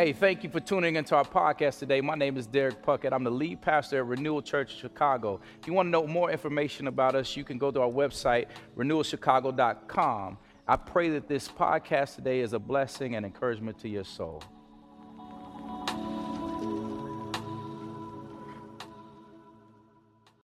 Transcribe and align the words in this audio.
Hey, 0.00 0.14
thank 0.14 0.42
you 0.42 0.48
for 0.48 0.60
tuning 0.60 0.96
into 0.96 1.14
our 1.14 1.26
podcast 1.26 1.78
today. 1.78 2.00
My 2.00 2.14
name 2.14 2.38
is 2.38 2.46
Derek 2.46 2.82
Puckett. 2.82 3.12
I'm 3.12 3.22
the 3.22 3.30
lead 3.30 3.60
pastor 3.60 3.98
at 3.98 4.06
Renewal 4.06 4.40
Church 4.40 4.74
Chicago. 4.74 5.42
If 5.60 5.66
you 5.66 5.74
want 5.74 5.88
to 5.88 5.90
know 5.90 6.06
more 6.06 6.30
information 6.30 6.86
about 6.86 7.14
us, 7.14 7.36
you 7.36 7.44
can 7.44 7.58
go 7.58 7.70
to 7.70 7.82
our 7.82 7.90
website, 7.90 8.46
renewalchicago.com. 8.78 10.38
I 10.66 10.76
pray 10.76 11.10
that 11.10 11.28
this 11.28 11.48
podcast 11.48 12.14
today 12.14 12.40
is 12.40 12.54
a 12.54 12.58
blessing 12.58 13.14
and 13.14 13.26
encouragement 13.26 13.78
to 13.80 13.90
your 13.90 14.04
soul. 14.04 14.42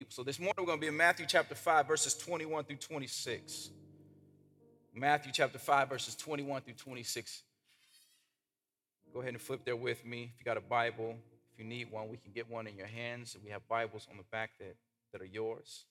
So 0.09 0.23
this 0.23 0.37
morning 0.37 0.55
we're 0.57 0.65
going 0.65 0.79
to 0.79 0.81
be 0.81 0.87
in 0.87 0.97
Matthew 0.97 1.27
chapter 1.29 1.55
5, 1.55 1.87
verses 1.87 2.13
21 2.17 2.65
through 2.65 2.75
26. 2.75 3.69
Matthew 4.93 5.31
chapter 5.33 5.59
5, 5.59 5.87
verses 5.87 6.17
21 6.17 6.61
through 6.63 6.73
26. 6.73 7.43
Go 9.15 9.21
ahead 9.21 9.31
and 9.31 9.41
flip 9.41 9.63
there 9.63 9.77
with 9.77 10.05
me. 10.05 10.33
If 10.33 10.41
you 10.41 10.43
got 10.43 10.57
a 10.57 10.61
Bible, 10.61 11.15
if 11.53 11.57
you 11.57 11.63
need 11.63 11.89
one, 11.89 12.09
we 12.09 12.17
can 12.17 12.33
get 12.33 12.51
one 12.51 12.67
in 12.67 12.75
your 12.75 12.85
hands. 12.85 13.37
We 13.41 13.49
have 13.49 13.65
Bibles 13.69 14.09
on 14.11 14.17
the 14.17 14.25
back 14.29 14.51
that, 14.59 14.75
that 15.13 15.21
are 15.21 15.25
yours. 15.25 15.85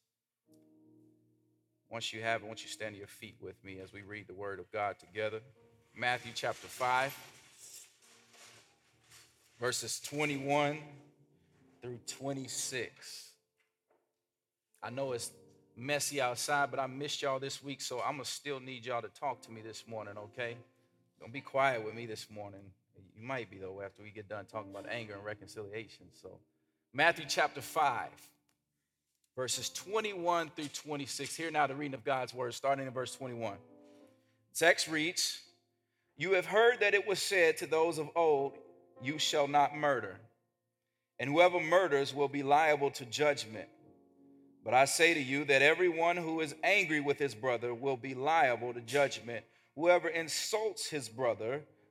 Once 1.89 2.13
you 2.13 2.21
have 2.21 2.43
it, 2.43 2.47
once 2.47 2.63
you 2.63 2.69
stand 2.69 2.95
to 2.95 2.99
your 2.99 3.07
feet 3.07 3.35
with 3.41 3.55
me 3.65 3.79
as 3.83 3.95
we 3.95 4.03
read 4.03 4.27
the 4.27 4.35
Word 4.35 4.59
of 4.59 4.71
God 4.71 4.99
together. 4.99 5.41
Matthew 5.97 6.33
chapter 6.35 6.67
5, 6.67 7.17
verses 9.59 10.01
21 10.01 10.81
through 11.81 12.01
26. 12.07 13.31
I 14.83 14.91
know 14.91 15.13
it's 15.13 15.31
messy 15.79 16.21
outside, 16.21 16.71
but 16.71 16.79
I 16.79 16.87
missed 16.87 17.23
y'all 17.23 17.39
this 17.39 17.65
week, 17.65 17.81
so 17.81 18.03
I'm 18.03 18.17
gonna 18.17 18.27
still 18.27 18.61
need 18.61 18.85
y'all 18.85 19.01
to 19.01 19.09
talk 19.09 19.41
to 19.43 19.51
me 19.51 19.63
this 19.63 19.85
morning, 19.89 20.13
okay? 20.19 20.59
Don't 21.21 21.33
be 21.33 21.41
quiet 21.41 21.83
with 21.83 21.95
me 21.95 22.05
this 22.05 22.27
morning. 22.31 22.61
You 23.15 23.27
might 23.27 23.51
be 23.51 23.59
though 23.59 23.81
after 23.85 24.03
we 24.03 24.11
get 24.11 24.29
done 24.29 24.45
talking 24.47 24.71
about 24.71 24.87
anger 24.91 25.15
and 25.15 25.25
reconciliation. 25.25 26.07
So, 26.21 26.39
Matthew 26.93 27.25
chapter 27.29 27.61
5, 27.61 28.09
verses 29.37 29.71
21 29.71 30.51
through 30.55 30.69
26. 30.69 31.35
Here 31.35 31.51
now 31.51 31.67
the 31.67 31.75
reading 31.75 31.95
of 31.95 32.05
God's 32.05 32.35
word, 32.35 32.55
starting 32.55 32.87
in 32.87 32.93
verse 32.93 33.15
21. 33.15 33.55
Text 34.55 34.89
reads, 34.89 35.41
You 36.17 36.33
have 36.33 36.47
heard 36.47 36.81
that 36.81 36.95
it 36.95 37.07
was 37.07 37.21
said 37.21 37.57
to 37.59 37.67
those 37.67 37.99
of 37.99 38.09
old, 38.15 38.59
You 39.03 39.19
shall 39.19 39.49
not 39.49 39.77
murder, 39.77 40.17
and 41.19 41.31
whoever 41.31 41.61
murders 41.61 42.15
will 42.15 42.29
be 42.29 42.43
liable 42.43 42.91
to 42.93 43.05
judgment. 43.05 43.69
But 44.65 44.75
I 44.75 44.87
say 44.87 45.13
to 45.15 45.21
you 45.21 45.45
that 45.45 45.63
everyone 45.63 46.17
who 46.17 46.41
is 46.41 46.55
angry 46.65 47.01
with 47.01 47.19
his 47.19 47.35
brother 47.35 47.75
will 47.75 47.99
be 47.99 48.15
liable 48.15 48.73
to 48.73 48.81
judgment. 48.81 49.45
Whoever 49.75 50.09
insults 50.09 50.89
his 50.89 51.09
brother 51.09 51.63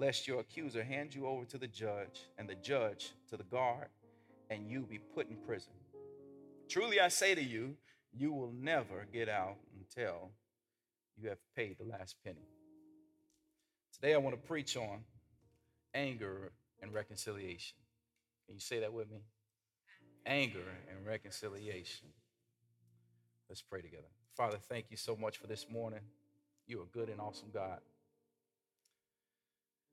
lest 0.00 0.26
your 0.26 0.40
accuser 0.40 0.82
hand 0.82 1.14
you 1.14 1.26
over 1.26 1.44
to 1.44 1.58
the 1.58 1.66
judge 1.66 2.24
and 2.38 2.48
the 2.48 2.54
judge 2.54 3.12
to 3.28 3.36
the 3.36 3.44
guard, 3.44 3.88
and 4.48 4.66
you 4.66 4.80
be 4.80 4.98
put 5.14 5.28
in 5.28 5.36
prison. 5.36 5.72
Truly 6.70 6.98
I 6.98 7.08
say 7.08 7.34
to 7.34 7.42
you, 7.42 7.76
you 8.12 8.32
will 8.32 8.52
never 8.58 9.06
get 9.12 9.28
out 9.28 9.58
until 9.78 10.30
you 11.18 11.28
have 11.28 11.38
paid 11.54 11.76
the 11.78 11.84
last 11.84 12.16
penny. 12.24 12.48
Today 13.92 14.14
I 14.14 14.16
want 14.16 14.40
to 14.40 14.48
preach 14.48 14.74
on 14.74 15.00
anger 15.92 16.50
and 16.80 16.94
reconciliation. 16.94 17.76
Can 18.46 18.54
you 18.54 18.60
say 18.60 18.80
that 18.80 18.92
with 18.94 19.10
me? 19.10 19.18
Anger 20.24 20.64
and 20.90 21.06
reconciliation. 21.06 22.08
Let's 23.50 23.62
pray 23.62 23.82
together. 23.82 24.08
Father, 24.34 24.56
thank 24.56 24.86
you 24.90 24.96
so 24.96 25.14
much 25.14 25.36
for 25.36 25.46
this 25.46 25.66
morning. 25.70 26.00
You 26.66 26.80
are 26.80 26.86
good 26.86 27.10
and 27.10 27.20
awesome 27.20 27.50
God. 27.52 27.80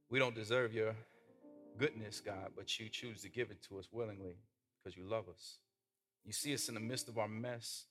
We 0.09 0.19
don't 0.19 0.35
deserve 0.35 0.73
your 0.73 0.95
goodness, 1.77 2.21
God, 2.21 2.51
but 2.55 2.79
you 2.79 2.89
choose 2.89 3.21
to 3.21 3.29
give 3.29 3.51
it 3.51 3.61
to 3.69 3.77
us 3.77 3.89
willingly 3.91 4.37
because 4.81 4.97
you 4.97 5.03
love 5.03 5.25
us. 5.29 5.57
You 6.25 6.33
see 6.33 6.53
us 6.53 6.69
in 6.69 6.75
the 6.75 6.81
midst 6.81 7.07
of 7.09 7.17
our 7.17 7.27
mess. 7.27 7.85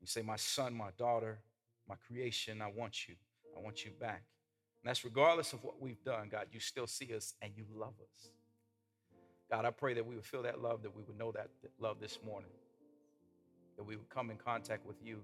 You 0.00 0.06
say, 0.06 0.22
My 0.22 0.36
son, 0.36 0.74
my 0.74 0.90
daughter, 0.98 1.38
my 1.88 1.94
creation, 2.06 2.60
I 2.60 2.68
want 2.68 3.08
you. 3.08 3.14
I 3.56 3.60
want 3.60 3.84
you 3.84 3.90
back. 3.98 4.22
And 4.82 4.90
that's 4.90 5.04
regardless 5.04 5.52
of 5.52 5.64
what 5.64 5.80
we've 5.80 6.02
done, 6.04 6.28
God, 6.30 6.46
you 6.52 6.60
still 6.60 6.86
see 6.86 7.14
us 7.14 7.34
and 7.40 7.52
you 7.56 7.64
love 7.74 7.94
us. 8.00 8.30
God, 9.50 9.64
I 9.64 9.70
pray 9.70 9.94
that 9.94 10.04
we 10.04 10.14
would 10.14 10.26
feel 10.26 10.42
that 10.42 10.60
love, 10.60 10.82
that 10.82 10.94
we 10.94 11.02
would 11.02 11.16
know 11.16 11.32
that 11.32 11.48
love 11.80 12.00
this 12.00 12.18
morning, 12.24 12.50
that 13.76 13.84
we 13.84 13.96
would 13.96 14.08
come 14.10 14.30
in 14.30 14.36
contact 14.36 14.86
with 14.86 14.96
you 15.02 15.20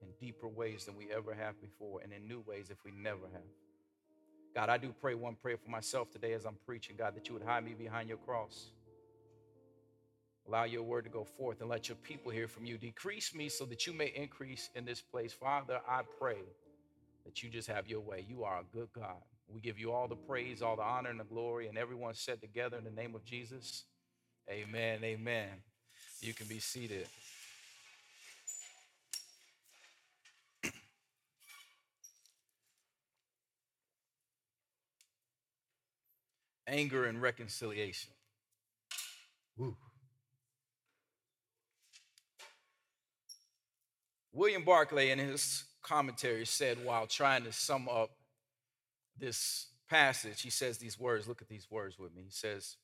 in 0.00 0.08
deeper 0.20 0.48
ways 0.48 0.84
than 0.84 0.96
we 0.96 1.08
ever 1.14 1.34
have 1.34 1.60
before 1.60 2.00
and 2.02 2.12
in 2.12 2.26
new 2.26 2.42
ways 2.46 2.70
if 2.70 2.84
we 2.84 2.92
never 2.92 3.26
have. 3.32 3.67
God, 4.58 4.70
I 4.70 4.76
do 4.76 4.92
pray 5.00 5.14
one 5.14 5.36
prayer 5.36 5.56
for 5.56 5.70
myself 5.70 6.10
today 6.10 6.32
as 6.32 6.44
I'm 6.44 6.56
preaching, 6.66 6.96
God, 6.98 7.14
that 7.14 7.28
you 7.28 7.34
would 7.34 7.44
hide 7.44 7.64
me 7.64 7.74
behind 7.74 8.08
your 8.08 8.18
cross. 8.18 8.72
Allow 10.48 10.64
your 10.64 10.82
word 10.82 11.04
to 11.04 11.10
go 11.10 11.22
forth 11.22 11.60
and 11.60 11.70
let 11.70 11.88
your 11.88 11.94
people 11.94 12.32
hear 12.32 12.48
from 12.48 12.64
you. 12.64 12.76
Decrease 12.76 13.32
me 13.32 13.48
so 13.50 13.64
that 13.66 13.86
you 13.86 13.92
may 13.92 14.08
increase 14.16 14.68
in 14.74 14.84
this 14.84 15.00
place. 15.00 15.32
Father, 15.32 15.78
I 15.88 16.00
pray 16.18 16.38
that 17.24 17.40
you 17.40 17.50
just 17.50 17.68
have 17.68 17.86
your 17.86 18.00
way. 18.00 18.26
You 18.28 18.42
are 18.42 18.58
a 18.58 18.76
good 18.76 18.88
God. 18.92 19.22
We 19.46 19.60
give 19.60 19.78
you 19.78 19.92
all 19.92 20.08
the 20.08 20.16
praise, 20.16 20.60
all 20.60 20.74
the 20.74 20.82
honor, 20.82 21.10
and 21.10 21.20
the 21.20 21.24
glory, 21.24 21.68
and 21.68 21.78
everyone 21.78 22.14
said 22.14 22.40
together 22.40 22.78
in 22.78 22.82
the 22.82 22.90
name 22.90 23.14
of 23.14 23.24
Jesus. 23.24 23.84
Amen. 24.50 25.04
Amen. 25.04 25.50
You 26.20 26.34
can 26.34 26.48
be 26.48 26.58
seated. 26.58 27.06
Anger 36.68 37.06
and 37.06 37.20
reconciliation. 37.20 38.10
Woo. 39.56 39.76
William 44.32 44.62
Barclay, 44.62 45.10
in 45.10 45.18
his 45.18 45.64
commentary, 45.82 46.46
said 46.46 46.84
while 46.84 47.06
trying 47.06 47.42
to 47.44 47.52
sum 47.52 47.88
up 47.88 48.10
this 49.18 49.68
passage, 49.90 50.42
he 50.42 50.50
says 50.50 50.78
these 50.78 51.00
words. 51.00 51.26
Look 51.26 51.42
at 51.42 51.48
these 51.48 51.66
words 51.70 51.98
with 51.98 52.14
me. 52.14 52.22
He 52.22 52.30
says, 52.30 52.76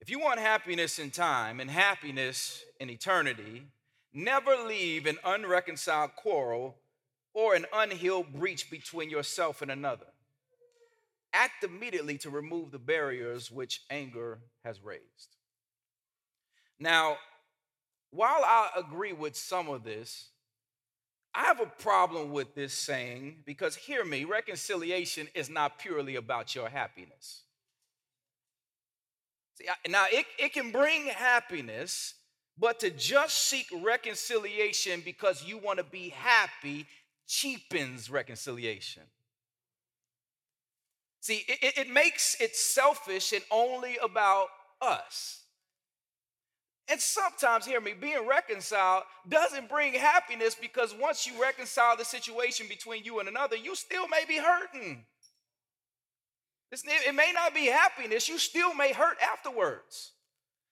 If 0.00 0.08
you 0.08 0.18
want 0.18 0.40
happiness 0.40 0.98
in 0.98 1.10
time 1.10 1.60
and 1.60 1.70
happiness 1.70 2.64
in 2.80 2.88
eternity, 2.88 3.66
never 4.14 4.56
leave 4.66 5.04
an 5.04 5.18
unreconciled 5.24 6.16
quarrel 6.16 6.76
or 7.34 7.54
an 7.54 7.66
unhealed 7.74 8.32
breach 8.32 8.70
between 8.70 9.10
yourself 9.10 9.60
and 9.60 9.70
another 9.70 10.06
act 11.32 11.64
immediately 11.64 12.18
to 12.18 12.30
remove 12.30 12.70
the 12.70 12.78
barriers 12.78 13.50
which 13.50 13.82
anger 13.90 14.38
has 14.64 14.82
raised. 14.82 15.36
Now, 16.78 17.16
while 18.10 18.42
I 18.44 18.70
agree 18.76 19.12
with 19.12 19.36
some 19.36 19.68
of 19.68 19.84
this, 19.84 20.28
I 21.34 21.44
have 21.44 21.60
a 21.60 21.66
problem 21.66 22.30
with 22.32 22.54
this 22.54 22.74
saying 22.74 23.38
because 23.46 23.74
hear 23.74 24.04
me, 24.04 24.24
reconciliation 24.24 25.28
is 25.34 25.48
not 25.48 25.78
purely 25.78 26.16
about 26.16 26.54
your 26.54 26.68
happiness. 26.68 27.42
See, 29.54 29.64
now 29.88 30.04
it, 30.10 30.26
it 30.38 30.52
can 30.52 30.70
bring 30.70 31.06
happiness, 31.06 32.14
but 32.58 32.80
to 32.80 32.90
just 32.90 33.46
seek 33.48 33.66
reconciliation 33.82 35.00
because 35.04 35.44
you 35.44 35.56
want 35.56 35.78
to 35.78 35.84
be 35.84 36.10
happy 36.10 36.86
cheapens 37.26 38.10
reconciliation. 38.10 39.04
See, 41.22 41.44
it, 41.46 41.78
it 41.78 41.88
makes 41.88 42.36
it 42.40 42.56
selfish 42.56 43.32
and 43.32 43.44
only 43.48 43.96
about 44.02 44.48
us. 44.80 45.44
And 46.88 47.00
sometimes, 47.00 47.64
hear 47.64 47.80
me, 47.80 47.92
being 47.92 48.26
reconciled 48.26 49.04
doesn't 49.28 49.68
bring 49.68 49.94
happiness 49.94 50.56
because 50.56 50.92
once 51.00 51.24
you 51.24 51.40
reconcile 51.40 51.96
the 51.96 52.04
situation 52.04 52.66
between 52.68 53.04
you 53.04 53.20
and 53.20 53.28
another, 53.28 53.54
you 53.54 53.76
still 53.76 54.08
may 54.08 54.24
be 54.26 54.36
hurting. 54.36 55.04
it 56.72 57.14
may 57.14 57.30
not 57.32 57.54
be 57.54 57.66
happiness, 57.66 58.28
you 58.28 58.36
still 58.36 58.74
may 58.74 58.92
hurt 58.92 59.16
afterwards. 59.22 60.14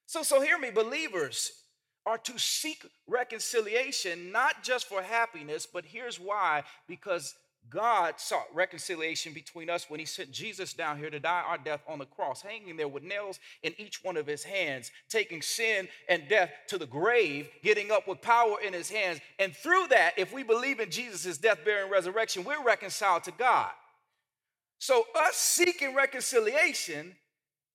So, 0.07 0.25
so 0.25 0.41
hear 0.41 0.59
me, 0.59 0.73
believers 0.73 1.53
are 2.05 2.19
to 2.19 2.37
seek 2.41 2.85
reconciliation, 3.07 4.33
not 4.33 4.65
just 4.65 4.89
for 4.89 5.01
happiness, 5.01 5.65
but 5.73 5.85
here's 5.85 6.19
why 6.19 6.65
because 6.89 7.37
God 7.69 8.15
sought 8.19 8.47
reconciliation 8.55 9.33
between 9.33 9.71
us 9.71 9.89
when 9.89 10.01
he 10.01 10.07
sent 10.07 10.33
Jesus 10.33 10.73
down 10.73 10.99
here 10.99 11.11
to 11.11 11.21
die 11.21 11.45
our 11.47 11.59
death 11.59 11.83
on 11.87 11.99
the 11.99 12.07
cross, 12.07 12.43
hanging 12.43 12.77
there 12.77 12.89
with 12.89 13.03
nails 13.03 13.39
in 13.63 13.75
each 13.79 14.03
one 14.03 14.17
of 14.17 14.27
his 14.27 14.43
hands, 14.43 14.91
taking 15.09 15.43
sin 15.43 15.87
and 16.09 16.29
death 16.29 16.51
to 16.69 16.79
the 16.79 16.87
grave, 16.87 17.49
getting 17.63 17.93
up 17.93 18.09
with 18.09 18.23
power 18.23 18.57
in 18.67 18.73
his 18.73 18.91
hands. 18.91 19.21
And 19.39 19.55
through 19.55 19.89
that, 19.89 20.15
if 20.17 20.33
we 20.33 20.43
believe 20.43 20.81
in 20.81 20.91
Jesus' 20.91 21.39
death, 21.39 21.65
burial, 21.65 21.85
and 21.85 21.93
resurrection, 21.93 22.45
we're 22.45 22.63
reconciled 22.63 23.25
to 23.25 23.33
God. 23.33 23.71
So, 24.79 25.05
us 25.15 25.37
seeking 25.37 25.95
reconciliation 25.95 27.15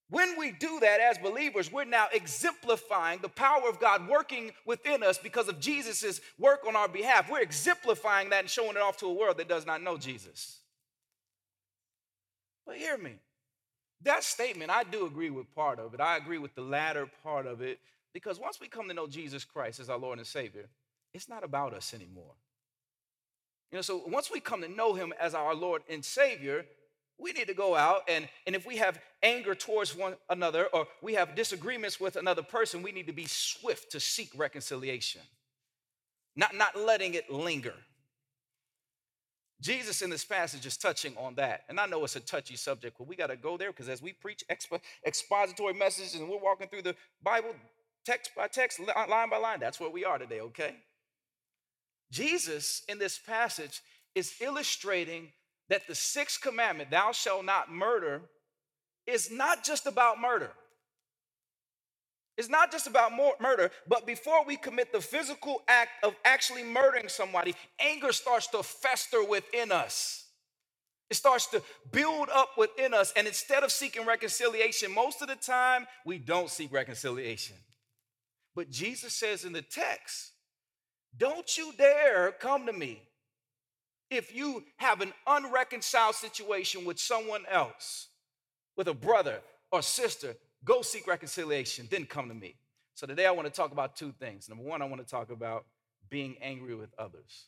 when 0.09 0.37
we 0.37 0.51
do 0.51 0.79
that 0.81 0.99
as 0.99 1.17
believers, 1.17 1.71
we're 1.71 1.85
now 1.85 2.07
exemplifying 2.13 3.19
the 3.21 3.29
power 3.29 3.67
of 3.67 3.79
God 3.79 4.07
working 4.07 4.51
within 4.65 5.01
us 5.01 5.17
because 5.17 5.47
of 5.47 5.59
Jesus' 5.59 6.21
work 6.37 6.61
on 6.67 6.75
our 6.75 6.87
behalf. 6.87 7.29
We're 7.29 7.41
exemplifying 7.41 8.29
that 8.29 8.41
and 8.41 8.49
showing 8.49 8.75
it 8.75 8.81
off 8.81 8.97
to 8.97 9.07
a 9.07 9.13
world 9.13 9.37
that 9.37 9.49
does 9.49 9.65
not 9.65 9.81
know 9.81 9.97
Jesus. 9.97 10.59
But 12.67 12.77
hear 12.77 12.97
me. 12.97 13.13
That 14.03 14.23
statement, 14.23 14.69
I 14.69 14.83
do 14.83 15.07
agree 15.07 15.31
with 15.31 15.53
part 15.55 15.79
of 15.79 15.95
it. 15.95 15.99
I 15.99 16.17
agree 16.17 16.37
with 16.37 16.53
the 16.53 16.61
latter 16.61 17.09
part 17.23 17.47
of 17.47 17.61
it 17.61 17.79
because 18.13 18.39
once 18.39 18.59
we 18.61 18.67
come 18.67 18.87
to 18.87 18.93
know 18.93 19.07
Jesus 19.07 19.43
Christ 19.43 19.79
as 19.79 19.89
our 19.89 19.97
Lord 19.97 20.19
and 20.19 20.27
Savior, 20.27 20.67
it's 21.13 21.27
not 21.27 21.43
about 21.43 21.73
us 21.73 21.93
anymore. 21.93 22.35
You 23.71 23.79
know, 23.79 23.81
so 23.81 24.03
once 24.05 24.29
we 24.31 24.39
come 24.39 24.61
to 24.61 24.69
know 24.69 24.93
Him 24.93 25.13
as 25.19 25.33
our 25.33 25.55
Lord 25.55 25.81
and 25.89 26.05
Savior, 26.05 26.65
we 27.17 27.31
need 27.31 27.47
to 27.47 27.53
go 27.53 27.75
out 27.75 28.01
and, 28.07 28.27
and 28.45 28.55
if 28.55 28.65
we 28.65 28.77
have 28.77 28.99
anger 29.23 29.55
towards 29.55 29.95
one 29.95 30.15
another 30.29 30.67
or 30.73 30.87
we 31.01 31.13
have 31.13 31.35
disagreements 31.35 31.99
with 31.99 32.15
another 32.15 32.43
person, 32.43 32.81
we 32.81 32.91
need 32.91 33.07
to 33.07 33.13
be 33.13 33.25
swift 33.25 33.91
to 33.91 33.99
seek 33.99 34.31
reconciliation, 34.35 35.21
not, 36.35 36.55
not 36.55 36.77
letting 36.77 37.13
it 37.13 37.29
linger. 37.31 37.73
Jesus 39.61 40.01
in 40.01 40.09
this 40.09 40.25
passage 40.25 40.65
is 40.65 40.75
touching 40.75 41.15
on 41.17 41.35
that. 41.35 41.63
And 41.69 41.79
I 41.79 41.85
know 41.85 42.03
it's 42.03 42.17
a 42.17 42.19
touchy 42.19 42.57
subject, 42.57 42.97
but 42.97 43.07
we 43.07 43.15
got 43.15 43.27
to 43.27 43.37
go 43.37 43.57
there 43.57 43.71
because 43.71 43.87
as 43.87 44.01
we 44.01 44.11
preach 44.11 44.43
expo- 44.51 44.81
expository 45.05 45.73
messages 45.73 46.15
and 46.15 46.29
we're 46.29 46.37
walking 46.37 46.67
through 46.67 46.81
the 46.81 46.95
Bible 47.23 47.55
text 48.05 48.31
by 48.35 48.47
text, 48.47 48.79
line 48.79 49.29
by 49.29 49.37
line, 49.37 49.59
that's 49.59 49.79
where 49.79 49.89
we 49.89 50.03
are 50.03 50.17
today, 50.17 50.41
okay? 50.41 50.75
Jesus 52.11 52.83
in 52.87 52.99
this 52.99 53.17
passage 53.17 53.81
is 54.13 54.33
illustrating 54.41 55.29
that 55.69 55.87
the 55.87 55.95
sixth 55.95 56.41
commandment, 56.41 56.91
thou 56.91 57.11
shalt 57.11 57.45
not 57.45 57.71
murder, 57.71 58.21
is 59.07 59.31
not 59.31 59.63
just 59.63 59.85
about 59.85 60.19
murder. 60.19 60.51
It's 62.37 62.49
not 62.49 62.71
just 62.71 62.85
about 62.85 63.13
murder, 63.41 63.71
but 63.87 64.05
before 64.05 64.43
we 64.43 64.57
commit 64.57 64.91
the 64.91 64.99
physical 64.99 65.61
act 65.69 66.03
of 66.03 66.15
actually 66.25 66.63
murdering 66.63 67.07
somebody, 67.07 67.55
anger 67.79 68.11
starts 68.11 68.47
to 68.47 68.61
fester 68.61 69.23
within 69.23 69.71
us. 69.71 70.25
It 71.09 71.15
starts 71.15 71.47
to 71.47 71.61
build 71.91 72.29
up 72.33 72.49
within 72.57 72.93
us. 72.93 73.13
And 73.15 73.25
instead 73.25 73.63
of 73.63 73.71
seeking 73.71 74.05
reconciliation, 74.05 74.93
most 74.93 75.21
of 75.21 75.29
the 75.29 75.35
time, 75.35 75.85
we 76.05 76.17
don't 76.17 76.49
seek 76.49 76.73
reconciliation. 76.73 77.55
But 78.55 78.69
Jesus 78.69 79.13
says 79.13 79.45
in 79.45 79.53
the 79.53 79.61
text, 79.61 80.31
Don't 81.15 81.57
you 81.57 81.71
dare 81.77 82.33
come 82.33 82.65
to 82.65 82.73
me 82.73 83.01
if 84.09 84.35
you 84.35 84.63
have 84.77 85.01
an 85.01 85.13
unreconciled 85.27 86.15
situation 86.15 86.85
with 86.85 86.99
someone 86.99 87.43
else, 87.49 88.07
with 88.75 88.87
a 88.87 88.93
brother 88.93 89.39
or 89.71 89.81
sister, 89.81 90.35
go 90.63 90.81
seek 90.81 91.07
reconciliation, 91.07 91.87
then 91.89 92.05
come 92.05 92.29
to 92.29 92.35
me. 92.35 92.55
So 92.93 93.07
today 93.07 93.25
I 93.25 93.31
want 93.31 93.47
to 93.47 93.53
talk 93.53 93.71
about 93.71 93.95
two 93.95 94.13
things. 94.19 94.47
Number 94.47 94.63
one, 94.63 94.81
I 94.81 94.85
want 94.85 95.01
to 95.01 95.07
talk 95.07 95.29
about 95.29 95.65
being 96.09 96.35
angry 96.41 96.75
with 96.75 96.93
others. 96.97 97.47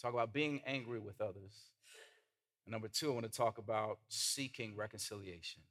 Talk 0.00 0.14
about 0.14 0.32
being 0.32 0.60
angry 0.66 0.98
with 0.98 1.20
others. 1.20 1.70
And 2.64 2.72
number 2.72 2.88
two, 2.88 3.10
I 3.10 3.14
want 3.14 3.26
to 3.26 3.32
talk 3.32 3.58
about 3.58 3.98
seeking 4.08 4.76
reconciliation. 4.76 5.62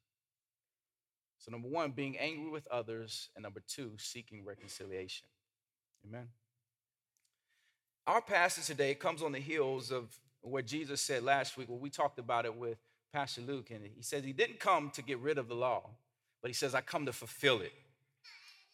So, 1.40 1.52
number 1.52 1.70
one, 1.70 1.92
being 1.92 2.18
angry 2.18 2.50
with 2.50 2.68
others. 2.68 3.30
And 3.36 3.44
number 3.44 3.62
two, 3.68 3.94
seeking 3.98 4.44
reconciliation. 4.44 5.28
Amen. 6.06 6.28
Our 8.08 8.22
passage 8.22 8.66
today 8.66 8.96
comes 8.96 9.22
on 9.22 9.32
the 9.32 9.40
heels 9.40 9.92
of 9.92 10.16
what 10.42 10.66
Jesus 10.66 11.02
said 11.02 11.24
last 11.24 11.58
week, 11.58 11.70
when 11.70 11.80
we 11.80 11.90
talked 11.90 12.20
about 12.20 12.46
it 12.46 12.56
with 12.56 12.78
Pastor 13.14 13.42
Luke, 13.42 13.72
and 13.72 13.82
he 13.86 14.02
says 14.02 14.24
he 14.24 14.34
didn't 14.34 14.60
come 14.60 14.92
to 14.92 15.02
get 15.02 15.20
rid 15.20 15.38
of 15.38 15.48
the 15.48 15.56
law, 15.56 15.90
but 16.42 16.50
he 16.50 16.54
says, 16.54 16.74
I 16.74 16.82
come 16.82 17.06
to 17.06 17.14
fulfill 17.14 17.62
it. 17.62 17.74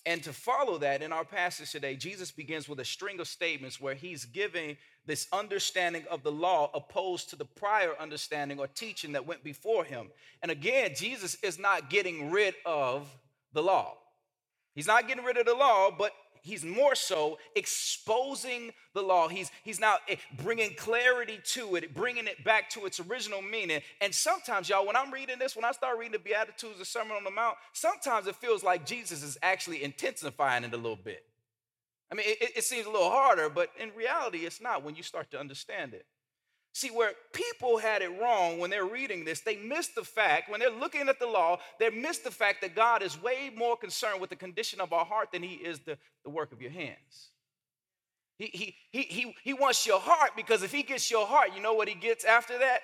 And 0.06 0.22
to 0.24 0.34
follow 0.34 0.78
that 0.78 1.02
in 1.02 1.12
our 1.12 1.26
passage 1.26 1.72
today, 1.72 1.96
Jesus 1.96 2.30
begins 2.32 2.70
with 2.70 2.80
a 2.80 2.86
string 2.86 3.20
of 3.20 3.28
statements 3.28 3.82
where 3.82 3.96
he's 3.96 4.26
giving 4.26 4.78
this 5.08 5.28
understanding 5.34 6.04
of 6.12 6.22
the 6.22 6.32
law 6.32 6.70
opposed 6.76 7.32
to 7.32 7.36
the 7.36 7.46
prior 7.46 7.94
understanding 8.00 8.60
or 8.60 8.68
teaching 8.68 9.14
that 9.14 9.26
went 9.26 9.44
before 9.44 9.84
him. 9.84 10.10
And 10.44 10.52
again, 10.52 10.92
Jesus 10.96 11.36
is 11.42 11.58
not 11.58 11.90
getting 11.90 12.30
rid 12.30 12.54
of 12.66 13.08
the 13.54 13.64
law. 13.64 13.96
He's 14.76 14.88
not 14.88 15.08
getting 15.08 15.24
rid 15.24 15.38
of 15.38 15.46
the 15.46 15.56
law, 15.56 15.90
but 15.90 16.12
he's 16.46 16.64
more 16.64 16.96
so 16.96 17.38
exposing 17.56 18.72
the 18.94 19.02
law. 19.02 19.28
He's, 19.28 19.52
he's 19.64 19.80
now 19.80 19.96
eh, 20.08 20.16
bringing 20.44 20.76
clarity 20.76 21.40
to 21.54 21.76
it, 21.76 21.94
bringing 21.94 22.28
it 22.28 22.44
back 22.44 22.70
to 22.72 22.86
its 22.86 23.00
original 23.00 23.42
meaning. 23.42 23.82
And 24.00 24.14
sometimes, 24.14 24.70
y'all, 24.70 24.86
when 24.86 24.96
I'm 24.96 25.12
reading 25.12 25.40
this, 25.40 25.56
when 25.56 25.66
I 25.66 25.72
start 25.72 25.98
reading 25.98 26.14
the 26.14 26.20
Beatitudes, 26.20 26.80
the 26.80 26.86
Sermon 26.86 27.18
on 27.18 27.24
the 27.24 27.32
Mount, 27.32 27.58
sometimes 27.74 28.28
it 28.28 28.36
feels 28.36 28.64
like 28.64 28.86
Jesus 28.86 29.24
is 29.24 29.38
actually 29.42 29.84
intensifying 29.84 30.64
it 30.64 30.74
a 30.74 30.78
little 30.78 30.96
bit. 30.96 31.24
I 32.12 32.16
mean, 32.16 32.26
it, 32.28 32.58
it 32.58 32.64
seems 32.64 32.86
a 32.86 32.92
little 32.92 33.10
harder, 33.10 33.50
but 33.50 33.72
in 33.80 33.90
reality, 33.96 34.40
it's 34.40 34.62
not 34.62 34.84
when 34.84 34.96
you 34.96 35.04
start 35.04 35.32
to 35.32 35.40
understand 35.40 35.94
it. 35.94 36.06
See, 36.76 36.90
where 36.90 37.14
people 37.32 37.78
had 37.78 38.02
it 38.02 38.12
wrong 38.20 38.60
when 38.60 38.70
they're 38.70 38.84
reading 38.84 39.24
this, 39.24 39.40
they 39.40 39.56
missed 39.56 39.96
the 39.96 40.04
fact, 40.04 40.52
when 40.52 40.60
they're 40.60 40.70
looking 40.70 41.08
at 41.08 41.20
the 41.20 41.26
law, 41.26 41.58
they 41.80 41.90
missed 41.90 42.26
the 42.26 42.32
fact 42.32 42.60
that 42.64 42.76
God 42.76 43.02
is 43.02 43.22
way 43.24 43.50
more 43.56 43.78
concerned 43.78 44.20
with 44.20 44.30
the 44.30 44.36
condition 44.36 44.82
of 44.82 44.92
our 44.92 45.06
heart 45.06 45.30
than 45.32 45.42
he 45.42 45.54
is 45.54 45.80
the, 45.80 45.98
the 46.26 46.30
work 46.30 46.52
of 46.52 46.62
your 46.62 46.72
hands. 46.72 47.30
He, 48.38 48.48
he, 48.48 48.76
he, 48.92 49.02
he, 49.04 49.36
he 49.42 49.54
wants 49.54 49.88
your 49.88 50.02
heart 50.02 50.32
because 50.36 50.64
if 50.64 50.74
he 50.74 50.84
gets 50.84 51.10
your 51.10 51.26
heart, 51.26 51.52
you 51.56 51.62
know 51.62 51.76
what 51.76 51.88
he 51.88 51.96
gets 51.96 52.26
after 52.26 52.60
that? 52.60 52.82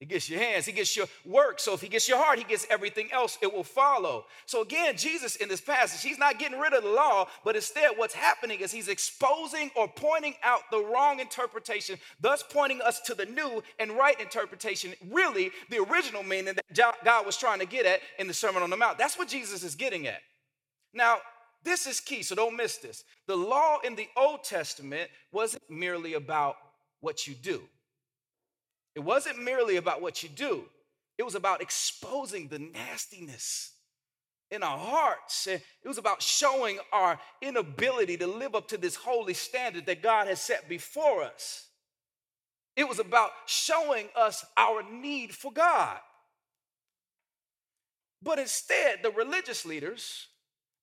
He 0.00 0.06
gets 0.06 0.30
your 0.30 0.40
hands, 0.40 0.64
he 0.64 0.72
gets 0.72 0.96
your 0.96 1.06
work. 1.26 1.60
So 1.60 1.74
if 1.74 1.82
he 1.82 1.88
gets 1.88 2.08
your 2.08 2.16
heart, 2.16 2.38
he 2.38 2.44
gets 2.44 2.66
everything 2.70 3.12
else. 3.12 3.36
It 3.42 3.52
will 3.52 3.62
follow. 3.62 4.24
So 4.46 4.62
again, 4.62 4.96
Jesus 4.96 5.36
in 5.36 5.46
this 5.46 5.60
passage, 5.60 6.00
he's 6.02 6.18
not 6.18 6.38
getting 6.38 6.58
rid 6.58 6.72
of 6.72 6.82
the 6.82 6.88
law, 6.88 7.28
but 7.44 7.54
instead 7.54 7.90
what's 7.96 8.14
happening 8.14 8.60
is 8.60 8.72
he's 8.72 8.88
exposing 8.88 9.70
or 9.76 9.86
pointing 9.88 10.36
out 10.42 10.62
the 10.70 10.82
wrong 10.82 11.20
interpretation, 11.20 11.98
thus 12.18 12.42
pointing 12.42 12.80
us 12.80 13.00
to 13.02 13.14
the 13.14 13.26
new 13.26 13.62
and 13.78 13.92
right 13.92 14.18
interpretation, 14.18 14.94
really 15.10 15.50
the 15.68 15.78
original 15.82 16.22
meaning 16.22 16.54
that 16.54 16.94
God 17.04 17.26
was 17.26 17.36
trying 17.36 17.58
to 17.58 17.66
get 17.66 17.84
at 17.84 18.00
in 18.18 18.26
the 18.26 18.34
Sermon 18.34 18.62
on 18.62 18.70
the 18.70 18.78
Mount. 18.78 18.96
That's 18.96 19.18
what 19.18 19.28
Jesus 19.28 19.62
is 19.62 19.74
getting 19.74 20.06
at. 20.06 20.22
Now, 20.94 21.18
this 21.62 21.86
is 21.86 22.00
key, 22.00 22.22
so 22.22 22.34
don't 22.34 22.56
miss 22.56 22.78
this. 22.78 23.04
The 23.26 23.36
law 23.36 23.80
in 23.84 23.96
the 23.96 24.08
Old 24.16 24.44
Testament 24.44 25.10
wasn't 25.30 25.68
merely 25.68 26.14
about 26.14 26.56
what 27.00 27.26
you 27.26 27.34
do. 27.34 27.60
It 29.00 29.06
wasn't 29.06 29.42
merely 29.42 29.76
about 29.76 30.02
what 30.02 30.22
you 30.22 30.28
do, 30.28 30.64
it 31.16 31.22
was 31.22 31.34
about 31.34 31.62
exposing 31.62 32.48
the 32.48 32.58
nastiness 32.58 33.72
in 34.50 34.62
our 34.62 34.76
hearts. 34.76 35.46
It 35.46 35.62
was 35.86 35.96
about 35.96 36.20
showing 36.20 36.78
our 36.92 37.18
inability 37.40 38.18
to 38.18 38.26
live 38.26 38.54
up 38.54 38.68
to 38.68 38.76
this 38.76 38.96
holy 38.96 39.32
standard 39.32 39.86
that 39.86 40.02
God 40.02 40.26
has 40.26 40.38
set 40.38 40.68
before 40.68 41.22
us. 41.22 41.68
It 42.76 42.86
was 42.86 42.98
about 42.98 43.30
showing 43.46 44.08
us 44.14 44.44
our 44.58 44.82
need 44.82 45.34
for 45.34 45.50
God. 45.50 45.96
But 48.22 48.38
instead, 48.38 48.98
the 49.02 49.12
religious 49.12 49.64
leaders 49.64 50.26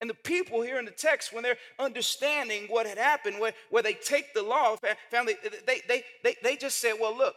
and 0.01 0.09
the 0.09 0.15
people 0.15 0.63
here 0.63 0.79
in 0.79 0.85
the 0.85 0.91
text, 0.91 1.33
when 1.33 1.43
they're 1.43 1.57
understanding 1.77 2.63
what 2.67 2.87
had 2.87 2.97
happened, 2.97 3.39
where, 3.39 3.53
where 3.69 3.83
they 3.83 3.93
take 3.93 4.33
the 4.33 4.41
law, 4.41 4.75
family, 5.11 5.35
they, 5.67 5.81
they, 5.87 6.03
they, 6.23 6.35
they 6.41 6.55
just 6.55 6.79
said, 6.79 6.93
well, 6.99 7.15
look, 7.15 7.35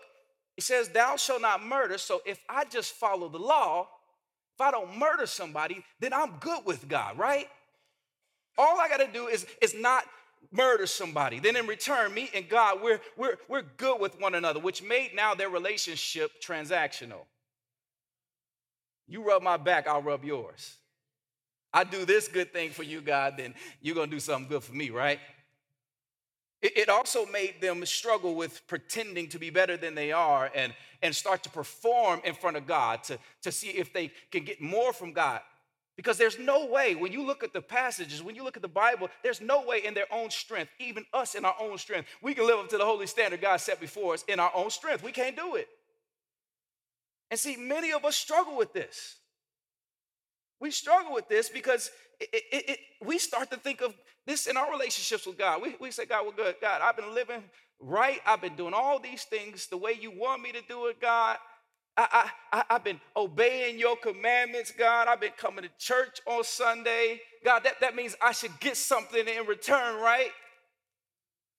he 0.57 0.63
says, 0.63 0.89
Thou 0.89 1.17
shalt 1.17 1.43
not 1.43 1.65
murder. 1.65 1.99
So 1.99 2.23
if 2.27 2.39
I 2.49 2.65
just 2.65 2.93
follow 2.93 3.29
the 3.29 3.39
law, 3.39 3.89
if 4.55 4.61
I 4.61 4.71
don't 4.71 4.99
murder 4.99 5.27
somebody, 5.27 5.85
then 6.01 6.13
I'm 6.13 6.33
good 6.41 6.65
with 6.67 6.89
God, 6.89 7.19
right? 7.19 7.47
All 8.59 8.79
I 8.79 8.89
got 8.89 8.99
to 8.99 9.11
do 9.11 9.29
is, 9.29 9.47
is 9.63 9.75
not 9.75 10.05
murder 10.53 10.87
somebody. 10.87 11.39
Then 11.39 11.57
in 11.57 11.67
return, 11.67 12.13
me 12.13 12.31
and 12.35 12.49
God, 12.49 12.83
we're, 12.83 13.01
we're, 13.17 13.37
we're 13.49 13.65
good 13.77 14.01
with 14.01 14.21
one 14.21 14.35
another, 14.35 14.61
which 14.61 14.83
made 14.83 15.13
now 15.15 15.35
their 15.35 15.49
relationship 15.49 16.31
transactional. 16.43 17.25
You 19.07 19.27
rub 19.27 19.43
my 19.43 19.57
back, 19.57 19.87
I'll 19.87 20.03
rub 20.03 20.25
yours. 20.25 20.77
I 21.73 21.85
do 21.85 22.05
this 22.05 22.29
good 22.29 22.53
thing 22.53 22.71
for 22.71 22.83
you, 22.83 23.01
God, 23.01 23.35
then 23.37 23.55
you're 23.81 23.95
to 23.95 24.07
do 24.07 24.21
something 24.21 24.49
good 24.49 24.63
for 24.63 24.75
me, 24.75 24.91
right? 24.91 25.21
It 26.63 26.91
also 26.91 27.25
made 27.25 27.61
them 27.63 27.87
struggle 27.87 28.35
with 28.35 28.67
pretending 28.67 29.29
to 29.29 29.39
be 29.39 29.49
better 29.49 29.79
than 29.79 29.95
they 29.95 30.13
are 30.13 30.51
and, 30.55 30.75
and 31.01 31.17
start 31.17 31.43
to 31.45 31.51
perform 31.51 32.21
in 32.23 32.35
front 32.35 32.59
of 32.59 32.67
God 32.67 33.03
to, 33.05 33.19
to 33.43 33.51
see 33.51 33.69
if 33.69 33.95
they 33.95 34.13
can 34.31 34.45
get 34.45 34.61
more 34.61 34.93
from 34.93 35.13
God. 35.13 35.41
Because 35.97 36.19
there's 36.19 36.39
no 36.39 36.67
way, 36.67 36.95
when 36.95 37.13
you 37.13 37.25
look 37.25 37.43
at 37.43 37.55
the 37.55 37.63
passages, 37.63 38.23
when 38.23 38.35
you 38.35 38.45
look 38.45 38.57
at 38.57 38.63
the 38.63 38.69
Bible, 38.69 39.09
there's 39.23 39.41
no 39.41 39.65
way 39.65 39.85
in 39.85 39.95
their 39.95 40.13
own 40.13 40.31
strength, 40.31 40.71
even 40.79 41.05
us 41.15 41.35
in 41.35 41.47
our 41.47 41.57
own 41.59 41.79
strength, 41.79 42.09
we 42.23 42.35
can 42.35 42.47
live 42.47 42.59
up 42.59 42.69
to 42.71 42.79
the 42.79 42.85
holy 42.85 43.07
standard 43.07 43.41
God 43.41 43.59
set 43.59 43.81
before 43.81 44.15
us 44.15 44.25
in 44.29 44.39
our 44.39 44.53
own 44.55 44.71
strength. 44.71 45.03
We 45.03 45.13
can't 45.13 45.37
do 45.37 45.57
it. 45.57 45.69
And 47.31 47.41
see, 47.41 47.57
many 47.57 47.93
of 47.93 48.05
us 48.05 48.17
struggle 48.17 48.57
with 48.57 48.73
this. 48.73 49.17
We 50.61 50.71
struggle 50.71 51.15
with 51.15 51.29
this 51.29 51.49
because 51.49 51.91
it, 52.21 52.29
it, 52.33 52.71
it, 52.71 52.79
we 53.03 53.19
start 53.19 53.51
to 53.51 53.57
think 53.57 53.81
of 53.81 53.95
this 54.27 54.47
in 54.47 54.57
our 54.57 54.71
relationships 54.71 55.27
with 55.27 55.39
God. 55.39 55.63
We, 55.63 55.77
we 55.81 55.91
say, 55.91 56.05
God, 56.05 56.25
well, 56.25 56.35
good. 56.37 56.57
God, 56.61 56.83
I've 56.83 56.97
been 56.97 57.15
living 57.15 57.43
right. 57.81 58.21
I've 58.27 58.43
been 58.43 58.57
doing 58.57 58.75
all 58.75 58.99
these 58.99 59.25
things 59.25 59.67
the 59.67 59.79
way 59.79 59.93
you 59.99 60.11
want 60.11 60.43
me 60.43 60.53
to 60.53 60.61
do 60.69 60.87
it, 60.87 61.01
God. 61.01 61.39
I, 61.97 62.31
I, 62.53 62.65
I've 62.71 62.85
been 62.85 63.01
obeying 63.17 63.79
your 63.79 63.97
commandments, 63.97 64.71
God. 64.71 65.09
I've 65.09 65.21
been 65.21 65.33
coming 65.37 65.65
to 65.65 65.71
church 65.79 66.21
on 66.27 66.45
Sunday. 66.45 67.21
God, 67.45 67.65
that, 67.65 67.81
that 67.81 67.95
means 67.95 68.17
I 68.23 68.33
should 68.33 68.59
get 68.61 68.77
something 68.77 69.27
in 69.27 69.47
return, 69.47 70.01
right? 70.01 70.31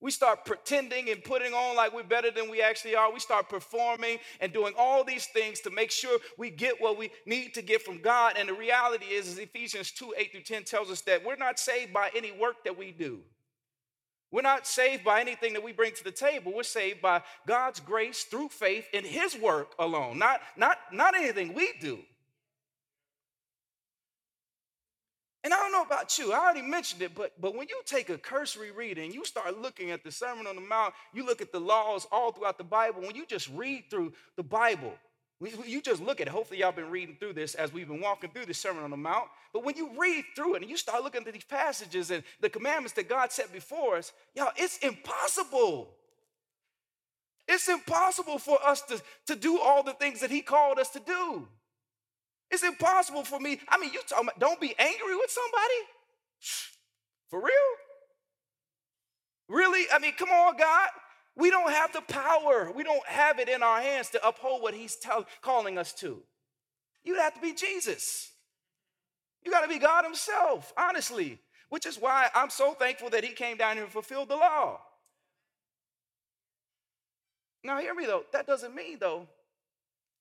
We 0.01 0.09
start 0.09 0.45
pretending 0.45 1.11
and 1.11 1.23
putting 1.23 1.53
on 1.53 1.75
like 1.75 1.93
we're 1.93 2.03
better 2.03 2.31
than 2.31 2.49
we 2.49 2.61
actually 2.61 2.95
are. 2.95 3.13
We 3.13 3.19
start 3.19 3.49
performing 3.49 4.17
and 4.39 4.51
doing 4.51 4.73
all 4.77 5.03
these 5.03 5.27
things 5.27 5.59
to 5.61 5.69
make 5.69 5.91
sure 5.91 6.17
we 6.39 6.49
get 6.49 6.81
what 6.81 6.97
we 6.97 7.11
need 7.27 7.53
to 7.53 7.61
get 7.61 7.83
from 7.83 7.99
God. 7.99 8.33
And 8.35 8.49
the 8.49 8.53
reality 8.53 9.05
is, 9.05 9.27
is 9.27 9.37
Ephesians 9.37 9.91
2 9.91 10.15
8 10.17 10.31
through 10.31 10.41
10 10.41 10.63
tells 10.63 10.89
us 10.89 11.01
that 11.01 11.23
we're 11.23 11.35
not 11.35 11.59
saved 11.59 11.93
by 11.93 12.09
any 12.15 12.31
work 12.31 12.63
that 12.63 12.75
we 12.75 12.91
do. 12.91 13.19
We're 14.31 14.41
not 14.41 14.65
saved 14.65 15.03
by 15.03 15.21
anything 15.21 15.53
that 15.53 15.63
we 15.63 15.73
bring 15.73 15.93
to 15.93 16.03
the 16.03 16.11
table. 16.11 16.53
We're 16.55 16.63
saved 16.63 17.01
by 17.01 17.21
God's 17.45 17.79
grace 17.79 18.23
through 18.23 18.49
faith 18.49 18.87
in 18.93 19.03
His 19.03 19.37
work 19.37 19.73
alone, 19.77 20.17
not, 20.17 20.41
not, 20.55 20.77
not 20.91 21.15
anything 21.15 21.53
we 21.53 21.73
do. 21.79 21.99
And 25.43 25.53
I 25.53 25.57
don't 25.57 25.71
know 25.71 25.81
about 25.81 26.19
you, 26.19 26.33
I 26.33 26.37
already 26.37 26.61
mentioned 26.61 27.01
it, 27.01 27.15
but, 27.15 27.33
but 27.41 27.55
when 27.55 27.67
you 27.67 27.81
take 27.85 28.09
a 28.09 28.17
cursory 28.17 28.69
read 28.69 28.99
and 28.99 29.11
you 29.11 29.25
start 29.25 29.59
looking 29.59 29.89
at 29.89 30.03
the 30.03 30.11
Sermon 30.11 30.45
on 30.45 30.55
the 30.55 30.61
Mount, 30.61 30.93
you 31.13 31.25
look 31.25 31.41
at 31.41 31.51
the 31.51 31.59
laws 31.59 32.05
all 32.11 32.31
throughout 32.31 32.59
the 32.59 32.63
Bible, 32.63 33.01
when 33.01 33.15
you 33.15 33.25
just 33.25 33.49
read 33.49 33.85
through 33.89 34.13
the 34.37 34.43
Bible, 34.43 34.93
you 35.65 35.81
just 35.81 36.01
look 36.01 36.21
at 36.21 36.27
it. 36.27 36.29
Hopefully, 36.29 36.59
y'all 36.59 36.71
been 36.71 36.91
reading 36.91 37.17
through 37.19 37.33
this 37.33 37.55
as 37.55 37.73
we've 37.73 37.87
been 37.87 38.01
walking 38.01 38.29
through 38.29 38.45
the 38.45 38.53
Sermon 38.53 38.83
on 38.83 38.91
the 38.91 38.97
Mount. 38.97 39.25
But 39.53 39.65
when 39.65 39.75
you 39.75 39.89
read 39.99 40.23
through 40.35 40.55
it 40.55 40.61
and 40.61 40.69
you 40.69 40.77
start 40.77 41.03
looking 41.03 41.25
at 41.25 41.33
these 41.33 41.43
passages 41.43 42.11
and 42.11 42.23
the 42.41 42.49
commandments 42.49 42.93
that 42.93 43.09
God 43.09 43.31
set 43.31 43.51
before 43.51 43.97
us, 43.97 44.13
y'all, 44.35 44.51
it's 44.55 44.77
impossible. 44.77 45.89
It's 47.47 47.67
impossible 47.67 48.37
for 48.37 48.59
us 48.63 48.83
to, 48.83 49.01
to 49.27 49.35
do 49.35 49.59
all 49.59 49.81
the 49.81 49.93
things 49.93 50.19
that 50.19 50.29
He 50.29 50.41
called 50.41 50.77
us 50.77 50.89
to 50.89 50.99
do. 50.99 51.47
It's 52.51 52.63
impossible 52.63 53.23
for 53.23 53.39
me. 53.39 53.59
I 53.69 53.77
mean, 53.77 53.93
you 53.93 54.01
talking 54.07 54.25
about 54.25 54.39
don't 54.39 54.59
be 54.59 54.75
angry 54.77 55.15
with 55.15 55.31
somebody? 55.31 55.73
For 57.29 57.39
real? 57.39 57.71
Really? 59.47 59.85
I 59.91 59.99
mean, 59.99 60.13
come 60.17 60.29
on, 60.29 60.57
God. 60.57 60.89
We 61.37 61.49
don't 61.49 61.71
have 61.71 61.93
the 61.93 62.01
power. 62.01 62.71
We 62.75 62.83
don't 62.83 63.05
have 63.07 63.39
it 63.39 63.47
in 63.47 63.63
our 63.63 63.81
hands 63.81 64.09
to 64.09 64.27
uphold 64.27 64.61
what 64.61 64.73
he's 64.73 64.97
tell, 64.97 65.25
calling 65.41 65.77
us 65.77 65.93
to. 65.95 66.21
You'd 67.05 67.19
have 67.19 67.33
to 67.35 67.41
be 67.41 67.53
Jesus. 67.53 68.31
You 69.43 69.51
got 69.51 69.61
to 69.61 69.69
be 69.69 69.79
God 69.79 70.03
himself, 70.03 70.73
honestly, 70.77 71.39
which 71.69 71.85
is 71.85 71.97
why 71.97 72.29
I'm 72.35 72.49
so 72.49 72.73
thankful 72.73 73.09
that 73.11 73.23
he 73.23 73.31
came 73.31 73.55
down 73.55 73.75
here 73.75 73.83
and 73.83 73.91
fulfilled 73.91 74.27
the 74.27 74.35
law. 74.35 74.81
Now, 77.63 77.79
hear 77.79 77.95
me 77.95 78.05
though, 78.05 78.25
that 78.33 78.45
doesn't 78.45 78.75
mean 78.75 78.97
though 78.99 79.27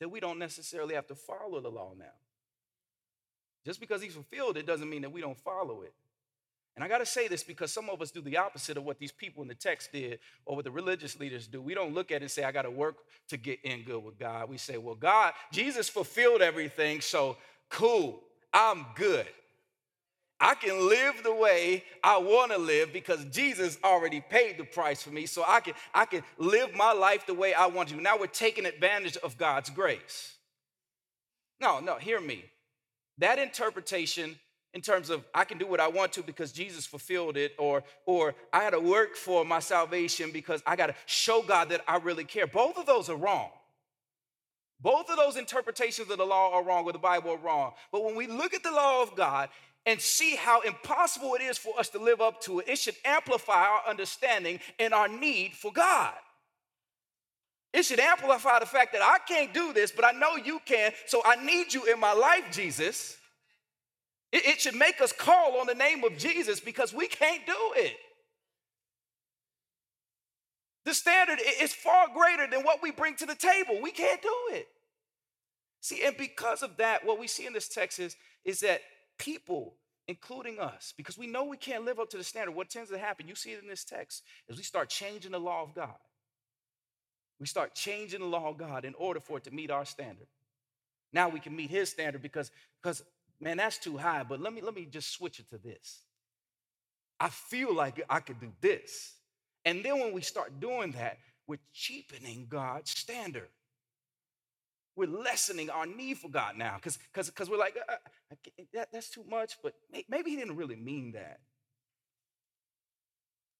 that 0.00 0.09
we 0.09 0.19
don't 0.21 0.38
necessarily 0.38 0.95
have 0.95 1.07
to 1.07 1.14
follow 1.14 1.61
the 1.61 1.69
law 1.69 1.92
now. 1.97 2.07
Just 3.64 3.78
because 3.78 4.02
he's 4.02 4.14
fulfilled 4.14 4.57
it 4.57 4.66
doesn't 4.66 4.88
mean 4.88 5.02
that 5.02 5.12
we 5.12 5.21
don't 5.21 5.38
follow 5.38 5.83
it. 5.83 5.95
And 6.76 6.85
I 6.85 6.88
got 6.88 6.99
to 6.99 7.07
say 7.07 7.28
this 7.28 7.42
because 7.42 7.73
some 7.73 7.90
of 7.90 8.00
us 8.00 8.11
do 8.11 8.23
the 8.23 8.37
opposite 8.38 8.76
of 8.76 8.85
what 8.85 8.99
these 8.99 9.12
people 9.12 9.42
in 9.42 9.49
the 9.49 9.54
text 9.54 9.92
did 9.92 10.19
or 10.47 10.57
what 10.57 10.64
the 10.64 10.71
religious 10.71 11.19
leaders 11.19 11.47
do. 11.47 11.61
We 11.61 11.75
don't 11.75 11.92
look 11.92 12.11
at 12.11 12.16
it 12.16 12.23
and 12.23 12.30
say, 12.30 12.45
I 12.45 12.52
got 12.52 12.62
to 12.62 12.71
work 12.71 12.97
to 13.28 13.37
get 13.37 13.61
in 13.64 13.83
good 13.83 14.02
with 14.02 14.19
God. 14.19 14.49
We 14.49 14.57
say, 14.57 14.78
well, 14.78 14.95
God, 14.95 15.35
Jesus 15.52 15.88
fulfilled 15.88 16.42
everything, 16.42 17.00
so 17.00 17.37
cool, 17.69 18.23
I'm 18.54 18.87
good. 18.95 19.26
I 20.40 20.54
can 20.54 20.88
live 20.88 21.23
the 21.23 21.35
way 21.35 21.85
I 22.02 22.16
want 22.16 22.50
to 22.52 22.59
live 22.59 22.92
because 22.92 23.25
Jesus 23.26 23.78
already 23.85 24.23
paid 24.23 24.56
the 24.56 24.64
price 24.64 25.02
for 25.02 25.11
me. 25.11 25.26
So 25.26 25.44
I 25.47 25.61
can, 25.61 25.75
I 25.94 26.06
can 26.06 26.23
live 26.38 26.75
my 26.75 26.92
life 26.92 27.26
the 27.26 27.35
way 27.35 27.52
I 27.52 27.66
want 27.66 27.90
to. 27.90 28.00
Now 28.00 28.18
we're 28.18 28.26
taking 28.26 28.64
advantage 28.64 29.18
of 29.18 29.37
God's 29.37 29.68
grace. 29.68 30.37
No, 31.61 31.78
no, 31.80 31.97
hear 31.97 32.20
me. 32.20 32.44
That 33.18 33.38
interpretation 33.38 34.38
in 34.73 34.80
terms 34.80 35.11
of 35.11 35.25
I 35.35 35.44
can 35.44 35.59
do 35.59 35.66
what 35.66 35.78
I 35.78 35.88
want 35.88 36.12
to 36.12 36.23
because 36.23 36.52
Jesus 36.52 36.87
fulfilled 36.87 37.37
it, 37.37 37.52
or, 37.59 37.82
or 38.06 38.35
I 38.52 38.62
had 38.62 38.70
to 38.70 38.80
work 38.80 39.16
for 39.16 39.44
my 39.44 39.59
salvation 39.59 40.30
because 40.32 40.62
I 40.66 40.76
got 40.76 40.87
to 40.87 40.94
show 41.06 41.42
God 41.42 41.68
that 41.70 41.82
I 41.87 41.99
really 41.99 42.25
care. 42.25 42.47
Both 42.47 42.78
of 42.78 42.87
those 42.87 43.11
are 43.11 43.16
wrong. 43.16 43.50
Both 44.80 45.11
of 45.11 45.16
those 45.16 45.37
interpretations 45.37 46.09
of 46.09 46.16
the 46.16 46.25
law 46.25 46.54
are 46.54 46.62
wrong, 46.62 46.85
or 46.85 46.92
the 46.92 46.99
Bible 46.99 47.32
are 47.32 47.37
wrong. 47.37 47.73
But 47.92 48.04
when 48.04 48.16
we 48.16 48.26
look 48.26 48.54
at 48.54 48.62
the 48.62 48.70
law 48.70 49.02
of 49.02 49.14
God 49.14 49.50
and 49.87 50.00
see 50.00 50.37
how 50.37 50.60
impossible 50.60 51.34
it 51.34 51.42
is 51.42 51.56
for 51.58 51.78
us 51.78 51.88
to 51.90 51.99
live 51.99 52.20
up 52.20 52.40
to 52.42 52.60
it, 52.60 52.68
it 52.68 52.78
should 52.78 52.96
amplify 53.04 53.64
our 53.64 53.82
understanding 53.88 54.60
and 54.78 54.92
our 54.92 55.08
need 55.08 55.52
for 55.54 55.72
God. 55.72 56.14
It 57.72 57.84
should 57.84 58.00
amplify 58.00 58.58
the 58.58 58.66
fact 58.66 58.92
that 58.92 59.02
I 59.02 59.18
can't 59.32 59.54
do 59.54 59.72
this, 59.72 59.92
but 59.92 60.04
I 60.04 60.10
know 60.12 60.37
you 60.37 60.60
can, 60.66 60.92
so 61.06 61.22
I 61.25 61.37
need 61.44 61.72
you 61.72 61.84
in 61.84 62.00
my 62.00 62.12
life, 62.12 62.44
Jesus. 62.50 63.16
It, 64.32 64.44
it 64.44 64.60
should 64.60 64.75
make 64.75 65.00
us 65.00 65.12
call 65.12 65.60
on 65.60 65.66
the 65.66 65.75
name 65.75 66.02
of 66.04 66.18
Jesus 66.18 66.60
because 66.60 66.92
we 66.92 67.06
can't 67.06 67.46
do 67.46 67.56
it. 67.76 67.96
The 70.84 70.94
standard 70.94 71.38
is 71.60 71.72
far 71.72 72.08
greater 72.12 72.50
than 72.50 72.64
what 72.64 72.82
we 72.82 72.90
bring 72.90 73.14
to 73.16 73.26
the 73.26 73.34
table. 73.34 73.80
We 73.80 73.92
can't 73.92 74.20
do 74.20 74.34
it. 74.50 74.66
See, 75.80 76.04
and 76.04 76.16
because 76.16 76.62
of 76.62 76.76
that, 76.78 77.06
what 77.06 77.18
we 77.18 77.26
see 77.26 77.46
in 77.46 77.52
this 77.52 77.68
text 77.68 77.99
is, 77.99 78.16
is 78.44 78.60
that 78.60 78.80
people, 79.21 79.75
including 80.09 80.59
us, 80.59 80.93
because 80.97 81.17
we 81.17 81.27
know 81.27 81.45
we 81.45 81.57
can't 81.57 81.85
live 81.85 82.00
up 82.00 82.11
to 82.11 82.17
the 82.17 82.25
standard, 82.25 82.53
what 82.53 82.71
tends 82.71 82.91
to 82.91 82.99
happen, 82.99 83.29
you 83.29 83.35
see 83.35 83.53
it 83.53 83.62
in 83.62 83.69
this 83.69 83.85
text, 83.85 84.25
is 84.49 84.57
we 84.57 84.65
start 84.65 84.89
changing 84.89 85.33
the 85.33 85.39
law 85.39 85.62
of 85.62 85.75
God. 85.75 85.95
We 87.39 87.47
start 87.47 87.75
changing 87.75 88.21
the 88.21 88.27
law 88.27 88.49
of 88.49 88.59
God 88.59 88.85
in 88.85 88.95
order 88.95 89.21
for 89.21 89.39
it 89.39 89.45
to 89.45 89.50
meet 89.50 89.71
our 89.71 89.85
standard. 89.85 90.27
Now 91.12 91.29
we 91.29 91.39
can 91.39 91.55
meet 91.55 91.71
his 91.71 91.91
standard 91.91 92.23
because, 92.23 92.50
because 92.83 93.03
man, 93.41 93.59
that's 93.59 93.79
too 93.79 93.97
high, 93.97 94.25
but 94.25 94.41
let 94.41 94.53
me, 94.53 94.61
let 94.61 94.75
me 94.75 94.87
just 94.87 95.12
switch 95.12 95.39
it 95.39 95.49
to 95.50 95.59
this. 95.59 96.00
I 97.19 97.29
feel 97.29 97.75
like 97.75 98.03
I 98.09 98.21
could 98.21 98.41
do 98.41 98.53
this. 98.61 99.15
And 99.65 99.85
then 99.85 99.99
when 99.99 100.12
we 100.12 100.23
start 100.23 100.59
doing 100.61 100.93
that, 100.93 101.19
we're 101.47 101.59
cheapening 101.73 102.47
God's 102.49 102.91
standard. 102.91 103.49
We're 105.00 105.07
lessening 105.07 105.71
our 105.71 105.87
need 105.87 106.19
for 106.19 106.28
God 106.28 106.59
now 106.59 106.75
because 106.76 106.99
because 107.16 107.49
we're 107.49 107.57
like, 107.57 107.75
uh, 107.88 107.92
uh 107.92 108.35
that, 108.75 108.92
that's 108.92 109.09
too 109.09 109.25
much, 109.26 109.57
but 109.62 109.73
maybe 110.11 110.28
he 110.28 110.37
didn't 110.37 110.57
really 110.57 110.76
mean 110.76 111.12
that. 111.12 111.40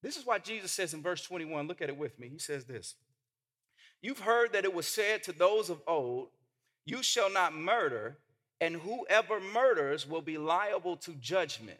This 0.03 0.17
is 0.17 0.25
why 0.25 0.37
Jesus 0.37 0.71
says 0.71 0.93
in 0.93 1.01
verse 1.01 1.23
21, 1.23 1.67
look 1.67 1.81
at 1.81 1.89
it 1.89 1.97
with 1.97 2.19
me. 2.19 2.29
He 2.29 2.37
says 2.37 2.65
this 2.65 2.93
You've 4.03 4.19
heard 4.19 4.53
that 4.53 4.65
it 4.65 4.73
was 4.75 4.85
said 4.85 5.23
to 5.23 5.31
those 5.31 5.71
of 5.71 5.81
old, 5.87 6.27
You 6.85 7.01
shall 7.01 7.33
not 7.33 7.55
murder, 7.55 8.19
and 8.59 8.75
whoever 8.75 9.39
murders 9.39 10.07
will 10.07 10.21
be 10.21 10.37
liable 10.37 10.95
to 10.97 11.13
judgment. 11.13 11.79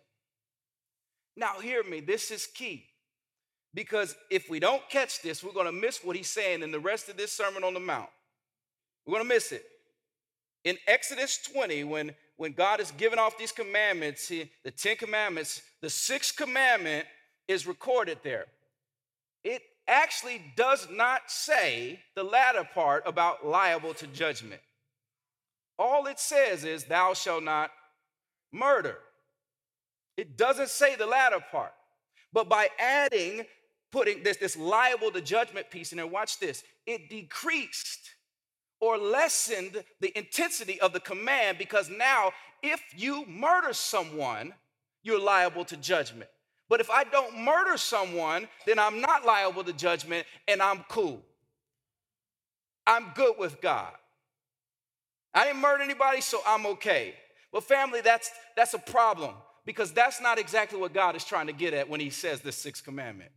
Now, 1.38 1.60
hear 1.60 1.84
me, 1.84 2.00
this 2.00 2.32
is 2.32 2.48
key. 2.48 2.88
Because 3.76 4.16
if 4.32 4.50
we 4.50 4.60
don't 4.60 4.90
catch 4.90 5.22
this, 5.22 5.44
we're 5.44 5.54
going 5.54 5.68
to 5.68 5.72
miss 5.72 6.04
what 6.04 6.16
he's 6.16 6.32
saying 6.32 6.64
in 6.64 6.72
the 6.72 6.80
rest 6.80 7.10
of 7.10 7.16
this 7.16 7.32
Sermon 7.32 7.64
on 7.64 7.76
the 7.76 7.80
Mount. 7.80 8.10
We're 9.06 9.14
going 9.14 9.24
to 9.24 9.34
miss 9.34 9.52
it. 9.52 9.64
In 10.64 10.78
Exodus 10.88 11.40
20, 11.54 11.84
when, 11.86 12.12
when 12.38 12.54
God 12.54 12.80
is 12.80 12.92
giving 12.92 13.20
off 13.20 13.38
these 13.38 13.52
commandments, 13.52 14.28
he, 14.28 14.50
the 14.64 14.72
Ten 14.72 14.96
Commandments, 14.96 15.62
the 15.82 15.90
sixth 15.90 16.36
commandment 16.36 17.08
is 17.48 17.66
recorded 17.66 18.20
there. 18.24 18.46
It 19.44 19.64
actually 19.88 20.42
does 20.56 20.88
not 20.92 21.22
say 21.28 22.00
the 22.16 22.24
latter 22.24 22.68
part 22.74 23.04
about 23.06 23.46
liable 23.46 23.94
to 23.96 24.08
judgment. 24.08 24.62
All 25.80 26.06
it 26.06 26.20
says 26.20 26.64
is, 26.64 26.84
Thou 26.84 27.14
shalt 27.16 27.44
not 27.44 27.72
murder. 28.52 29.00
It 30.16 30.38
doesn't 30.38 30.70
say 30.70 30.96
the 30.96 31.08
latter 31.08 31.40
part. 31.52 31.74
But 32.32 32.48
by 32.48 32.70
adding, 32.80 33.46
putting 33.92 34.22
this, 34.24 34.38
this 34.38 34.56
liable 34.56 35.12
to 35.12 35.22
judgment 35.22 35.72
piece 35.72 35.92
in 35.92 35.98
there, 35.98 36.08
watch 36.08 36.40
this, 36.40 36.64
it 36.86 37.10
decreased 37.10 38.12
or 38.82 38.98
lessened 38.98 39.84
the 40.02 40.16
intensity 40.18 40.82
of 40.82 40.92
the 40.92 41.00
command 41.00 41.58
because 41.58 41.90
now, 41.90 42.32
if 42.62 42.82
you 42.98 43.26
murder 43.28 43.74
someone, 43.74 44.54
you're 45.04 45.22
liable 45.22 45.64
to 45.66 45.78
judgment. 45.78 46.30
But 46.68 46.82
if 46.82 46.90
I 46.90 47.04
don't 47.04 47.40
murder 47.40 47.78
someone, 47.78 48.48
then 48.66 48.80
I'm 48.80 49.00
not 49.00 49.26
liable 49.26 49.64
to 49.64 49.74
judgment 49.74 50.26
and 50.48 50.62
I'm 50.62 50.84
cool. 50.90 51.22
I'm 52.88 53.12
good 53.16 53.36
with 53.38 53.62
God. 53.62 53.94
I 55.34 55.46
didn't 55.46 55.62
murder 55.62 55.84
anybody, 55.84 56.22
so 56.22 56.42
I'm 56.46 56.66
okay. 56.66 57.14
But 57.54 57.64
family, 57.64 58.02
that's 58.02 58.32
that's 58.56 58.74
a 58.74 58.80
problem 58.80 59.36
because 59.66 59.92
that's 59.92 60.22
not 60.22 60.40
exactly 60.40 60.80
what 60.80 60.94
God 60.94 61.16
is 61.16 61.24
trying 61.24 61.48
to 61.48 61.54
get 61.54 61.74
at 61.74 61.90
when 61.90 62.00
he 62.00 62.10
says 62.10 62.42
this 62.42 62.56
sixth 62.56 62.84
commandment. 62.84 63.32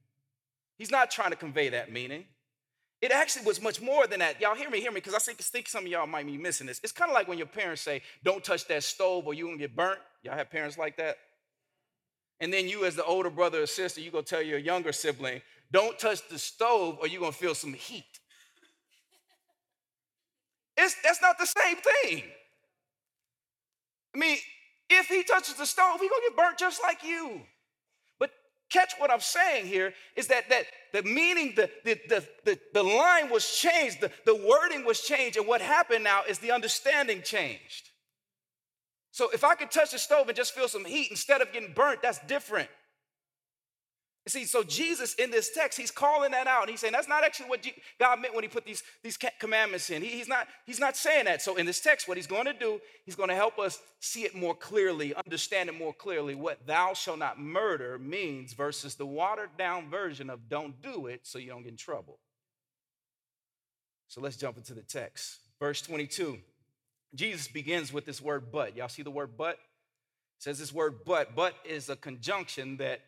He's 0.79 0.91
not 0.91 1.11
trying 1.11 1.31
to 1.31 1.37
convey 1.37 1.69
that 1.71 1.93
meaning. 1.93 2.25
It 3.03 3.13
actually 3.13 3.45
was 3.45 3.61
much 3.61 3.83
more 3.83 4.07
than 4.07 4.21
that. 4.21 4.41
Y'all 4.41 4.55
hear 4.55 4.71
me, 4.71 4.81
hear 4.81 4.91
me, 4.91 4.97
because 4.97 5.15
I 5.15 5.19
think, 5.19 5.39
think 5.39 5.69
some 5.69 5.85
of 5.85 5.91
y'all 5.91 6.07
might 6.07 6.27
be 6.27 6.39
missing 6.39 6.67
this. 6.67 6.81
It's 6.83 6.93
kind 6.93 7.11
of 7.11 7.15
like 7.15 7.29
when 7.29 7.37
your 7.37 7.47
parents 7.47 7.83
say, 7.83 8.03
don't 8.23 8.43
touch 8.43 8.67
that 8.69 8.83
stove 8.83 9.27
or 9.27 9.35
you're 9.35 9.47
gonna 9.47 9.59
get 9.59 9.77
burnt. 9.77 9.99
Y'all 10.23 10.35
have 10.35 10.51
parents 10.51 10.79
like 10.79 10.97
that? 10.97 11.19
And 12.41 12.53
then 12.53 12.69
you, 12.69 12.85
as 12.85 12.97
the 12.97 13.05
older 13.05 13.31
brother 13.31 13.63
or 13.63 13.67
sister, 13.67 14.01
you 14.01 14.11
go 14.11 14.23
tell 14.23 14.43
your 14.43 14.59
younger 14.59 14.93
sibling, 14.93 15.43
don't 15.71 15.99
touch 15.99 16.27
the 16.29 16.39
stove 16.39 16.99
or 17.01 17.07
you're 17.07 17.21
gonna 17.21 17.33
feel 17.33 17.55
some 17.55 17.75
heat. 17.75 18.05
It's, 20.77 20.97
that's 21.03 21.23
not 21.23 21.39
the 21.39 21.47
same 21.47 21.77
thing. 21.77 22.25
I 24.15 24.19
mean, 24.19 24.39
if 24.91 25.07
he 25.07 25.23
touches 25.25 25.55
the 25.55 25.67
stove, 25.67 26.01
he's 26.01 26.11
gonna 26.11 26.23
get 26.29 26.37
burnt 26.37 26.59
just 26.59 26.83
like 26.83 27.03
you. 27.05 27.43
Catch 28.71 28.94
what 28.99 29.11
I'm 29.11 29.21
saying 29.21 29.66
here 29.66 29.94
is 30.16 30.26
that, 30.28 30.49
that 30.49 30.64
the 30.92 31.02
meaning, 31.02 31.52
the, 31.54 31.71
the, 31.85 32.00
the, 32.09 32.28
the, 32.44 32.59
the 32.73 32.83
line 32.83 33.30
was 33.30 33.49
changed, 33.56 34.00
the, 34.00 34.11
the 34.25 34.35
wording 34.35 34.85
was 34.85 35.00
changed, 35.00 35.37
and 35.37 35.47
what 35.47 35.61
happened 35.61 36.04
now 36.04 36.23
is 36.28 36.38
the 36.38 36.50
understanding 36.50 37.23
changed. 37.23 37.90
So 39.11 39.30
if 39.30 39.44
I 39.44 39.54
could 39.54 39.71
touch 39.71 39.92
the 39.92 39.99
stove 39.99 40.28
and 40.28 40.37
just 40.37 40.54
feel 40.54 40.66
some 40.66 40.85
heat 40.85 41.09
instead 41.11 41.40
of 41.40 41.52
getting 41.52 41.73
burnt, 41.73 42.02
that's 42.02 42.18
different. 42.26 42.68
See, 44.26 44.47
so 44.47 44.62
Jesus 44.62 45.14
in 45.14 45.31
this 45.31 45.50
text, 45.50 45.78
he's 45.78 45.90
calling 45.90 46.31
that 46.31 46.47
out. 46.47 46.62
And 46.62 46.71
He's 46.71 46.81
saying 46.81 46.95
that's 46.95 47.09
not 47.09 47.25
actually 47.25 47.50
what 47.50 47.66
God 48.00 48.21
meant 48.21 48.35
when 48.35 48.43
he 48.43 48.49
put 48.49 48.64
these, 48.64 48.83
these 49.02 49.19
commandments 49.38 49.90
in. 49.90 50.00
He, 50.00 50.09
he's, 50.09 50.28
not, 50.28 50.49
he's 50.64 50.81
not 50.81 50.97
saying 50.97 51.26
that. 51.26 51.43
So 51.43 51.57
in 51.57 51.66
this 51.66 51.81
text, 51.81 52.09
what 52.09 52.16
he's 52.16 52.26
going 52.26 52.47
to 52.47 52.54
do, 52.54 52.81
he's 53.04 53.16
going 53.16 53.28
to 53.28 53.35
help 53.35 53.59
us 53.59 53.78
see 54.00 54.25
it 54.25 54.35
more 54.35 54.54
clearly, 54.54 55.14
understand 55.14 55.69
it 55.69 55.78
more 55.78 55.93
clearly, 55.93 56.35
what 56.35 56.66
thou 56.66 56.95
shalt 56.95 57.19
not 57.19 57.38
murder 57.38 57.99
means 57.99 58.54
versus 58.54 58.95
the 58.95 59.04
watered 59.04 59.50
down 59.59 59.90
version 59.90 60.31
of 60.31 60.49
don't 60.49 60.81
do 60.81 61.07
it 61.07 61.21
so 61.25 61.38
you 61.38 61.50
don't 61.50 61.62
get 61.62 61.73
in 61.73 61.76
trouble. 61.76 62.19
So 64.09 64.23
let's 64.23 64.38
jump 64.38 64.57
into 64.57 64.73
the 64.73 64.83
text. 64.83 65.38
Verse 65.61 65.83
22. 65.83 66.38
Jesus 67.14 67.47
begins 67.47 67.93
with 67.93 68.07
this 68.07 68.23
word 68.23 68.50
but. 68.50 68.75
Y'all 68.75 68.88
see 68.88 69.02
the 69.02 69.11
word 69.11 69.33
but? 69.37 69.54
It 69.54 69.59
says 70.38 70.59
this 70.59 70.73
word 70.73 71.00
but. 71.04 71.37
But 71.37 71.54
is 71.64 71.90
a 71.90 71.97
conjunction 71.97 72.78
that 72.78 73.02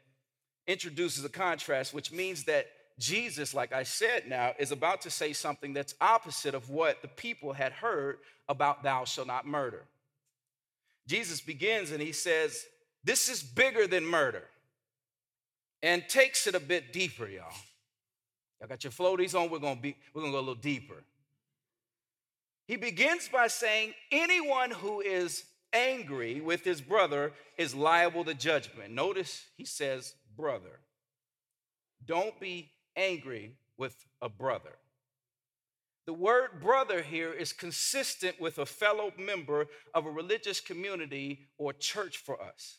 introduces 0.67 1.25
a 1.25 1.29
contrast, 1.29 1.95
which 1.95 2.13
means 2.13 2.45
that 2.45 2.67
Jesus, 2.99 3.53
like 3.53 3.73
I 3.73 3.83
said 3.83 4.29
now, 4.29 4.53
is 4.59 4.73
about 4.73 5.03
to 5.03 5.11
say 5.11 5.33
something 5.33 5.73
that's 5.73 5.95
opposite 6.01 6.55
of 6.55 6.71
what 6.71 7.03
the 7.03 7.09
people 7.09 7.53
had 7.53 7.73
heard 7.73 8.19
about 8.49 8.83
thou 8.83 9.05
shalt 9.05 9.27
not 9.27 9.47
murder. 9.47 9.85
Jesus 11.07 11.41
begins 11.41 11.93
and 11.93 12.03
he 12.03 12.13
says, 12.13 12.65
This 13.05 13.29
is 13.29 13.43
bigger 13.43 13.87
than 13.87 14.05
murder, 14.05 14.45
and 15.83 16.09
takes 16.09 16.47
it 16.47 16.55
a 16.55 16.61
bit 16.61 16.93
deeper, 16.93 17.29
y'all. 17.29 17.53
Y'all 18.61 18.69
got 18.69 18.83
your 18.83 18.93
floaties 18.93 19.39
on, 19.39 19.51
we're 19.51 19.59
gonna 19.59 19.81
be, 19.81 19.97
we're 20.15 20.23
gonna 20.23 20.33
go 20.33 20.39
a 20.39 20.41
little 20.41 20.55
deeper. 20.55 21.05
He 22.67 22.77
begins 22.77 23.29
by 23.29 23.49
saying, 23.49 23.93
Anyone 24.11 24.71
who 24.71 25.01
is 25.01 25.45
angry 25.73 26.41
with 26.41 26.65
his 26.65 26.81
brother 26.81 27.33
is 27.59 27.75
liable 27.75 28.25
to 28.25 28.35
judgment. 28.35 28.93
Notice 28.93 29.45
he 29.57 29.65
says, 29.65 30.15
brother. 30.37 30.81
Don't 32.05 32.39
be 32.39 32.71
angry 32.97 33.55
with 33.77 34.07
a 34.23 34.29
brother. 34.29 34.77
The 36.07 36.13
word 36.13 36.61
brother 36.61 37.03
here 37.03 37.33
is 37.33 37.53
consistent 37.53 38.41
with 38.41 38.59
a 38.59 38.67
fellow 38.67 39.13
member 39.19 39.67
of 39.93 40.07
a 40.07 40.11
religious 40.11 40.61
community 40.61 41.49
or 41.59 41.73
church 41.73 42.19
for 42.19 42.41
us. 42.41 42.79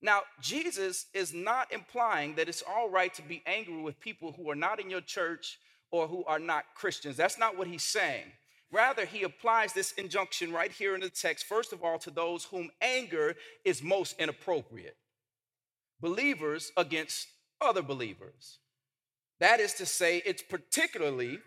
Now, 0.00 0.20
Jesus 0.40 1.06
is 1.14 1.34
not 1.34 1.72
implying 1.72 2.36
that 2.36 2.48
it's 2.48 2.62
all 2.62 2.88
right 2.88 3.12
to 3.14 3.22
be 3.22 3.42
angry 3.46 3.80
with 3.82 3.98
people 3.98 4.32
who 4.32 4.50
are 4.50 4.54
not 4.54 4.78
in 4.78 4.88
your 4.88 5.00
church 5.00 5.58
or 5.90 6.06
who 6.06 6.24
are 6.26 6.38
not 6.38 6.64
Christians. 6.74 7.16
That's 7.16 7.38
not 7.38 7.56
what 7.56 7.66
he's 7.66 7.82
saying. 7.82 8.24
Rather, 8.70 9.04
he 9.04 9.22
applies 9.22 9.72
this 9.72 9.92
injunction 9.92 10.52
right 10.52 10.70
here 10.70 10.94
in 10.94 11.00
the 11.00 11.08
text, 11.08 11.46
first 11.46 11.72
of 11.72 11.82
all, 11.82 11.98
to 11.98 12.10
those 12.10 12.44
whom 12.44 12.70
anger 12.80 13.34
is 13.64 13.82
most 13.82 14.14
inappropriate 14.18 14.96
believers 16.04 16.70
against 16.76 17.28
other 17.62 17.80
believers. 17.80 18.58
That 19.40 19.58
is 19.58 19.72
to 19.74 19.86
say, 19.86 20.20
it's 20.26 20.42
particularly 20.42 21.38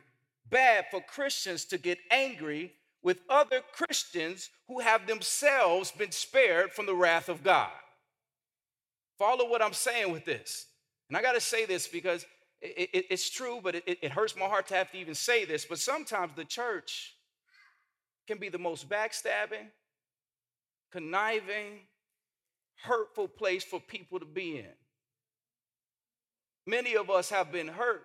bad 0.49 0.86
for 0.89 0.99
Christians 0.99 1.63
to 1.65 1.77
get 1.77 1.99
angry 2.10 2.73
with 3.03 3.19
other 3.29 3.62
Christians 3.71 4.49
who 4.67 4.79
have 4.79 5.05
themselves 5.05 5.91
been 5.91 6.12
spared 6.12 6.73
from 6.73 6.88
the 6.88 6.95
wrath 6.95 7.29
of 7.29 7.43
God. 7.43 7.69
Follow 9.19 9.47
what 9.47 9.62
I'm 9.62 9.73
saying 9.73 10.12
with 10.12 10.25
this. 10.25 10.65
And 11.08 11.15
I 11.15 11.21
got 11.21 11.34
to 11.34 11.41
say 11.41 11.67
this 11.67 11.88
because 11.88 12.25
it, 12.60 12.89
it, 12.93 13.05
it's 13.12 13.29
true, 13.29 13.60
but 13.62 13.75
it, 13.75 13.84
it 13.86 14.12
hurts 14.12 14.36
my 14.36 14.47
heart 14.47 14.67
to 14.69 14.73
have 14.73 14.89
to 14.91 14.97
even 14.97 15.13
say 15.13 15.45
this. 15.45 15.65
But 15.65 15.77
sometimes 15.77 16.32
the 16.36 16.45
church 16.45 17.13
can 18.27 18.39
be 18.39 18.49
the 18.49 18.58
most 18.58 18.89
backstabbing, 18.89 19.69
conniving, 20.91 21.82
hurtful 22.83 23.27
place 23.27 23.63
for 23.63 23.79
people 23.79 24.19
to 24.19 24.25
be 24.25 24.57
in. 24.57 24.73
Many 26.65 26.95
of 26.95 27.09
us 27.09 27.29
have 27.29 27.51
been 27.51 27.67
hurt 27.67 28.03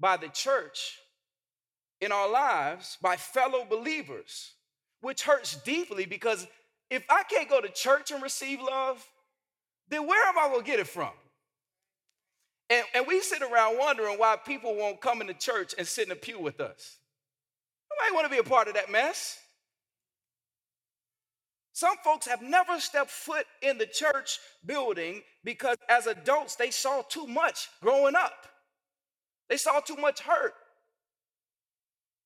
by 0.00 0.16
the 0.16 0.28
church 0.28 0.98
in 2.00 2.12
our 2.12 2.28
lives 2.30 2.98
by 3.00 3.16
fellow 3.16 3.64
believers, 3.64 4.54
which 5.00 5.22
hurts 5.22 5.56
deeply 5.62 6.04
because 6.04 6.46
if 6.90 7.04
I 7.08 7.22
can't 7.24 7.48
go 7.48 7.60
to 7.60 7.68
church 7.68 8.10
and 8.10 8.22
receive 8.22 8.60
love, 8.60 9.04
then 9.88 10.06
where 10.06 10.28
am 10.28 10.38
I 10.38 10.48
going 10.48 10.64
to 10.64 10.66
get 10.70 10.80
it 10.80 10.88
from? 10.88 11.12
And, 12.70 12.84
and 12.94 13.06
we 13.06 13.20
sit 13.20 13.42
around 13.42 13.78
wondering 13.78 14.18
why 14.18 14.36
people 14.36 14.74
won't 14.74 15.00
come 15.00 15.20
into 15.20 15.34
church 15.34 15.74
and 15.76 15.86
sit 15.86 16.06
in 16.06 16.12
a 16.12 16.16
pew 16.16 16.40
with 16.40 16.60
us. 16.60 16.98
Nobody 17.90 18.14
want 18.14 18.24
to 18.26 18.30
be 18.30 18.38
a 18.38 18.48
part 18.48 18.68
of 18.68 18.74
that 18.74 18.90
mess. 18.90 19.38
Some 21.74 21.96
folks 22.04 22.28
have 22.28 22.40
never 22.40 22.78
stepped 22.78 23.10
foot 23.10 23.46
in 23.60 23.78
the 23.78 23.86
church 23.86 24.38
building 24.64 25.22
because 25.42 25.76
as 25.88 26.06
adults 26.06 26.54
they 26.54 26.70
saw 26.70 27.02
too 27.02 27.26
much 27.26 27.68
growing 27.82 28.14
up. 28.14 28.46
They 29.48 29.56
saw 29.56 29.80
too 29.80 29.96
much 29.96 30.20
hurt. 30.20 30.54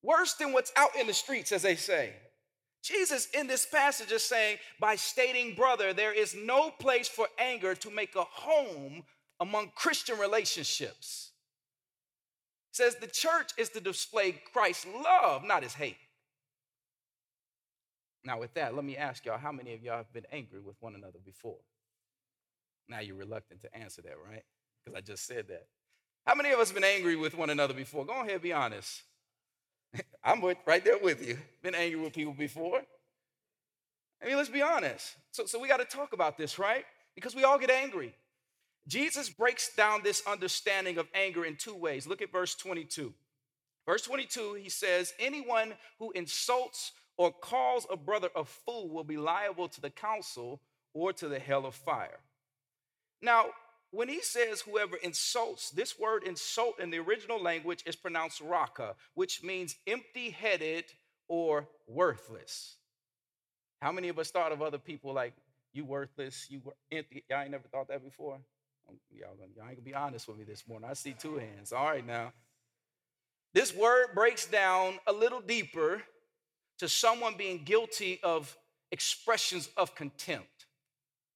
Worse 0.03 0.35
than 0.35 0.53
what's 0.53 0.71
out 0.77 0.95
in 0.97 1.07
the 1.07 1.13
streets, 1.13 1.51
as 1.51 1.63
they 1.63 1.75
say. 1.75 2.13
Jesus 2.83 3.27
in 3.33 3.47
this 3.47 3.65
passage 3.65 4.11
is 4.11 4.23
saying, 4.23 4.57
by 4.79 4.95
stating 4.95 5.55
brother, 5.55 5.93
there 5.93 6.13
is 6.13 6.35
no 6.35 6.69
place 6.69 7.07
for 7.07 7.27
anger 7.39 7.73
to 7.73 7.89
make 7.89 8.15
a 8.15 8.23
home 8.23 9.03
among 9.39 9.71
Christian 9.75 10.19
relationships. 10.19 11.31
says 12.71 12.95
the 12.95 13.07
church 13.07 13.49
is 13.57 13.69
to 13.69 13.81
display 13.81 14.39
Christ's 14.53 14.85
love, 15.03 15.43
not 15.43 15.63
his 15.63 15.73
hate. 15.73 15.97
Now, 18.29 18.37
with 18.37 18.53
that, 18.53 18.75
let 18.75 18.85
me 18.85 18.95
ask 18.95 19.25
y'all 19.25 19.39
how 19.39 19.51
many 19.51 19.73
of 19.73 19.81
y'all 19.81 19.97
have 19.97 20.13
been 20.13 20.27
angry 20.31 20.59
with 20.59 20.75
one 20.81 20.93
another 20.93 21.17
before? 21.25 21.57
Now 22.87 22.99
you're 22.99 23.15
reluctant 23.15 23.61
to 23.61 23.75
answer 23.75 24.03
that, 24.03 24.13
right? 24.23 24.43
Because 24.85 24.95
I 24.95 25.01
just 25.01 25.25
said 25.25 25.47
that. 25.47 25.65
How 26.27 26.35
many 26.35 26.51
of 26.51 26.59
us 26.59 26.67
have 26.67 26.75
been 26.75 26.83
angry 26.83 27.15
with 27.15 27.35
one 27.35 27.49
another 27.49 27.73
before? 27.73 28.05
Go 28.05 28.21
ahead, 28.21 28.43
be 28.43 28.53
honest. 28.53 29.01
I'm 30.23 30.43
right 30.43 30.85
there 30.85 30.99
with 30.99 31.27
you. 31.27 31.39
Been 31.63 31.73
angry 31.73 31.99
with 31.99 32.13
people 32.13 32.33
before. 32.33 32.83
I 34.21 34.27
mean, 34.27 34.37
let's 34.37 34.49
be 34.49 34.61
honest. 34.61 35.15
So, 35.31 35.47
so 35.47 35.59
we 35.59 35.67
got 35.67 35.77
to 35.77 35.85
talk 35.85 36.13
about 36.13 36.37
this, 36.37 36.59
right? 36.59 36.85
Because 37.15 37.35
we 37.35 37.45
all 37.45 37.57
get 37.57 37.71
angry. 37.71 38.13
Jesus 38.87 39.27
breaks 39.27 39.73
down 39.73 40.01
this 40.03 40.21
understanding 40.27 40.99
of 40.99 41.07
anger 41.15 41.45
in 41.45 41.55
two 41.55 41.73
ways. 41.73 42.05
Look 42.05 42.21
at 42.21 42.31
verse 42.31 42.53
22. 42.53 43.11
Verse 43.87 44.03
22, 44.03 44.53
he 44.53 44.69
says, 44.69 45.13
Anyone 45.17 45.73
who 45.97 46.11
insults 46.11 46.91
or 47.19 47.33
calls 47.33 47.85
a 47.91 47.97
brother 47.97 48.29
a 48.33 48.45
fool 48.45 48.89
will 48.89 49.03
be 49.03 49.17
liable 49.17 49.67
to 49.67 49.81
the 49.81 49.89
council 49.89 50.61
or 50.93 51.11
to 51.11 51.27
the 51.27 51.37
hell 51.37 51.65
of 51.65 51.75
fire. 51.75 52.21
Now, 53.21 53.47
when 53.91 54.07
he 54.07 54.21
says 54.21 54.61
whoever 54.61 54.95
insults, 54.95 55.69
this 55.69 55.99
word 55.99 56.23
insult 56.23 56.79
in 56.79 56.91
the 56.91 56.99
original 56.99 57.41
language 57.41 57.83
is 57.85 57.97
pronounced 57.97 58.39
raka, 58.39 58.95
which 59.15 59.43
means 59.43 59.75
empty 59.85 60.29
headed 60.29 60.85
or 61.27 61.67
worthless. 61.87 62.77
How 63.81 63.91
many 63.91 64.07
of 64.07 64.17
us 64.17 64.31
thought 64.31 64.53
of 64.53 64.61
other 64.61 64.77
people 64.77 65.13
like, 65.13 65.33
you 65.73 65.83
worthless, 65.83 66.47
you 66.49 66.61
were 66.63 66.75
empty? 66.89 67.25
Y'all 67.29 67.41
ain't 67.41 67.51
never 67.51 67.67
thought 67.67 67.89
that 67.89 68.03
before? 68.03 68.39
Oh, 68.89 68.93
y'all, 69.11 69.35
y'all 69.57 69.67
ain't 69.67 69.75
gonna 69.75 69.81
be 69.81 69.93
honest 69.93 70.25
with 70.29 70.37
me 70.37 70.45
this 70.45 70.63
morning. 70.69 70.89
I 70.89 70.93
see 70.93 71.13
two 71.19 71.35
hands. 71.35 71.73
All 71.73 71.85
right, 71.85 72.05
now. 72.05 72.31
This 73.53 73.75
word 73.75 74.09
breaks 74.13 74.45
down 74.45 74.99
a 75.05 75.11
little 75.11 75.41
deeper 75.41 76.01
to 76.79 76.89
someone 76.89 77.35
being 77.37 77.63
guilty 77.63 78.19
of 78.23 78.57
expressions 78.91 79.69
of 79.77 79.95
contempt, 79.95 80.65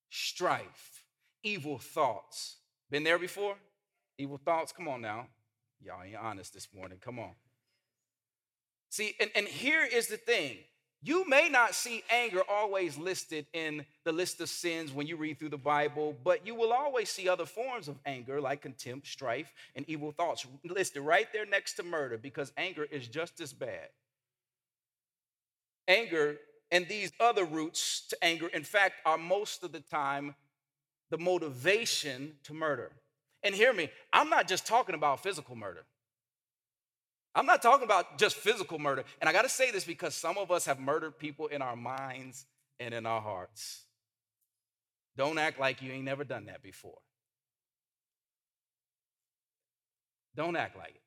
strife, 0.10 1.06
evil 1.44 1.78
thoughts. 1.78 2.58
Been 2.92 3.04
there 3.04 3.20
before? 3.20 3.56
Evil 4.18 4.40
thoughts? 4.44 4.72
Come 4.72 4.88
on 4.88 5.02
now. 5.02 5.28
Y'all 5.84 6.04
ain't 6.04 6.16
honest 6.16 6.54
this 6.54 6.68
morning. 6.76 6.98
Come 7.04 7.20
on. 7.20 7.32
See, 8.90 9.16
and, 9.20 9.32
and 9.36 9.48
here 9.48 9.84
is 9.84 10.08
the 10.08 10.18
thing 10.18 10.58
You 11.06 11.28
may 11.28 11.50
not 11.50 11.76
see 11.76 12.02
anger 12.10 12.44
always 12.50 12.98
listed 12.98 13.46
in 13.52 13.86
the 14.06 14.14
list 14.14 14.40
of 14.40 14.48
sins 14.48 14.94
when 14.94 15.06
you 15.06 15.18
read 15.18 15.38
through 15.38 15.50
the 15.50 15.58
Bible, 15.58 16.16
but 16.24 16.48
you 16.48 16.56
will 16.56 16.72
always 16.72 17.10
see 17.10 17.28
other 17.28 17.46
forms 17.46 17.90
of 17.90 17.98
anger 18.06 18.40
like 18.40 18.62
contempt, 18.62 19.08
strife, 19.08 19.52
and 19.76 19.84
evil 19.90 20.14
thoughts 20.14 20.46
listed 20.64 21.02
right 21.02 21.28
there 21.34 21.46
next 21.46 21.74
to 21.74 21.84
murder 21.84 22.18
because 22.18 22.54
anger 22.56 22.86
is 22.90 23.10
just 23.10 23.42
as 23.42 23.52
bad. 23.52 23.90
Anger 25.88 26.38
and 26.72 26.88
these 26.88 27.12
other 27.20 27.46
roots 27.46 28.08
to 28.10 28.24
anger, 28.24 28.48
in 28.48 28.64
fact, 28.64 28.96
are 29.06 29.18
most 29.18 29.64
of 29.64 29.72
the 29.72 29.80
time 29.80 30.36
the 31.12 31.18
motivation 31.18 32.34
to 32.44 32.54
murder. 32.54 32.92
And 33.44 33.54
hear 33.54 33.74
me, 33.74 33.90
I'm 34.12 34.30
not 34.30 34.48
just 34.48 34.66
talking 34.66 34.96
about 34.96 35.22
physical 35.22 35.56
murder. 35.56 35.86
I'm 37.36 37.46
not 37.46 37.62
talking 37.62 37.84
about 37.84 38.18
just 38.18 38.36
physical 38.36 38.80
murder. 38.80 39.04
And 39.20 39.30
I 39.30 39.34
got 39.34 39.44
to 39.44 39.50
say 39.50 39.72
this 39.72 39.86
because 39.86 40.16
some 40.16 40.38
of 40.38 40.52
us 40.52 40.66
have 40.66 40.80
murdered 40.80 41.20
people 41.20 41.48
in 41.48 41.62
our 41.62 41.76
minds 41.76 42.46
and 42.80 42.94
in 42.94 43.06
our 43.06 43.22
hearts. 43.22 43.84
Don't 45.16 45.38
act 45.38 45.60
like 45.60 45.82
you 45.82 45.92
ain't 45.92 46.06
never 46.06 46.24
done 46.24 46.46
that 46.46 46.64
before. 46.64 46.98
Don't 50.36 50.56
act 50.56 50.76
like 50.76 50.96
it. 50.96 51.03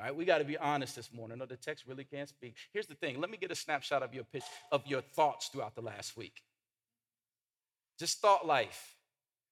All 0.00 0.06
right, 0.06 0.16
we 0.16 0.24
got 0.24 0.38
to 0.38 0.44
be 0.44 0.56
honest 0.56 0.96
this 0.96 1.12
morning. 1.12 1.38
No, 1.38 1.44
the 1.44 1.56
text 1.56 1.84
really 1.86 2.04
can't 2.04 2.28
speak. 2.28 2.56
Here's 2.72 2.86
the 2.86 2.94
thing. 2.94 3.20
Let 3.20 3.28
me 3.28 3.36
get 3.36 3.50
a 3.50 3.54
snapshot 3.54 4.02
of 4.02 4.14
your 4.14 4.24
pitch, 4.24 4.44
of 4.72 4.86
your 4.86 5.02
thoughts 5.02 5.48
throughout 5.48 5.74
the 5.74 5.82
last 5.82 6.16
week. 6.16 6.42
Just 7.98 8.22
thought 8.22 8.46
life. 8.46 8.94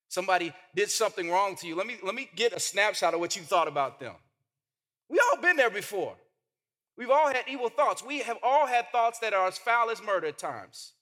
Somebody 0.08 0.54
did 0.74 0.90
something 0.90 1.30
wrong 1.30 1.54
to 1.56 1.66
you. 1.66 1.76
Let 1.76 1.87
me 1.87 1.98
let 2.02 2.14
me 2.14 2.30
get 2.34 2.54
a 2.54 2.61
snapshot 2.61 3.12
of 3.12 3.20
what 3.20 3.37
you 3.37 3.42
thought 3.42 3.68
about 3.68 4.00
them. 4.00 4.14
We 5.11 5.20
all 5.20 5.42
been 5.42 5.56
there 5.56 5.68
before. 5.68 6.14
We've 6.96 7.11
all 7.11 7.28
had 7.28 7.44
evil 7.46 7.68
thoughts. 7.68 8.02
We 8.02 8.20
have 8.20 8.38
all 8.42 8.66
had 8.66 8.90
thoughts 8.90 9.18
that 9.18 9.34
are 9.34 9.48
as 9.48 9.58
foul 9.58 9.90
as 9.90 10.02
murder 10.02 10.28
at 10.28 10.38
times. 10.38 10.94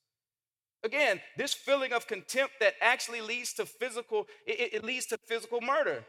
Again, 0.82 1.20
this 1.37 1.54
feeling 1.54 1.92
of 1.92 2.06
contempt 2.06 2.54
that 2.61 2.74
actually 2.80 3.20
leads 3.20 3.52
to 3.54 3.66
physical, 3.66 4.26
it, 4.46 4.74
it, 4.74 4.85
leads 4.85 5.06
to 5.06 5.18
physical 5.18 5.61
murder. 5.61 6.04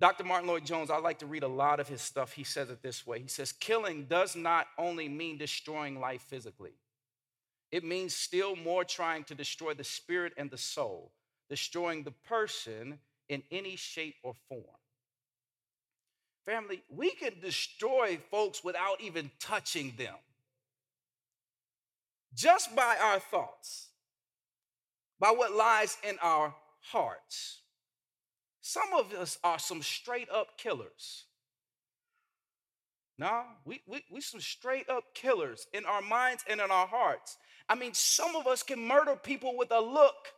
Dr. 0.00 0.22
Martyn 0.24 0.48
Lloyd-Jones, 0.48 0.90
I 0.90 0.98
like 0.98 1.18
to 1.18 1.26
read 1.26 1.42
a 1.42 1.48
lot 1.48 1.80
of 1.80 1.88
his 1.88 2.00
stuff. 2.00 2.32
He 2.32 2.44
says 2.44 2.70
it 2.70 2.82
this 2.82 3.06
way. 3.06 3.20
He 3.20 3.28
says, 3.28 3.50
killing 3.50 4.04
does 4.04 4.36
not 4.36 4.68
only 4.78 5.08
mean 5.08 5.38
destroying 5.38 5.98
life 5.98 6.22
physically, 6.22 6.74
it 7.72 7.84
means 7.84 8.14
still 8.14 8.54
more 8.54 8.84
trying 8.84 9.24
to 9.24 9.34
destroy 9.34 9.74
the 9.74 9.84
spirit 9.84 10.32
and 10.36 10.50
the 10.50 10.58
soul, 10.58 11.10
destroying 11.50 12.04
the 12.04 12.12
person 12.12 13.00
in 13.28 13.42
any 13.50 13.76
shape 13.76 14.14
or 14.22 14.34
form. 14.48 14.62
Family, 16.46 16.82
we 16.88 17.10
can 17.10 17.32
destroy 17.42 18.18
folks 18.30 18.62
without 18.64 19.00
even 19.00 19.30
touching 19.40 19.92
them. 19.98 20.14
Just 22.34 22.74
by 22.74 22.96
our 23.02 23.18
thoughts, 23.18 23.88
by 25.18 25.30
what 25.30 25.52
lies 25.52 25.98
in 26.08 26.16
our 26.22 26.54
hearts. 26.80 27.62
Some 28.68 28.92
of 28.98 29.14
us 29.14 29.38
are 29.42 29.58
some 29.58 29.80
straight 29.80 30.28
up 30.28 30.58
killers. 30.58 31.24
Nah, 33.16 33.44
we, 33.64 33.80
we, 33.86 34.04
we 34.12 34.20
some 34.20 34.40
straight 34.40 34.90
up 34.90 35.04
killers 35.14 35.66
in 35.72 35.86
our 35.86 36.02
minds 36.02 36.44
and 36.46 36.60
in 36.60 36.70
our 36.70 36.86
hearts. 36.86 37.38
I 37.66 37.76
mean, 37.76 37.94
some 37.94 38.36
of 38.36 38.46
us 38.46 38.62
can 38.62 38.86
murder 38.86 39.16
people 39.16 39.56
with 39.56 39.70
a 39.70 39.80
look. 39.80 40.34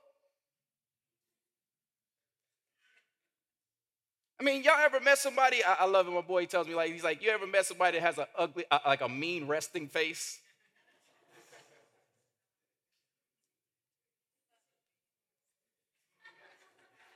I 4.39 4.45
mean, 4.45 4.63
y'all 4.63 4.75
ever 4.79 5.01
met 5.01 5.19
somebody? 5.19 5.65
I, 5.65 5.79
I 5.81 5.87
love 5.87 6.07
it. 6.07 6.13
My 6.13 6.21
boy 6.21 6.47
tells 6.47 6.69
me 6.69 6.77
like 6.77 6.93
he's 6.93 7.03
like, 7.03 7.25
you 7.25 7.31
ever 7.31 7.49
met 7.49 7.67
somebody 7.67 7.99
that 7.99 8.07
has 8.07 8.19
an 8.19 8.27
ugly, 8.39 8.65
uh, 8.71 8.79
like 8.87 9.01
a 9.01 9.09
mean 9.09 9.49
resting 9.49 9.89
face? 9.89 10.39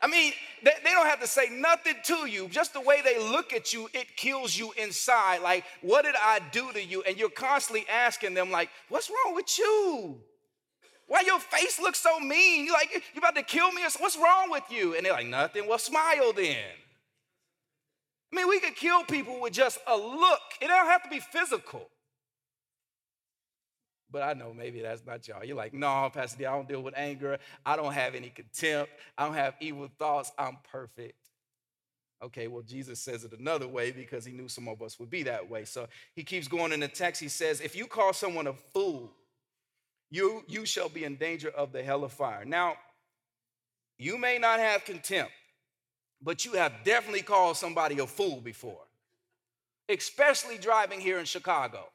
I 0.05 0.07
mean, 0.07 0.35
they, 0.62 0.73
they, 0.85 0.90
don't 0.90 1.07
have 1.07 1.21
to 1.21 1.27
say 1.27 1.49
nothing 1.51 1.95
to 2.05 2.27
you. 2.27 2.47
Just 2.49 2.75
the 2.75 2.81
way 2.83 3.01
they 3.03 3.19
look 3.19 3.55
at 3.55 3.73
you, 3.73 3.88
it 3.95 4.19
kills 4.19 4.55
you 4.55 4.75
inside. 4.77 5.38
Like, 5.38 5.64
what 5.81 6.05
did 6.05 6.14
I 6.14 6.40
do 6.53 6.71
to 6.73 6.85
you? 6.85 7.03
And 7.09 7.17
you're 7.17 7.31
constantly 7.31 7.87
asking 7.88 8.35
them, 8.35 8.51
like, 8.51 8.69
what's 8.90 9.09
wrong 9.09 9.35
with 9.35 9.59
you? 9.59 10.21
Why 11.07 11.23
your 11.23 11.40
face 11.40 11.81
looks 11.81 12.01
so 12.01 12.21
mean? 12.21 12.67
You 12.67 12.75
like, 12.75 12.90
you 12.93 13.19
about 13.19 13.35
to 13.37 13.43
kill 13.43 13.73
me? 13.73 13.81
What's 13.99 14.19
wrong 14.19 14.51
with 14.51 14.64
you? 14.69 14.95
And 14.95 15.07
they're 15.07 15.14
like, 15.14 15.27
nothing. 15.27 15.67
Well, 15.67 15.79
smile 15.79 16.35
then. 16.35 16.59
I 18.31 18.37
mean, 18.37 18.47
we 18.47 18.61
could 18.61 18.77
kill 18.77 19.05
people 19.05 19.40
with 19.40 19.55
just 19.55 19.79
a 19.87 19.97
look. 19.97 20.40
It 20.61 20.69
don't 20.69 20.87
have 20.87 21.03
to 21.05 21.09
be 21.09 21.21
physical. 21.21 21.88
But 24.14 24.22
I 24.22 24.33
know 24.33 24.55
maybe 24.55 24.81
that's 24.81 25.05
not 25.05 25.29
y'all. 25.29 25.44
You're 25.44 25.57
like, 25.57 25.74
no, 25.74 26.09
Pastor 26.14 26.38
D, 26.38 26.46
I 26.46 26.53
don't 26.55 26.68
deal 26.68 26.81
with 26.81 26.96
anger. 26.96 27.37
I 27.66 27.77
don't 27.77 27.92
have 27.92 28.14
any 28.14 28.31
contempt. 28.31 28.92
I 29.18 29.27
don't 29.27 29.35
have 29.35 29.55
evil 29.61 29.90
thoughts. 29.98 30.33
I'm 30.38 30.57
perfect. 30.70 31.18
Okay, 32.22 32.46
well, 32.46 32.62
Jesus 32.62 33.00
says 33.00 33.24
it 33.24 33.38
another 33.38 33.68
way 33.68 33.90
because 33.90 34.24
he 34.24 34.33
knew 34.33 34.48
some 34.48 34.68
of 34.68 34.81
us 34.81 34.98
would 35.00 35.11
be 35.11 35.24
that 35.24 35.50
way. 35.50 35.64
So 35.64 35.88
he 36.14 36.22
keeps 36.22 36.48
going 36.48 36.72
in 36.72 36.81
the 36.81 36.88
text. 36.88 37.20
He 37.20 37.29
says, 37.29 37.61
if 37.61 37.77
you 37.77 37.87
call 37.87 38.12
someone 38.12 38.46
a 38.46 38.55
fool, 38.55 39.12
you, 40.11 40.44
you 40.48 40.64
shall 40.64 40.88
be 40.88 41.05
in 41.05 41.16
danger 41.16 41.50
of 41.50 41.72
the 41.72 41.83
hell 41.83 42.05
of 42.05 42.12
fire. 42.12 42.44
Now, 42.44 42.77
you 43.98 44.16
may 44.16 44.38
not 44.38 44.61
have 44.61 44.85
contempt 44.85 45.33
but 46.24 46.46
you 46.46 46.53
have 46.53 46.72
definitely 46.85 47.22
called 47.22 47.57
somebody 47.57 47.98
a 47.98 48.07
fool 48.07 48.40
before, 48.40 48.87
especially 49.90 50.57
driving 50.57 51.00
here 51.00 51.18
in 51.18 51.27
Chicago. 51.27 51.88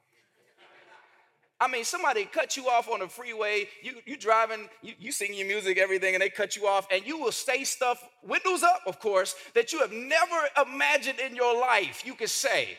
I 1.62 1.68
mean, 1.68 1.84
somebody 1.84 2.24
cut 2.24 2.56
you 2.56 2.70
off 2.70 2.90
on 2.90 3.00
the 3.00 3.08
freeway, 3.10 3.68
you, 3.82 3.96
you 4.06 4.16
driving, 4.16 4.70
you, 4.82 4.94
you 4.98 5.12
sing 5.12 5.34
your 5.34 5.46
music, 5.46 5.78
everything, 5.78 6.16
and 6.16 6.22
they 6.22 6.30
cut 6.30 6.56
you 6.56 6.66
off, 6.68 6.88
and 6.90 7.06
you 7.06 7.20
will 7.20 7.34
say 7.34 7.66
stuff, 7.66 8.08
windows 8.24 8.64
up, 8.64 8.82
of 8.88 9.00
course, 9.00 9.36
that 9.56 9.74
you 9.74 9.80
have 9.80 9.92
never 9.92 10.36
imagined 10.66 11.20
in 11.20 11.36
your 11.36 11.60
life 11.60 12.06
you 12.06 12.14
could 12.14 12.30
say. 12.30 12.78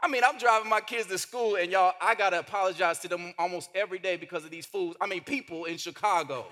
I 0.00 0.06
mean, 0.06 0.22
I'm 0.24 0.38
driving 0.38 0.70
my 0.70 0.80
kids 0.80 1.08
to 1.08 1.18
school, 1.18 1.56
and 1.56 1.72
y'all, 1.72 1.92
I 2.00 2.14
gotta 2.14 2.38
apologize 2.38 3.00
to 3.00 3.08
them 3.08 3.34
almost 3.36 3.68
every 3.74 3.98
day 3.98 4.16
because 4.16 4.44
of 4.44 4.52
these 4.52 4.64
fools. 4.64 4.94
I 5.00 5.08
mean, 5.08 5.22
people 5.22 5.64
in 5.64 5.76
Chicago. 5.76 6.46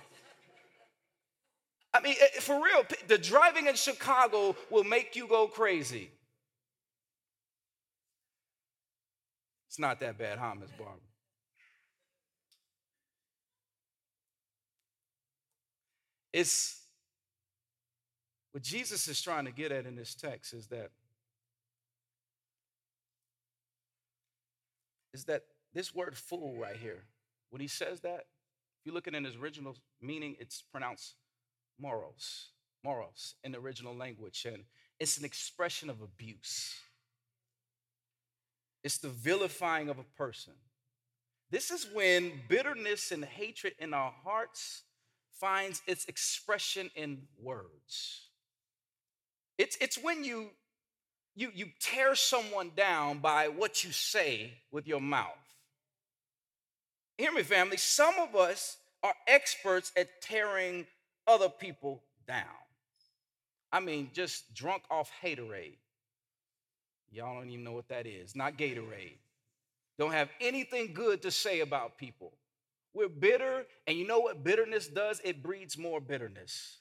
I 1.95 2.01
mean, 2.01 2.17
eh, 2.21 2.41
for 2.41 2.57
real, 2.57 2.85
the 3.07 3.19
driving 3.19 3.69
in 3.69 3.77
Chicago 3.77 4.57
will 4.69 4.83
make 4.83 5.15
you 5.15 5.29
go 5.29 5.47
crazy. 5.47 6.11
It's 9.69 9.79
not 9.79 10.01
that 10.01 10.19
bad, 10.19 10.39
huh, 10.39 10.55
Miss 10.59 10.71
Barbara? 10.71 10.97
It's 16.37 16.83
what 18.53 18.63
Jesus 18.63 19.09
is 19.09 19.23
trying 19.23 19.47
to 19.47 19.51
get 19.51 19.73
at 19.73 19.87
in 19.87 19.97
this 19.97 20.15
text 20.15 20.53
is 20.53 20.67
that 20.67 20.91
is 25.15 25.25
that 25.25 25.45
this 25.73 25.95
word 25.95 26.15
fool 26.15 26.55
right 26.61 26.77
here, 26.77 27.05
when 27.49 27.63
he 27.63 27.69
says 27.69 28.01
that, 28.01 28.27
if 28.79 28.85
you 28.85 28.93
look 28.93 29.09
at 29.09 29.15
it 29.15 29.17
in 29.17 29.25
his 29.25 29.37
original 29.37 29.77
meaning, 30.03 30.37
it's 30.39 30.61
pronounced 30.61 31.15
moros, 31.81 32.51
moros 32.85 33.37
in 33.43 33.53
the 33.53 33.59
original 33.59 33.97
language, 33.97 34.45
and 34.47 34.65
it's 35.01 35.17
an 35.17 35.25
expression 35.25 35.89
of 35.89 36.03
abuse. 36.03 36.75
It's 38.85 38.99
the 38.99 39.09
vilifying 39.09 39.89
of 39.89 39.99
a 39.99 40.05
person. 40.19 40.53
This 41.51 41.71
is 41.71 41.89
when 41.95 42.43
bitterness 42.47 43.11
and 43.11 43.25
hatred 43.25 43.73
in 43.79 43.95
our 43.95 44.13
hearts 44.23 44.83
finds 45.41 45.83
its 45.87 46.05
expression 46.07 46.91
in 46.95 47.23
words. 47.43 48.23
It's, 49.59 49.77
it's 49.81 49.97
when 49.97 50.25
you, 50.25 50.51
you, 51.35 51.51
you 51.55 51.67
tear 51.81 52.15
someone 52.15 52.73
down 52.77 53.19
by 53.19 53.49
what 53.49 53.85
you 53.85 53.93
say 53.93 54.53
with 54.71 54.87
your 54.87 55.01
mouth. 55.01 55.33
Hear 57.19 57.33
me, 57.33 57.43
family. 57.43 57.77
Some 57.77 58.15
of 58.19 58.37
us 58.37 58.77
are 59.03 59.15
experts 59.27 59.93
at 59.97 60.21
tearing 60.21 60.87
other 61.27 61.49
people 61.49 62.03
down. 62.27 62.45
I 63.73 63.81
mean, 63.81 64.11
just 64.13 64.55
drunk 64.55 64.83
off 64.91 65.11
haterade. 65.23 65.77
Y'all 67.11 67.39
don't 67.39 67.49
even 67.51 67.65
know 67.65 67.73
what 67.73 67.89
that 67.89 68.07
is. 68.07 68.37
Not 68.37 68.59
Gatorade. 68.59 69.17
Don't 69.99 70.13
have 70.13 70.29
anything 70.41 70.93
good 70.93 71.23
to 71.23 71.31
say 71.31 71.61
about 71.61 71.97
people. 71.97 72.33
We're 72.97 73.11
bitter, 73.11 73.67
and 73.87 73.99
you 73.99 74.07
know 74.07 74.21
what 74.21 74.43
bitterness 74.43 74.89
does? 74.89 75.21
It 75.23 75.43
breeds 75.43 75.77
more 75.77 76.01
bitterness. 76.01 76.79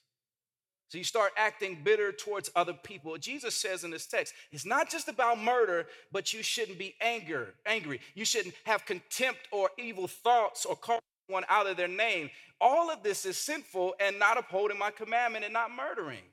So 0.87 0.97
you 0.97 1.03
start 1.03 1.33
acting 1.35 1.79
bitter 1.83 2.13
towards 2.13 2.49
other 2.55 2.71
people. 2.71 3.17
Jesus 3.17 3.53
says 3.53 3.83
in 3.83 3.91
this 3.91 4.05
text, 4.05 4.33
it's 4.49 4.65
not 4.65 4.89
just 4.89 5.09
about 5.09 5.37
murder, 5.41 5.87
but 6.13 6.33
you 6.33 6.41
shouldn't 6.41 6.79
be 6.79 6.95
anger, 7.01 7.55
angry. 7.65 7.99
You 8.13 8.23
shouldn't 8.23 8.55
have 8.63 8.85
contempt 8.85 9.41
or 9.51 9.71
evil 9.77 10.07
thoughts 10.07 10.65
or 10.65 10.77
call 10.77 10.99
one 11.27 11.43
out 11.49 11.67
of 11.67 11.75
their 11.75 11.89
name. 11.89 12.29
All 12.61 12.89
of 12.89 13.03
this 13.03 13.25
is 13.25 13.35
sinful 13.35 13.95
and 13.99 14.17
not 14.17 14.37
upholding 14.37 14.79
my 14.79 14.91
commandment 14.91 15.43
and 15.43 15.53
not 15.53 15.69
murdering. 15.69 16.23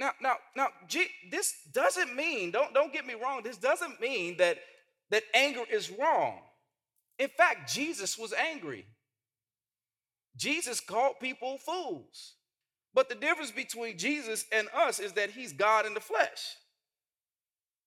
Now, 0.00 0.10
now, 0.20 0.34
now, 0.56 0.68
this 1.30 1.54
doesn't 1.72 2.16
mean, 2.16 2.50
don't, 2.50 2.74
don't 2.74 2.92
get 2.92 3.06
me 3.06 3.14
wrong, 3.14 3.42
this 3.44 3.56
doesn't 3.56 4.00
mean 4.00 4.36
that, 4.38 4.58
that 5.10 5.22
anger 5.32 5.62
is 5.70 5.92
wrong. 5.92 6.40
In 7.18 7.28
fact, 7.28 7.72
Jesus 7.72 8.18
was 8.18 8.32
angry. 8.32 8.86
Jesus 10.36 10.80
called 10.80 11.14
people 11.20 11.58
fools. 11.58 12.34
But 12.92 13.08
the 13.08 13.14
difference 13.14 13.50
between 13.50 13.98
Jesus 13.98 14.44
and 14.52 14.68
us 14.74 14.98
is 15.00 15.12
that 15.12 15.30
he's 15.30 15.52
God 15.52 15.86
in 15.86 15.94
the 15.94 16.00
flesh. 16.00 16.56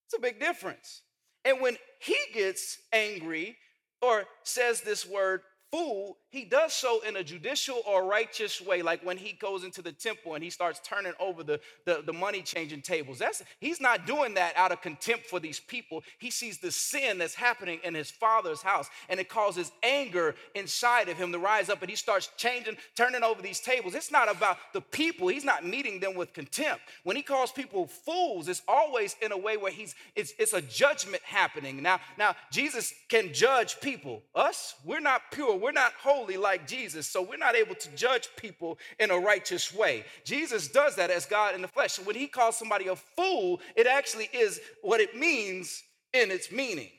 It's 0.05 0.17
a 0.17 0.21
big 0.21 0.39
difference. 0.39 1.01
And 1.45 1.61
when 1.61 1.77
he 2.01 2.17
gets 2.33 2.77
angry 2.91 3.57
or 4.01 4.25
says 4.43 4.81
this 4.81 5.05
word 5.05 5.41
fool, 5.71 6.17
he 6.29 6.43
does 6.43 6.73
so 6.73 7.01
in 7.07 7.15
a 7.15 7.23
judicial 7.23 7.81
or 7.87 8.05
righteous 8.05 8.61
way, 8.61 8.81
like 8.81 9.03
when 9.05 9.17
he 9.17 9.33
goes 9.33 9.63
into 9.63 9.81
the 9.81 9.91
temple 9.91 10.35
and 10.35 10.43
he 10.43 10.49
starts 10.49 10.79
turning 10.83 11.13
over 11.19 11.41
the, 11.41 11.59
the, 11.85 12.03
the, 12.05 12.13
money 12.13 12.41
changing 12.41 12.81
tables. 12.81 13.19
That's 13.19 13.41
he's 13.59 13.79
not 13.79 14.05
doing 14.05 14.33
that 14.33 14.55
out 14.57 14.71
of 14.71 14.81
contempt 14.81 15.27
for 15.27 15.39
these 15.39 15.59
people. 15.59 16.03
He 16.19 16.29
sees 16.29 16.57
the 16.57 16.71
sin 16.71 17.17
that's 17.17 17.33
happening 17.33 17.79
in 17.83 17.93
his 17.93 18.11
father's 18.11 18.61
house, 18.61 18.89
and 19.07 19.19
it 19.19 19.29
causes 19.29 19.71
anger 19.83 20.35
inside 20.53 21.09
of 21.09 21.17
him 21.17 21.31
to 21.31 21.39
rise 21.39 21.69
up, 21.69 21.81
and 21.81 21.89
he 21.89 21.95
starts 21.95 22.29
changing, 22.37 22.77
turning 22.95 23.23
over 23.23 23.41
these 23.41 23.59
tables. 23.59 23.95
It's 23.95 24.11
not 24.11 24.29
about 24.29 24.57
the 24.73 24.81
people, 24.81 25.29
he's 25.29 25.45
not 25.45 25.65
meeting 25.65 25.99
them 25.99 26.15
with 26.15 26.33
contempt. 26.33 26.81
When 27.03 27.15
he 27.15 27.23
calls 27.23 27.51
people 27.51 27.87
fools, 27.87 28.47
it's 28.47 28.63
always 28.67 29.15
in 29.21 29.31
a 29.31 29.37
way 29.37 29.57
where 29.57 29.71
he's 29.71 29.95
it's, 30.15 30.33
it's 30.37 30.53
a 30.53 30.61
judgment 30.61 31.23
happening. 31.23 31.81
Now, 31.81 31.99
now 32.17 32.35
Jesus 32.51 32.93
can 33.09 33.33
judge 33.33 33.79
people. 33.79 34.23
Us, 34.35 34.75
we're 34.83 34.99
not 34.99 35.21
pure, 35.31 35.55
we're 35.55 35.66
not 35.71 35.93
holy 35.99 36.17
holy 36.17 36.37
like 36.37 36.67
Jesus, 36.67 37.07
so 37.07 37.21
we're 37.21 37.37
not 37.37 37.55
able 37.55 37.75
to 37.75 37.89
judge 37.95 38.29
people 38.35 38.77
in 38.99 39.11
a 39.11 39.17
righteous 39.17 39.73
way. 39.73 40.03
Jesus 40.23 40.67
does 40.67 40.95
that 40.95 41.09
as 41.09 41.25
God 41.25 41.55
in 41.55 41.61
the 41.61 41.67
flesh. 41.67 41.93
So 41.93 42.03
when 42.03 42.15
he 42.15 42.27
calls 42.27 42.57
somebody 42.57 42.87
a 42.87 42.95
fool, 42.95 43.61
it 43.75 43.87
actually 43.87 44.29
is 44.33 44.59
what 44.81 44.99
it 44.99 45.15
means 45.15 45.83
in 46.13 46.31
its 46.31 46.51
meaning. 46.51 46.89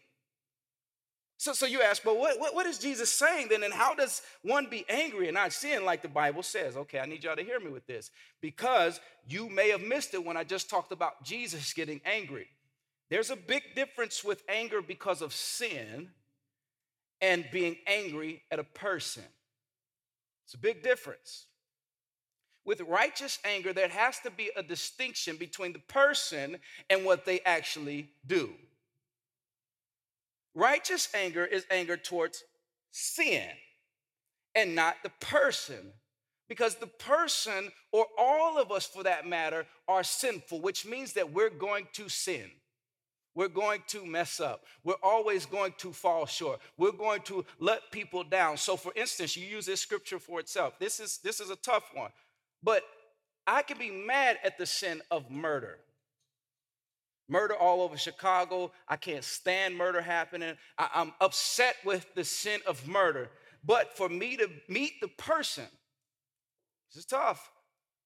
So, 1.37 1.53
so 1.53 1.67
you 1.67 1.83
ask, 1.83 2.03
but 2.03 2.19
what, 2.19 2.41
what, 2.41 2.55
what 2.55 2.67
is 2.67 2.79
Jesus 2.79 3.13
saying 3.13 3.49
then? 3.49 3.63
And 3.63 3.73
how 3.73 3.95
does 3.95 4.23
one 4.43 4.67
be 4.69 4.85
angry 4.89 5.29
and 5.29 5.35
not 5.35 5.53
sin 5.53 5.85
like 5.85 6.03
the 6.03 6.09
Bible 6.09 6.43
says? 6.43 6.77
Okay, 6.77 6.99
I 6.99 7.07
need 7.07 7.23
y'all 7.23 7.37
to 7.37 7.45
hear 7.45 7.61
me 7.61 7.71
with 7.71 7.87
this 7.87 8.11
because 8.41 9.01
you 9.29 9.49
may 9.49 9.71
have 9.71 9.81
missed 9.81 10.15
it 10.15 10.25
when 10.25 10.37
I 10.37 10.43
just 10.43 10.69
talked 10.69 10.91
about 10.91 11.23
Jesus 11.23 11.73
getting 11.73 12.01
angry. 12.05 12.49
There's 13.09 13.31
a 13.31 13.37
big 13.37 13.63
difference 13.77 14.25
with 14.25 14.43
anger 14.49 14.83
because 14.83 15.23
of 15.23 15.33
sin 15.33 16.11
and 17.21 17.45
being 17.53 17.77
angry 17.87 18.43
at 18.51 18.59
a 18.59 18.65
person. 18.65 19.25
It's 20.45 20.55
a 20.55 20.59
big 20.59 20.83
difference. 20.83 21.47
With 22.65 22.81
righteous 22.83 23.39
anger, 23.45 23.73
there 23.73 23.89
has 23.89 24.19
to 24.21 24.31
be 24.31 24.51
a 24.57 24.63
distinction 24.63 25.37
between 25.37 25.73
the 25.73 25.79
person 25.79 26.59
and 26.91 27.05
what 27.05 27.25
they 27.25 27.41
actually 27.41 28.11
do. 28.27 28.51
Righteous 30.55 31.09
anger 31.15 31.45
is 31.45 31.65
anger 31.71 31.97
towards 31.97 32.45
sin 32.91 33.49
and 34.55 34.75
not 34.75 34.97
the 35.03 35.13
person. 35.21 35.93
Because 36.49 36.77
the 36.77 36.87
person, 36.87 37.71
or 37.93 38.07
all 38.19 38.59
of 38.59 38.73
us 38.73 38.87
for 38.87 39.03
that 39.03 39.27
matter, 39.27 39.67
are 39.87 40.03
sinful, 40.03 40.61
which 40.61 40.87
means 40.87 41.13
that 41.13 41.33
we're 41.33 41.51
going 41.51 41.87
to 41.93 42.09
sin. 42.09 42.51
We're 43.39 43.47
going 43.47 43.85
to 43.87 44.05
mess 44.05 44.41
up. 44.41 44.65
We're 44.83 44.95
always 45.01 45.47
going 45.47 45.73
to 45.79 45.93
fall 45.93 46.27
short. 46.27 46.59
We're 46.77 46.91
going 46.91 47.21
to 47.27 47.45
let 47.61 47.93
people 47.93 48.25
down. 48.25 48.57
So, 48.57 48.77
for 48.77 48.91
instance, 48.97 49.37
you 49.37 49.47
use 49.47 49.65
this 49.65 49.81
scripture 49.81 50.19
for 50.19 50.41
itself. 50.41 50.77
This 50.81 50.99
is 50.99 51.19
this 51.23 51.39
is 51.39 51.49
a 51.49 51.55
tough 51.55 51.85
one, 51.95 52.11
but 52.65 52.83
I 53.47 53.63
can 53.63 53.79
be 53.79 53.93
mad 53.93 54.39
at 54.43 54.59
the 54.59 54.67
sin 54.67 55.03
of 55.13 55.31
murder. 55.31 55.79
Murder 57.29 57.55
all 57.55 57.81
over 57.81 57.97
Chicago. 57.97 58.73
I 58.89 58.97
can't 58.97 59.23
stand 59.23 59.77
murder 59.77 60.01
happening. 60.01 60.57
I, 60.77 60.89
I'm 60.93 61.13
upset 61.21 61.77
with 61.85 62.13
the 62.17 62.25
sin 62.25 62.59
of 62.67 62.89
murder. 62.89 63.31
But 63.65 63.97
for 63.97 64.09
me 64.09 64.37
to 64.37 64.51
meet 64.69 65.01
the 65.01 65.07
person, 65.17 65.69
this 66.91 67.05
is 67.05 67.07
tough, 67.07 67.53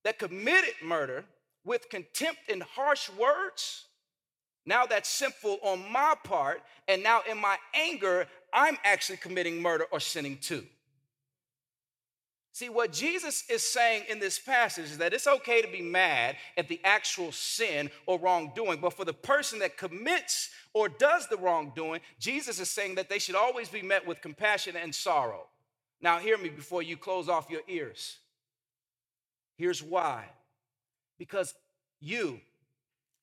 that 0.04 0.18
committed 0.18 0.74
murder 0.84 1.24
with 1.64 1.88
contempt 1.88 2.50
and 2.50 2.62
harsh 2.62 3.08
words, 3.18 3.86
now 4.64 4.86
that's 4.86 5.08
sinful 5.08 5.58
on 5.62 5.90
my 5.90 6.14
part, 6.24 6.62
and 6.88 7.02
now 7.02 7.22
in 7.28 7.38
my 7.38 7.56
anger, 7.74 8.26
I'm 8.52 8.78
actually 8.84 9.18
committing 9.18 9.60
murder 9.60 9.86
or 9.90 10.00
sinning 10.00 10.38
too. 10.38 10.64
See, 12.54 12.68
what 12.68 12.92
Jesus 12.92 13.44
is 13.48 13.62
saying 13.62 14.04
in 14.10 14.20
this 14.20 14.38
passage 14.38 14.84
is 14.84 14.98
that 14.98 15.14
it's 15.14 15.26
okay 15.26 15.62
to 15.62 15.68
be 15.68 15.80
mad 15.80 16.36
at 16.58 16.68
the 16.68 16.78
actual 16.84 17.32
sin 17.32 17.90
or 18.04 18.18
wrongdoing, 18.18 18.78
but 18.78 18.92
for 18.92 19.06
the 19.06 19.14
person 19.14 19.58
that 19.60 19.78
commits 19.78 20.50
or 20.74 20.90
does 20.90 21.26
the 21.28 21.38
wrongdoing, 21.38 22.02
Jesus 22.20 22.60
is 22.60 22.68
saying 22.68 22.96
that 22.96 23.08
they 23.08 23.18
should 23.18 23.36
always 23.36 23.70
be 23.70 23.80
met 23.80 24.06
with 24.06 24.20
compassion 24.20 24.76
and 24.76 24.94
sorrow. 24.94 25.46
Now, 26.02 26.18
hear 26.18 26.36
me 26.36 26.50
before 26.50 26.82
you 26.82 26.98
close 26.98 27.26
off 27.26 27.48
your 27.48 27.62
ears. 27.68 28.18
Here's 29.56 29.82
why 29.82 30.24
because 31.18 31.54
you, 32.00 32.40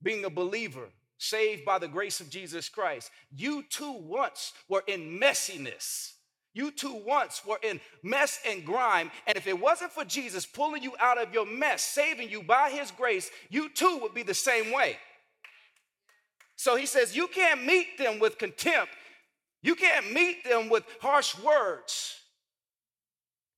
being 0.02 0.26
a 0.26 0.30
believer, 0.30 0.88
saved 1.20 1.66
by 1.66 1.78
the 1.78 1.88
grace 1.88 2.22
of 2.22 2.30
Jesus 2.30 2.70
Christ. 2.70 3.12
You 3.36 3.64
too 3.70 3.92
once 3.92 4.54
were 4.68 4.84
in 4.88 5.20
messiness. 5.20 6.14
You 6.54 6.72
too 6.72 7.00
once 7.06 7.46
were 7.46 7.60
in 7.62 7.80
mess 8.02 8.40
and 8.48 8.66
grime. 8.66 9.12
And 9.28 9.38
if 9.38 9.46
it 9.46 9.60
wasn't 9.60 9.92
for 9.92 10.04
Jesus 10.04 10.46
pulling 10.46 10.82
you 10.82 10.94
out 11.00 11.22
of 11.22 11.32
your 11.32 11.46
mess, 11.46 11.84
saving 11.84 12.30
you 12.30 12.42
by 12.42 12.72
his 12.72 12.90
grace, 12.90 13.30
you 13.50 13.70
too 13.70 14.00
would 14.02 14.16
be 14.16 14.24
the 14.24 14.34
same 14.34 14.74
way. 14.74 14.98
So 16.56 16.76
he 16.76 16.86
says, 16.86 17.16
You 17.16 17.28
can't 17.28 17.64
meet 17.64 17.98
them 17.98 18.20
with 18.20 18.38
contempt. 18.38 18.94
You 19.62 19.76
can't 19.76 20.12
meet 20.12 20.46
them 20.46 20.70
with 20.70 20.84
harsh 21.02 21.38
words. 21.40 22.16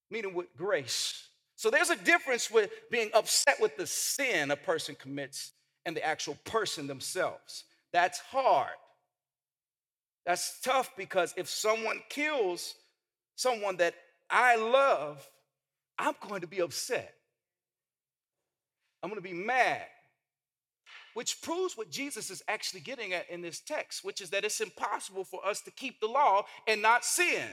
Them 0.10 0.34
with 0.34 0.48
grace. 0.58 1.28
So 1.56 1.70
there's 1.70 1.92
a 1.92 1.96
difference 1.96 2.52
with 2.52 2.72
being 2.90 3.12
upset 3.14 3.62
with 3.62 3.78
the 3.78 3.88
sin 3.88 4.52
a 4.52 4.58
person 4.58 4.96
commits 5.00 5.54
and 5.86 5.96
the 5.96 6.06
actual 6.06 6.38
person 6.46 6.88
themselves. 6.88 7.64
That's 7.94 8.20
hard. 8.20 8.70
That's 10.26 10.60
tough 10.62 10.92
because 10.96 11.34
if 11.36 11.50
someone 11.50 12.02
kills 12.10 12.76
someone 13.36 13.78
that 13.78 13.96
I 14.30 14.56
love, 14.56 15.28
I'm 15.98 16.14
going 16.28 16.42
to 16.42 16.48
be 16.48 16.62
upset. 16.62 17.14
I'm 19.02 19.10
going 19.10 19.22
to 19.22 19.28
be 19.28 19.34
mad. 19.34 19.86
Which 21.14 21.42
proves 21.42 21.76
what 21.76 21.90
Jesus 21.90 22.30
is 22.30 22.42
actually 22.48 22.82
getting 22.82 23.14
at 23.14 23.30
in 23.30 23.42
this 23.42 23.60
text, 23.60 24.06
which 24.06 24.22
is 24.22 24.30
that 24.30 24.46
it's 24.46 24.62
impossible 24.62 25.26
for 25.26 25.46
us 25.46 25.62
to 25.62 25.72
keep 25.72 26.00
the 26.00 26.08
law 26.08 26.44
and 26.68 26.82
not 26.82 27.04
sin, 27.04 27.44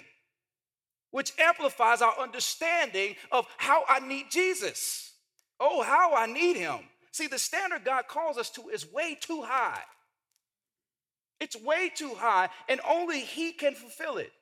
which 1.11 1.33
amplifies 1.41 2.01
our 2.01 2.17
understanding 2.21 3.17
of 3.33 3.47
how 3.57 3.83
I 3.89 3.99
need 4.01 4.27
Jesus. 4.31 5.13
Oh, 5.59 5.83
how 5.83 6.15
I 6.15 6.27
need 6.27 6.57
him. 6.57 6.79
See, 7.13 7.27
the 7.27 7.39
standard 7.39 7.85
God 7.85 8.09
calls 8.09 8.39
us 8.39 8.51
to 8.51 8.69
is 8.69 8.91
way 8.91 9.17
too 9.21 9.43
high. 9.43 9.83
It's 11.41 11.57
way 11.57 11.91
too 11.95 12.15
high, 12.17 12.49
and 12.69 12.81
only 12.89 13.21
He 13.21 13.53
can 13.53 13.75
fulfill 13.75 14.19
it. 14.19 14.33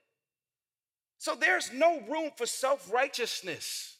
So 1.18 1.35
there's 1.35 1.72
no 1.72 2.00
room 2.02 2.31
for 2.37 2.46
self 2.46 2.92
righteousness. 2.92 3.96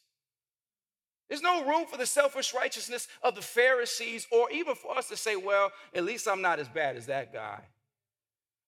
There's 1.29 1.43
no 1.43 1.65
room 1.65 1.87
for 1.87 1.97
the 1.97 2.07
selfish 2.07 2.55
righteousness 2.55 3.09
of 3.23 3.35
the 3.35 3.43
Pharisees, 3.43 4.27
or 4.31 4.51
even 4.51 4.77
for 4.77 4.97
us 4.97 5.09
to 5.09 5.17
say, 5.17 5.35
well, 5.35 5.73
at 5.93 6.05
least 6.05 6.29
I'm 6.29 6.41
not 6.41 6.61
as 6.61 6.69
bad 6.69 6.97
as 6.97 7.07
that 7.07 7.33
guy. 7.33 7.61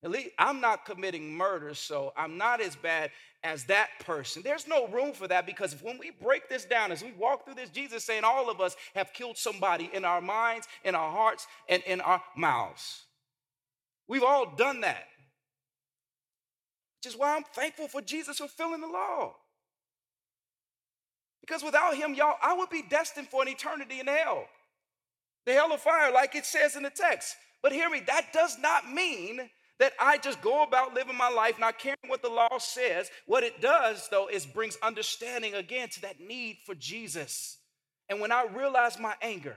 At 0.04 0.10
least 0.10 0.30
I'm 0.38 0.60
not 0.60 0.84
committing 0.84 1.34
murder, 1.34 1.74
so 1.74 2.12
I'm 2.16 2.38
not 2.38 2.60
as 2.60 2.76
bad 2.76 3.10
as 3.42 3.64
that 3.64 3.88
person. 4.00 4.42
There's 4.44 4.68
no 4.68 4.86
room 4.88 5.12
for 5.12 5.26
that 5.26 5.44
because 5.44 5.74
when 5.82 5.98
we 5.98 6.12
break 6.22 6.48
this 6.48 6.64
down, 6.64 6.92
as 6.92 7.02
we 7.02 7.12
walk 7.12 7.44
through 7.44 7.54
this, 7.54 7.70
Jesus 7.70 8.04
saying 8.04 8.22
all 8.24 8.48
of 8.48 8.60
us 8.60 8.76
have 8.94 9.12
killed 9.12 9.36
somebody 9.36 9.90
in 9.92 10.04
our 10.04 10.20
minds, 10.20 10.68
in 10.84 10.94
our 10.94 11.10
hearts, 11.10 11.48
and 11.68 11.82
in 11.82 12.00
our 12.00 12.22
mouths. 12.36 13.04
We've 14.06 14.22
all 14.22 14.54
done 14.56 14.82
that. 14.82 15.04
Which 16.98 17.12
is 17.12 17.18
why 17.18 17.34
I'm 17.36 17.44
thankful 17.54 17.88
for 17.88 18.00
Jesus 18.00 18.38
fulfilling 18.38 18.80
the 18.80 18.86
law. 18.86 19.34
Because 21.40 21.62
without 21.62 21.96
him, 21.96 22.14
y'all, 22.14 22.36
I 22.42 22.54
would 22.54 22.70
be 22.70 22.82
destined 22.82 23.28
for 23.28 23.42
an 23.42 23.48
eternity 23.48 24.00
in 24.00 24.06
hell. 24.06 24.44
The 25.44 25.54
hell 25.54 25.72
of 25.72 25.80
fire, 25.80 26.12
like 26.12 26.34
it 26.34 26.44
says 26.44 26.76
in 26.76 26.82
the 26.82 26.90
text. 26.90 27.34
But 27.62 27.72
hear 27.72 27.88
me, 27.90 28.02
that 28.06 28.32
does 28.32 28.58
not 28.58 28.90
mean 28.92 29.48
that 29.78 29.92
I 29.98 30.18
just 30.18 30.40
go 30.42 30.62
about 30.62 30.94
living 30.94 31.16
my 31.16 31.28
life 31.28 31.58
not 31.58 31.78
caring 31.78 31.96
what 32.06 32.22
the 32.22 32.28
law 32.28 32.58
says. 32.58 33.10
What 33.26 33.44
it 33.44 33.60
does, 33.60 34.08
though, 34.10 34.28
is 34.28 34.46
brings 34.46 34.76
understanding 34.82 35.54
again 35.54 35.88
to 35.90 36.02
that 36.02 36.20
need 36.20 36.58
for 36.66 36.74
Jesus. 36.74 37.58
And 38.08 38.20
when 38.20 38.32
I 38.32 38.46
realize 38.54 38.98
my 38.98 39.14
anger, 39.22 39.56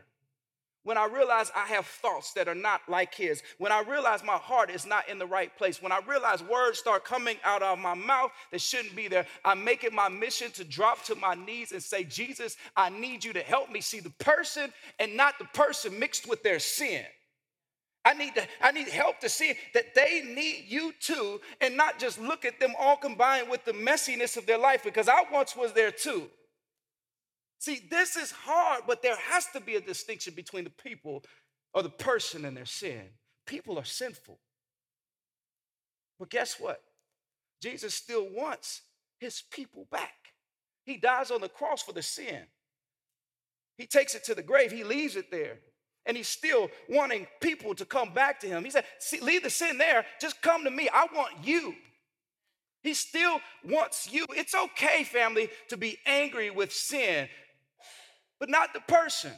when 0.84 0.98
I 0.98 1.06
realize 1.06 1.52
I 1.56 1.68
have 1.68 1.86
thoughts 1.86 2.34
that 2.34 2.48
are 2.48 2.56
not 2.56 2.82
like 2.88 3.14
his, 3.14 3.44
when 3.60 3.72
I 3.72 3.82
realize 3.82 4.24
my 4.24 4.38
heart 4.38 4.72
is 4.72 4.86
not 4.86 5.08
in 5.08 5.20
the 5.20 5.28
right 5.28 5.56
place, 5.56 5.82
when 5.82 5.92
I 5.92 6.00
realize 6.08 6.42
words 6.42 6.80
start 6.80 7.06
coming 7.06 7.38
out 7.44 7.62
of 7.62 7.78
my 7.78 7.94
mouth 7.94 8.32
that 8.52 8.62
shouldn't 8.62 8.96
be 8.96 9.08
there, 9.08 9.28
I 9.46 9.54
make 9.54 9.84
it 9.84 9.94
my 9.94 10.10
mission 10.10 10.50
to 10.54 10.64
drop 10.64 11.04
to 11.06 11.16
my 11.16 11.36
knees 11.36 11.72
and 11.72 11.84
say, 11.84 12.04
Jesus, 12.04 12.58
I 12.76 12.90
need 12.90 13.24
you 13.24 13.32
to 13.34 13.42
help 13.42 13.72
me 13.72 13.80
see 13.80 14.00
the 14.00 14.10
person 14.12 14.74
and 14.98 15.16
not 15.16 15.38
the 15.38 15.46
person 15.54 16.00
mixed 16.00 16.28
with 16.28 16.42
their 16.42 16.60
sin. 16.60 17.06
I 18.04 18.14
need 18.14 18.34
to, 18.36 18.48
I 18.62 18.72
need 18.72 18.88
help 18.88 19.20
to 19.20 19.30
see 19.30 19.54
that 19.74 19.94
they 19.94 20.22
need 20.22 20.66
you 20.68 20.94
too, 21.00 21.40
and 21.60 21.78
not 21.78 22.00
just 22.00 22.20
look 22.20 22.46
at 22.46 22.60
them 22.60 22.74
all 22.80 22.98
combined 22.98 23.50
with 23.50 23.64
the 23.64 23.74
messiness 23.74 24.38
of 24.38 24.46
their 24.46 24.58
life, 24.58 24.84
because 24.84 25.08
I 25.08 25.24
once 25.32 25.56
was 25.56 25.74
there 25.74 25.92
too. 25.92 26.30
See, 27.60 27.80
this 27.92 28.16
is 28.16 28.32
hard, 28.32 28.84
but 28.88 29.04
there 29.04 29.18
has 29.30 29.46
to 29.54 29.62
be 29.62 29.76
a 29.76 29.82
distinction 29.82 30.34
between 30.34 30.64
the 30.64 30.72
people 30.72 31.24
or 31.76 31.84
the 31.84 31.90
person 31.90 32.46
and 32.46 32.58
their 32.58 32.66
sin. 32.66 33.04
People 33.46 33.78
are 33.78 33.86
sinful. 33.86 34.40
But 36.20 36.32
guess 36.32 36.60
what? 36.60 36.82
Jesus 37.62 37.94
still 37.94 38.28
wants 38.32 38.82
his 39.20 39.44
people 39.52 39.88
back. 39.92 40.34
He 40.86 40.98
dies 40.98 41.30
on 41.30 41.42
the 41.42 41.50
cross 41.50 41.84
for 41.84 41.94
the 41.94 42.02
sin. 42.02 42.48
He 43.78 43.86
takes 43.86 44.16
it 44.16 44.24
to 44.26 44.36
the 44.36 44.42
grave, 44.42 44.72
he 44.72 44.84
leaves 44.84 45.16
it 45.16 45.30
there. 45.30 45.60
And 46.12 46.18
he's 46.18 46.28
still 46.28 46.70
wanting 46.90 47.26
people 47.40 47.74
to 47.74 47.86
come 47.86 48.14
back 48.14 48.42
to 48.42 48.48
him. 48.48 48.66
He 48.66 48.70
said, 48.70 48.84
Leave 49.22 49.44
the 49.44 49.50
sin 49.50 49.78
there, 49.78 50.06
just 50.20 50.42
come 50.42 50.66
to 50.66 50.70
me. 50.70 50.90
I 50.94 51.08
want 51.16 51.32
you. 51.42 51.74
He 52.84 52.94
still 52.96 53.40
wants 53.64 54.12
you. 54.12 54.26
It's 54.32 54.54
okay, 54.54 55.06
family, 55.06 55.48
to 55.70 55.78
be 55.78 56.00
angry 56.06 56.50
with 56.50 56.74
sin, 56.74 57.30
but 58.42 58.50
not 58.50 58.74
the 58.74 58.82
person. 58.82 59.32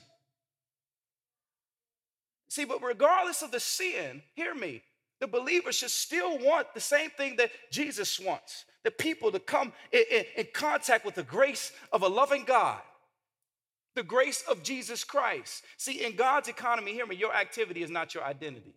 See, 2.49 2.65
but 2.65 2.81
regardless 2.81 3.43
of 3.43 3.51
the 3.51 3.59
sin, 3.59 4.23
hear 4.33 4.55
me, 4.55 4.81
the 5.19 5.27
believer 5.27 5.71
should 5.71 5.91
still 5.91 6.39
want 6.39 6.73
the 6.73 6.79
same 6.79 7.11
thing 7.11 7.35
that 7.35 7.51
Jesus 7.71 8.19
wants 8.19 8.65
the 8.83 8.89
people 8.89 9.31
to 9.31 9.39
come 9.39 9.73
in, 9.91 10.05
in, 10.11 10.25
in 10.37 10.47
contact 10.55 11.05
with 11.05 11.13
the 11.13 11.21
grace 11.21 11.71
of 11.91 12.01
a 12.01 12.07
loving 12.07 12.45
God 12.45 12.81
the 13.95 14.03
grace 14.03 14.43
of 14.49 14.63
Jesus 14.63 15.03
Christ. 15.03 15.63
See, 15.77 16.03
in 16.03 16.15
God's 16.15 16.47
economy, 16.47 16.93
hear 16.93 17.05
me, 17.05 17.15
your 17.15 17.35
activity 17.35 17.83
is 17.83 17.89
not 17.89 18.13
your 18.13 18.23
identity. 18.23 18.75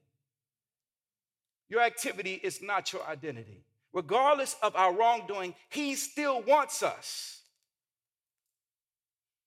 Your 1.69 1.81
activity 1.81 2.41
is 2.43 2.63
not 2.63 2.93
your 2.93 3.07
identity. 3.07 3.65
Regardless 3.93 4.57
of 4.63 4.77
our 4.77 4.93
wrongdoing, 4.93 5.55
He 5.71 5.95
still 5.95 6.43
wants 6.43 6.83
us. 6.83 7.41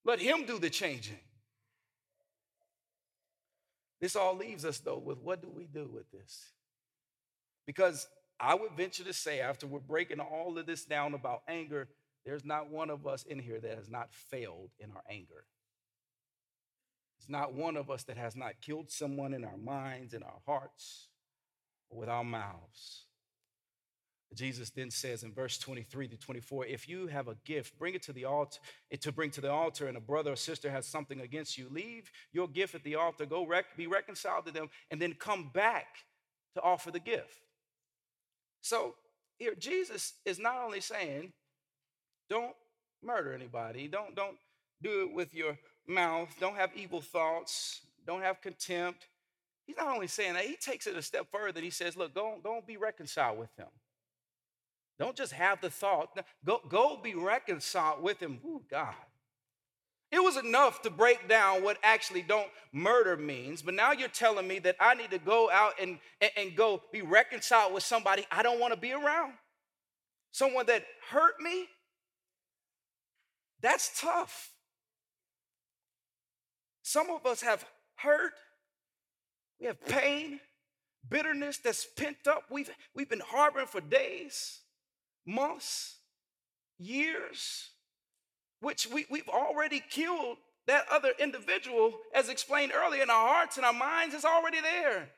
Let 0.03 0.19
Him 0.19 0.45
do 0.45 0.59
the 0.59 0.69
changing. 0.69 1.19
This 4.01 4.15
all 4.15 4.35
leaves 4.35 4.65
us, 4.65 4.79
though, 4.79 4.97
with 4.97 5.19
what 5.19 5.41
do 5.41 5.49
we 5.53 5.65
do 5.65 5.89
with 5.93 6.09
this? 6.11 6.49
Because 7.65 8.07
I 8.39 8.55
would 8.55 8.71
venture 8.71 9.03
to 9.03 9.13
say, 9.13 9.41
after 9.41 9.67
we're 9.67 9.79
breaking 9.79 10.19
all 10.19 10.57
of 10.57 10.65
this 10.65 10.85
down 10.85 11.13
about 11.13 11.43
anger, 11.47 11.89
there's 12.25 12.45
not 12.45 12.69
one 12.69 12.89
of 12.89 13.05
us 13.05 13.23
in 13.23 13.39
here 13.39 13.59
that 13.59 13.77
has 13.77 13.89
not 13.89 14.13
failed 14.13 14.69
in 14.79 14.91
our 14.91 15.03
anger. 15.09 15.45
Not 17.29 17.53
one 17.53 17.77
of 17.77 17.89
us 17.89 18.03
that 18.03 18.17
has 18.17 18.35
not 18.35 18.59
killed 18.59 18.91
someone 18.91 19.33
in 19.33 19.45
our 19.45 19.57
minds, 19.57 20.13
in 20.13 20.23
our 20.23 20.41
hearts, 20.45 21.07
or 21.89 21.99
with 21.99 22.09
our 22.09 22.23
mouths. 22.23 23.05
Jesus 24.33 24.69
then 24.69 24.91
says 24.91 25.23
in 25.23 25.33
verse 25.33 25.57
23 25.57 26.07
to 26.09 26.17
24, 26.17 26.65
if 26.67 26.87
you 26.87 27.07
have 27.07 27.27
a 27.27 27.35
gift, 27.45 27.77
bring 27.79 27.95
it 27.95 28.03
to 28.03 28.13
the 28.13 28.25
altar, 28.25 28.59
to 28.99 29.11
bring 29.11 29.31
to 29.31 29.41
the 29.41 29.51
altar, 29.51 29.87
and 29.87 29.97
a 29.97 30.01
brother 30.01 30.33
or 30.33 30.35
sister 30.35 30.69
has 30.69 30.85
something 30.85 31.21
against 31.21 31.57
you, 31.57 31.67
leave 31.71 32.11
your 32.31 32.47
gift 32.47 32.75
at 32.75 32.83
the 32.83 32.95
altar, 32.95 33.25
go 33.25 33.45
rec- 33.45 33.75
be 33.75 33.87
reconciled 33.87 34.45
to 34.45 34.51
them, 34.51 34.69
and 34.91 35.01
then 35.01 35.13
come 35.13 35.49
back 35.53 35.87
to 36.55 36.61
offer 36.61 36.91
the 36.91 36.99
gift. 36.99 37.39
So 38.61 38.95
here, 39.39 39.55
Jesus 39.55 40.13
is 40.25 40.37
not 40.37 40.57
only 40.63 40.81
saying, 40.81 41.33
don't 42.29 42.55
murder 43.01 43.33
anybody, 43.33 43.87
don't, 43.87 44.15
don't 44.15 44.37
do 44.81 45.03
it 45.03 45.15
with 45.15 45.33
your 45.33 45.57
mouth, 45.89 46.33
don't 46.39 46.55
have 46.55 46.71
evil 46.75 47.01
thoughts, 47.01 47.81
don't 48.05 48.21
have 48.21 48.41
contempt. 48.41 49.07
He's 49.65 49.77
not 49.77 49.93
only 49.93 50.07
saying 50.07 50.33
that, 50.33 50.45
he 50.45 50.55
takes 50.55 50.87
it 50.87 50.95
a 50.95 51.01
step 51.01 51.27
further. 51.31 51.61
He 51.61 51.69
says, 51.69 51.97
Look, 51.97 52.15
go, 52.15 52.39
go 52.41 52.61
be 52.65 52.77
reconciled 52.77 53.37
with 53.37 53.55
him. 53.57 53.67
Don't 54.97 55.15
just 55.15 55.31
have 55.33 55.61
the 55.61 55.69
thought, 55.69 56.17
go, 56.43 56.59
go 56.67 56.99
be 57.01 57.13
reconciled 57.15 58.01
with 58.01 58.19
him. 58.19 58.39
Ooh, 58.45 58.61
God. 58.69 58.95
It 60.11 60.23
was 60.23 60.37
enough 60.37 60.81
to 60.81 60.89
break 60.89 61.29
down 61.29 61.63
what 61.63 61.77
actually 61.83 62.23
don't 62.23 62.49
murder 62.73 63.15
means, 63.15 63.61
but 63.61 63.75
now 63.75 63.91
you're 63.91 64.09
telling 64.09 64.47
me 64.47 64.59
that 64.59 64.75
I 64.79 64.95
need 64.95 65.11
to 65.11 65.19
go 65.19 65.51
out 65.51 65.73
and, 65.79 65.99
and, 66.19 66.31
and 66.35 66.55
go 66.55 66.81
be 66.91 67.01
reconciled 67.01 67.73
with 67.73 67.83
somebody 67.83 68.25
I 68.31 68.41
don't 68.41 68.59
want 68.59 68.73
to 68.73 68.79
be 68.79 68.91
around. 68.91 69.33
Someone 70.31 70.65
that 70.65 70.83
hurt 71.09 71.39
me. 71.39 71.67
That's 73.61 73.99
tough. 73.99 74.51
Some 76.89 77.11
of 77.11 77.23
us 77.27 77.41
have 77.41 77.63
hurt, 77.97 78.31
we 79.59 79.67
have 79.67 79.79
pain, 79.85 80.39
bitterness 81.07 81.59
that's 81.59 81.85
pent 81.85 82.17
up. 82.27 82.45
We've, 82.49 82.71
we've 82.95 83.07
been 83.07 83.21
harboring 83.23 83.67
for 83.67 83.79
days, 83.79 84.61
months, 85.23 85.97
years, 86.79 87.69
which 88.61 88.87
we, 88.91 89.05
we've 89.11 89.29
already 89.29 89.83
killed 89.87 90.37
that 90.65 90.85
other 90.91 91.11
individual, 91.19 91.93
as 92.15 92.27
explained 92.27 92.71
earlier, 92.75 93.03
in 93.03 93.11
our 93.11 93.27
hearts 93.35 93.57
and 93.57 93.67
our 93.67 93.73
minds, 93.73 94.15
is 94.15 94.25
already 94.25 94.59
there. 94.59 95.09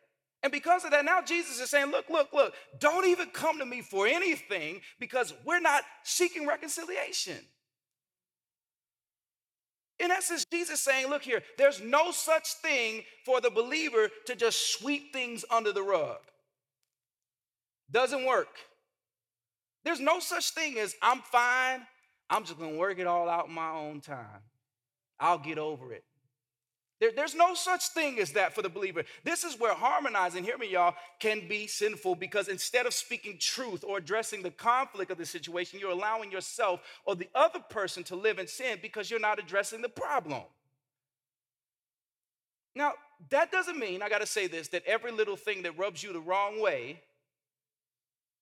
And 0.44 0.52
because 0.52 0.84
of 0.84 0.92
that, 0.92 1.06
now 1.06 1.22
Jesus 1.22 1.62
is 1.62 1.70
saying, 1.70 1.90
Look, 1.90 2.10
look, 2.10 2.34
look, 2.34 2.54
don't 2.82 3.06
even 3.06 3.30
come 3.30 3.60
to 3.60 3.66
me 3.66 3.80
for 3.80 4.08
anything 4.08 4.82
because 5.00 5.34
we're 5.46 5.62
not 5.62 5.84
seeking 6.04 6.46
reconciliation. 6.46 7.38
In 10.02 10.10
essence, 10.10 10.46
Jesus 10.52 10.82
saying, 10.82 11.10
look 11.10 11.22
here, 11.22 11.44
there's 11.60 11.80
no 11.80 12.12
such 12.12 12.54
thing 12.56 13.04
for 13.24 13.40
the 13.40 13.52
believer 13.52 14.10
to 14.26 14.36
just 14.36 14.74
sweep 14.74 15.14
things 15.14 15.46
under 15.52 15.72
the 15.72 15.84
rug. 15.84 16.18
Doesn't 17.92 18.26
work. 18.26 18.50
There's 19.86 20.00
no 20.00 20.20
such 20.20 20.52
thing 20.52 20.80
as 20.80 20.96
I'm 21.04 21.20
fine, 21.20 21.86
I'm 22.32 22.46
just 22.46 22.58
gonna 22.58 22.78
work 22.78 22.98
it 22.98 23.06
all 23.06 23.30
out 23.30 23.48
in 23.48 23.54
my 23.54 23.72
own 23.72 24.02
time. 24.02 24.42
I'll 25.20 25.38
get 25.38 25.60
over 25.60 25.94
it. 25.94 26.04
There, 27.02 27.12
there's 27.12 27.34
no 27.34 27.56
such 27.56 27.88
thing 27.88 28.20
as 28.20 28.32
that 28.34 28.54
for 28.54 28.62
the 28.62 28.70
believer. 28.70 29.04
This 29.24 29.44
is 29.44 29.60
where 29.60 29.74
harmonizing, 29.74 30.44
hear 30.44 30.60
me, 30.60 30.70
y'all, 30.70 30.94
can 31.20 31.48
be 31.48 31.66
sinful 31.66 32.14
because 32.14 32.48
instead 32.48 32.86
of 32.86 32.94
speaking 32.94 33.40
truth 33.40 33.84
or 33.84 33.98
addressing 33.98 34.44
the 34.44 34.52
conflict 34.52 35.10
of 35.10 35.18
the 35.18 35.26
situation, 35.26 35.80
you're 35.80 35.90
allowing 35.90 36.32
yourself 36.32 36.80
or 37.04 37.16
the 37.16 37.28
other 37.34 37.60
person 37.60 38.04
to 38.04 38.16
live 38.16 38.38
in 38.38 38.46
sin 38.46 38.78
because 38.84 39.10
you're 39.10 39.20
not 39.20 39.40
addressing 39.40 39.82
the 39.82 39.90
problem. 39.90 40.44
Now, 42.76 42.94
that 43.30 43.52
doesn't 43.52 43.80
mean, 43.80 44.04
I 44.04 44.08
gotta 44.08 44.28
say 44.28 44.46
this, 44.46 44.68
that 44.68 44.86
every 44.86 45.12
little 45.12 45.36
thing 45.36 45.64
that 45.64 45.78
rubs 45.80 46.04
you 46.04 46.14
the 46.14 46.20
wrong 46.20 46.62
way, 46.62 47.02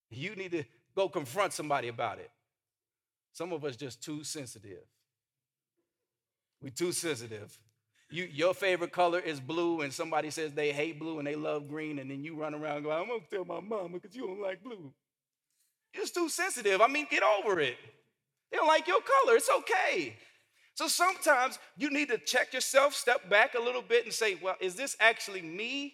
you 0.09 0.35
need 0.35 0.51
to 0.51 0.63
go 0.97 1.07
confront 1.07 1.53
somebody 1.53 1.87
about 1.87 2.19
it. 2.19 2.29
Some 3.31 3.53
of 3.53 3.63
us 3.63 3.77
just 3.77 4.03
too 4.03 4.25
sensitive. 4.25 4.83
We 6.61 6.71
too 6.71 6.91
sensitive 6.91 7.57
you, 8.09 8.27
your 8.31 8.53
favorite 8.53 8.91
color 8.91 9.19
is 9.19 9.39
blue, 9.39 9.81
and 9.81 9.93
somebody 9.93 10.31
says 10.31 10.53
they 10.53 10.71
hate 10.71 10.99
blue 10.99 11.19
and 11.19 11.27
they 11.27 11.35
love 11.35 11.67
green, 11.67 11.99
and 11.99 12.09
then 12.09 12.23
you 12.23 12.35
run 12.35 12.55
around 12.55 12.83
going, 12.83 12.97
I'm 12.97 13.07
gonna 13.07 13.19
tell 13.29 13.45
my 13.45 13.59
mama 13.59 13.99
because 13.99 14.15
you 14.15 14.25
don't 14.25 14.41
like 14.41 14.63
blue. 14.63 14.91
You're 15.93 16.05
too 16.07 16.29
sensitive. 16.29 16.81
I 16.81 16.87
mean, 16.87 17.07
get 17.09 17.23
over 17.23 17.59
it. 17.59 17.77
They 18.51 18.57
don't 18.57 18.67
like 18.67 18.87
your 18.87 19.01
color. 19.01 19.37
It's 19.37 19.49
okay. 19.49 20.15
So 20.75 20.87
sometimes 20.87 21.59
you 21.77 21.89
need 21.89 22.09
to 22.09 22.17
check 22.17 22.53
yourself, 22.53 22.95
step 22.95 23.29
back 23.29 23.53
a 23.53 23.61
little 23.61 23.81
bit, 23.81 24.05
and 24.05 24.13
say, 24.13 24.37
Well, 24.41 24.55
is 24.59 24.75
this 24.75 24.95
actually 24.99 25.41
me? 25.41 25.93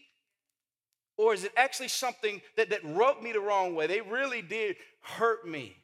Or 1.18 1.34
is 1.34 1.46
it 1.46 1.54
actually 1.56 1.88
something 1.88 2.42
that, 2.58 2.70
that 2.72 2.82
rubbed 2.84 3.24
me 3.24 3.32
the 3.32 3.40
wrong 3.40 3.74
way? 3.74 3.88
They 3.88 4.02
really 4.02 4.42
did 4.42 4.76
hurt 5.02 5.48
me. 5.48 5.76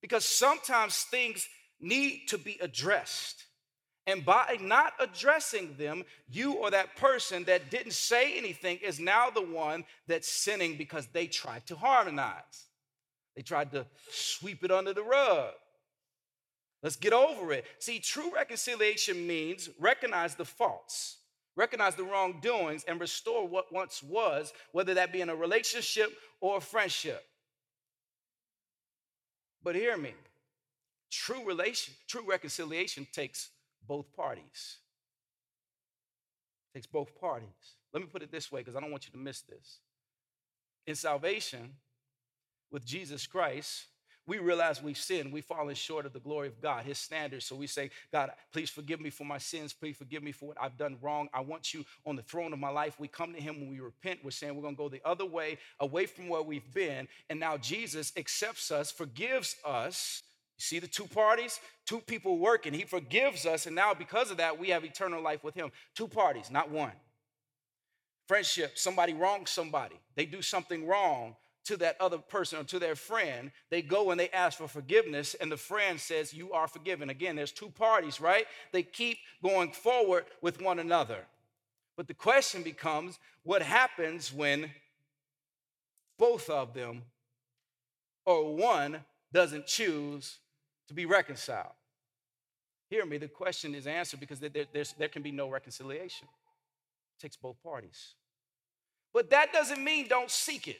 Because 0.00 0.24
sometimes 0.24 1.02
things 1.10 1.48
need 1.80 2.26
to 2.28 2.38
be 2.38 2.56
addressed. 2.60 3.45
And 4.06 4.24
by 4.24 4.58
not 4.60 4.92
addressing 5.00 5.74
them, 5.78 6.04
you 6.30 6.52
or 6.54 6.70
that 6.70 6.94
person 6.96 7.42
that 7.44 7.70
didn't 7.70 7.92
say 7.92 8.38
anything 8.38 8.78
is 8.78 9.00
now 9.00 9.30
the 9.30 9.42
one 9.42 9.84
that's 10.06 10.28
sinning 10.28 10.76
because 10.76 11.08
they 11.08 11.26
tried 11.26 11.66
to 11.66 11.76
harmonize. 11.76 12.66
They 13.34 13.42
tried 13.42 13.72
to 13.72 13.86
sweep 14.10 14.62
it 14.62 14.70
under 14.70 14.92
the 14.92 15.02
rug. 15.02 15.52
Let's 16.82 16.96
get 16.96 17.12
over 17.12 17.52
it. 17.52 17.64
See, 17.80 17.98
true 17.98 18.32
reconciliation 18.32 19.26
means 19.26 19.68
recognize 19.80 20.36
the 20.36 20.44
faults, 20.44 21.16
recognize 21.56 21.96
the 21.96 22.04
wrongdoings, 22.04 22.84
and 22.84 23.00
restore 23.00 23.48
what 23.48 23.72
once 23.72 24.04
was, 24.04 24.52
whether 24.70 24.94
that 24.94 25.12
be 25.12 25.20
in 25.20 25.28
a 25.28 25.34
relationship 25.34 26.12
or 26.40 26.58
a 26.58 26.60
friendship. 26.60 27.24
But 29.64 29.74
hear 29.74 29.96
me 29.96 30.14
true 31.10 31.44
relation, 31.44 31.94
true 32.06 32.24
reconciliation 32.26 33.06
takes 33.12 33.50
both 33.86 34.12
parties. 34.14 34.78
It 36.74 36.78
takes 36.78 36.86
both 36.86 37.18
parties. 37.20 37.48
Let 37.92 38.02
me 38.02 38.08
put 38.10 38.22
it 38.22 38.30
this 38.30 38.52
way 38.52 38.60
because 38.60 38.76
I 38.76 38.80
don't 38.80 38.90
want 38.90 39.06
you 39.06 39.12
to 39.12 39.18
miss 39.18 39.40
this. 39.42 39.78
In 40.86 40.94
salvation, 40.94 41.74
with 42.70 42.84
Jesus 42.84 43.26
Christ, 43.26 43.86
we 44.26 44.38
realize 44.38 44.82
we've 44.82 44.98
sinned. 44.98 45.32
We've 45.32 45.44
fallen 45.44 45.74
short 45.76 46.04
of 46.04 46.12
the 46.12 46.20
glory 46.20 46.48
of 46.48 46.60
God, 46.60 46.84
His 46.84 46.98
standards. 46.98 47.44
So 47.44 47.54
we 47.54 47.68
say, 47.68 47.90
God, 48.12 48.30
please 48.52 48.70
forgive 48.70 49.00
me 49.00 49.10
for 49.10 49.24
my 49.24 49.38
sins. 49.38 49.72
Please 49.72 49.96
forgive 49.96 50.22
me 50.22 50.32
for 50.32 50.46
what 50.46 50.56
I've 50.60 50.76
done 50.76 50.96
wrong. 51.00 51.28
I 51.32 51.40
want 51.40 51.72
you 51.72 51.84
on 52.04 52.16
the 52.16 52.22
throne 52.22 52.52
of 52.52 52.58
my 52.58 52.68
life. 52.68 52.98
We 52.98 53.06
come 53.06 53.32
to 53.34 53.40
Him 53.40 53.60
when 53.60 53.70
we 53.70 53.78
repent. 53.78 54.20
We're 54.24 54.32
saying 54.32 54.56
we're 54.56 54.62
going 54.62 54.74
to 54.74 54.78
go 54.78 54.88
the 54.88 55.00
other 55.04 55.24
way, 55.24 55.58
away 55.78 56.06
from 56.06 56.28
where 56.28 56.42
we've 56.42 56.74
been. 56.74 57.06
And 57.30 57.38
now 57.38 57.56
Jesus 57.56 58.12
accepts 58.16 58.72
us, 58.72 58.90
forgives 58.90 59.56
us. 59.64 60.22
You 60.58 60.62
see 60.62 60.78
the 60.78 60.86
two 60.86 61.06
parties? 61.06 61.60
Two 61.84 62.00
people 62.00 62.38
working. 62.38 62.72
He 62.72 62.84
forgives 62.84 63.44
us. 63.44 63.66
And 63.66 63.76
now, 63.76 63.92
because 63.92 64.30
of 64.30 64.38
that, 64.38 64.58
we 64.58 64.70
have 64.70 64.84
eternal 64.84 65.22
life 65.22 65.44
with 65.44 65.54
Him. 65.54 65.70
Two 65.94 66.08
parties, 66.08 66.50
not 66.50 66.70
one. 66.70 66.92
Friendship, 68.26 68.76
somebody 68.76 69.14
wrongs 69.14 69.50
somebody, 69.50 69.96
they 70.16 70.26
do 70.26 70.42
something 70.42 70.86
wrong 70.86 71.36
to 71.66 71.76
that 71.76 71.96
other 72.00 72.18
person 72.18 72.60
or 72.60 72.64
to 72.64 72.78
their 72.78 72.94
friend, 72.94 73.50
they 73.70 73.82
go 73.82 74.10
and 74.10 74.20
they 74.20 74.28
ask 74.30 74.58
for 74.58 74.68
forgiveness, 74.68 75.34
and 75.34 75.50
the 75.50 75.56
friend 75.56 76.00
says, 76.00 76.32
You 76.32 76.52
are 76.52 76.68
forgiven. 76.68 77.10
Again, 77.10 77.36
there's 77.36 77.52
two 77.52 77.70
parties, 77.70 78.20
right? 78.20 78.46
They 78.72 78.82
keep 78.84 79.18
going 79.42 79.72
forward 79.72 80.26
with 80.40 80.62
one 80.62 80.78
another. 80.78 81.24
But 81.96 82.06
the 82.06 82.14
question 82.14 82.62
becomes 82.62 83.18
what 83.42 83.62
happens 83.62 84.32
when 84.32 84.70
both 86.18 86.48
of 86.50 86.72
them 86.72 87.02
or 88.24 88.54
one 88.54 89.00
doesn't 89.32 89.66
choose 89.66 90.38
to 90.88 90.94
be 90.94 91.06
reconciled? 91.06 91.72
Hear 92.88 93.04
me, 93.04 93.18
the 93.18 93.28
question 93.28 93.74
is 93.74 93.86
answered 93.86 94.20
because 94.20 94.38
there, 94.40 94.50
there 94.98 95.08
can 95.08 95.22
be 95.22 95.32
no 95.32 95.48
reconciliation. 95.48 96.28
It 97.18 97.22
takes 97.22 97.36
both 97.36 97.60
parties. 97.62 98.14
But 99.12 99.30
that 99.30 99.52
doesn't 99.52 99.82
mean 99.82 100.08
don't 100.08 100.30
seek 100.30 100.68
it. 100.68 100.78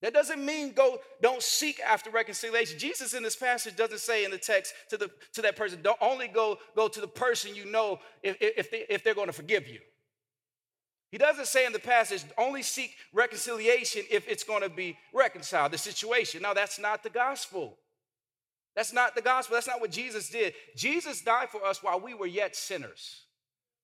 That 0.00 0.14
doesn't 0.14 0.44
mean 0.44 0.74
go, 0.74 0.98
don't 1.20 1.42
seek 1.42 1.80
after 1.80 2.10
reconciliation. 2.10 2.78
Jesus 2.78 3.14
in 3.14 3.24
this 3.24 3.34
passage 3.34 3.74
doesn't 3.74 3.98
say 3.98 4.24
in 4.24 4.30
the 4.30 4.38
text 4.38 4.72
to, 4.90 4.96
the, 4.96 5.10
to 5.32 5.42
that 5.42 5.56
person, 5.56 5.80
don't 5.82 5.98
only 6.00 6.28
go, 6.28 6.58
go 6.76 6.86
to 6.86 7.00
the 7.00 7.08
person 7.08 7.54
you 7.54 7.64
know 7.64 7.98
if, 8.22 8.36
if, 8.40 8.70
they, 8.70 8.84
if 8.88 9.02
they're 9.02 9.14
going 9.14 9.26
to 9.26 9.32
forgive 9.32 9.66
you. 9.66 9.80
He 11.10 11.18
doesn't 11.18 11.46
say 11.46 11.66
in 11.66 11.72
the 11.72 11.78
passage, 11.78 12.22
only 12.36 12.62
seek 12.62 12.94
reconciliation 13.12 14.02
if 14.10 14.28
it's 14.28 14.44
going 14.44 14.62
to 14.62 14.68
be 14.68 14.96
reconciled, 15.12 15.72
the 15.72 15.78
situation. 15.78 16.42
No, 16.42 16.54
that's 16.54 16.78
not 16.78 17.02
the 17.02 17.10
gospel. 17.10 17.78
That's 18.78 18.92
not 18.92 19.16
the 19.16 19.22
gospel. 19.22 19.54
That's 19.54 19.66
not 19.66 19.80
what 19.80 19.90
Jesus 19.90 20.30
did. 20.30 20.54
Jesus 20.76 21.20
died 21.20 21.48
for 21.50 21.64
us 21.64 21.82
while 21.82 21.98
we 21.98 22.14
were 22.14 22.28
yet 22.28 22.54
sinners, 22.54 23.24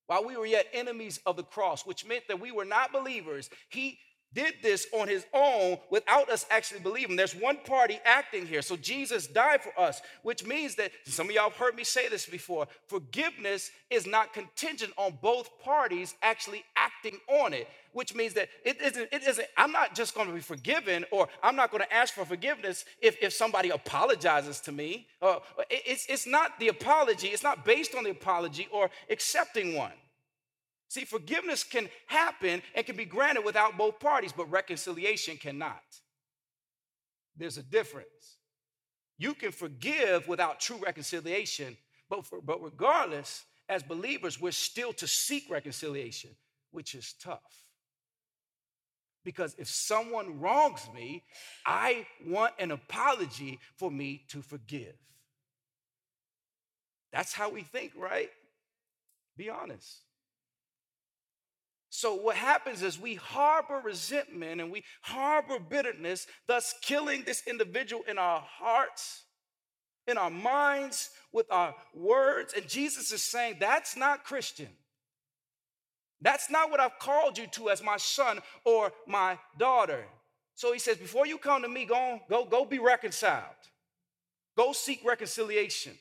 while 0.07 0.25
we 0.25 0.37
were 0.37 0.47
yet 0.47 0.67
enemies 0.73 1.19
of 1.27 1.37
the 1.37 1.43
cross, 1.43 1.85
which 1.85 2.07
meant 2.07 2.29
that 2.29 2.39
we 2.39 2.53
were 2.53 2.65
not 2.65 2.93
believers. 2.93 3.51
He 3.71 3.99
did 4.35 4.55
this 4.63 4.87
on 4.93 5.09
his 5.09 5.25
own 5.33 5.79
without 5.91 6.29
us 6.29 6.47
actually 6.51 6.81
believing. 6.81 7.17
There's 7.17 7.35
one 7.35 7.59
party 7.65 7.99
acting 8.05 8.47
here. 8.47 8.63
So 8.63 8.77
Jesus 8.77 9.27
died 9.27 9.63
for 9.63 9.79
us, 9.79 10.03
which 10.23 10.45
means 10.45 10.75
that 10.77 10.93
some 11.07 11.29
of 11.29 11.35
y'all 11.35 11.51
have 11.51 11.59
heard 11.59 11.77
me 11.77 11.85
say 11.85 12.09
this 12.09 12.27
before 12.27 12.67
forgiveness 12.89 13.71
is 13.91 14.07
not 14.07 14.33
contingent 14.33 14.93
on 14.97 15.19
both 15.23 15.59
parties 15.61 16.15
actually 16.23 16.65
acting 16.77 17.19
on 17.29 17.53
it, 17.53 17.69
which 17.93 18.15
means 18.15 18.35
that 18.35 18.49
it 18.65 18.81
isn't, 18.81 19.09
it 19.13 19.23
isn't 19.23 19.47
I'm 19.57 19.73
not 19.73 19.95
just 19.95 20.15
going 20.15 20.29
to 20.29 20.35
be 20.35 20.41
forgiven 20.41 21.05
or 21.11 21.29
I'm 21.43 21.57
not 21.57 21.71
going 21.71 21.83
to 21.83 21.95
ask 21.95 22.15
for 22.15 22.25
forgiveness 22.25 22.85
if, 23.01 23.17
if 23.23 23.33
somebody 23.33 23.71
apologizes 23.71 24.61
to 24.63 24.73
me. 24.73 25.07
Uh, 25.23 25.39
it's, 25.71 26.07
it's 26.07 26.27
not 26.27 26.59
the 26.59 26.69
apology, 26.69 27.29
it's 27.29 27.43
not 27.43 27.65
based 27.65 27.95
on 27.95 28.05
the 28.05 28.11
apology 28.11 28.69
or 28.73 28.91
accepting 29.11 29.75
one. 29.75 29.93
See, 30.89 31.05
forgiveness 31.05 31.65
can 31.65 31.89
happen 32.07 32.63
and 32.75 32.87
can 32.87 32.97
be 32.97 33.05
granted 33.05 33.45
without 33.45 33.77
both 33.77 33.99
parties, 33.99 34.33
but 34.33 34.51
reconciliation 34.51 35.37
cannot. 35.37 35.83
There's 37.37 37.59
a 37.59 37.63
difference. 37.63 38.39
You 39.19 39.35
can 39.35 39.53
forgive 39.53 40.29
without 40.29 40.61
true 40.61 40.77
reconciliation, 40.77 41.77
but, 42.09 42.27
for, 42.27 42.41
but 42.41 42.63
regardless, 42.63 43.45
as 43.69 43.83
believers, 43.83 44.41
we're 44.41 44.53
still 44.53 44.93
to 44.95 45.07
seek 45.07 45.51
reconciliation, 45.51 46.31
which 46.71 46.95
is 46.95 47.15
tough. 47.21 47.65
Because 49.25 49.55
if 49.59 49.69
someone 49.69 50.39
wrongs 50.39 50.87
me, 50.95 51.25
I 51.65 52.07
want 52.27 52.55
an 52.59 52.71
apology 52.71 53.59
for 53.77 53.91
me 53.91 54.27
to 54.29 54.43
forgive. 54.43 54.95
That's 57.11 57.33
how 57.33 57.49
we 57.49 57.63
think, 57.63 57.93
right? 57.97 58.29
Be 59.37 59.49
honest. 59.49 60.01
So, 61.97 62.17
what 62.17 62.35
happens 62.35 62.83
is 62.83 62.99
we 62.99 63.15
harbor 63.15 63.81
resentment 63.81 64.61
and 64.61 64.73
we 64.73 64.83
harbor 65.01 65.61
bitterness, 65.61 66.27
thus 66.49 66.75
killing 66.83 67.23
this 67.23 67.45
individual 67.47 68.03
in 68.09 68.19
our 68.19 68.41
hearts, 68.41 69.23
in 70.09 70.19
our 70.19 70.29
minds, 70.29 71.11
with 71.33 71.47
our 71.53 71.73
words. 71.95 72.53
And 72.53 72.69
Jesus 72.69 73.13
is 73.13 73.23
saying, 73.23 73.59
That's 73.61 73.97
not 73.97 74.25
Christian. 74.25 74.71
That's 76.21 76.51
not 76.51 76.69
what 76.69 76.81
I've 76.81 76.99
called 76.99 77.39
you 77.39 77.47
to 77.47 77.71
as 77.71 77.81
my 77.81 77.97
son 77.97 78.41
or 78.65 78.91
my 79.07 79.39
daughter. 79.57 80.05
So 80.57 80.73
he 80.73 80.81
says, 80.81 80.97
Before 80.97 81.29
you 81.29 81.39
come 81.39 81.63
to 81.63 81.69
me, 81.69 81.85
go, 81.85 81.95
on, 81.95 82.21
go, 82.29 82.45
go 82.45 82.65
be 82.65 82.81
reconciled, 82.81 83.45
go 84.57 84.73
seek 84.73 85.01
reconciliation. 85.05 85.97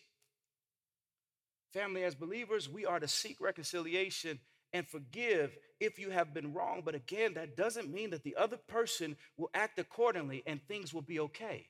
Family, 1.71 2.03
as 2.03 2.15
believers, 2.15 2.67
we 2.67 2.83
are 2.83 2.99
to 2.99 3.07
seek 3.07 3.39
reconciliation 3.39 4.39
and 4.73 4.87
forgive 4.87 5.55
if 5.79 5.99
you 5.99 6.09
have 6.09 6.33
been 6.33 6.53
wrong. 6.53 6.81
But 6.83 6.95
again, 6.95 7.35
that 7.35 7.55
doesn't 7.55 7.93
mean 7.93 8.09
that 8.09 8.23
the 8.23 8.35
other 8.35 8.57
person 8.57 9.15
will 9.37 9.49
act 9.53 9.79
accordingly 9.79 10.43
and 10.45 10.59
things 10.67 10.93
will 10.93 11.01
be 11.01 11.19
okay. 11.19 11.67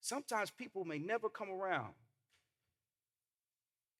Sometimes 0.00 0.50
people 0.50 0.84
may 0.84 0.98
never 0.98 1.28
come 1.28 1.50
around. 1.50 1.92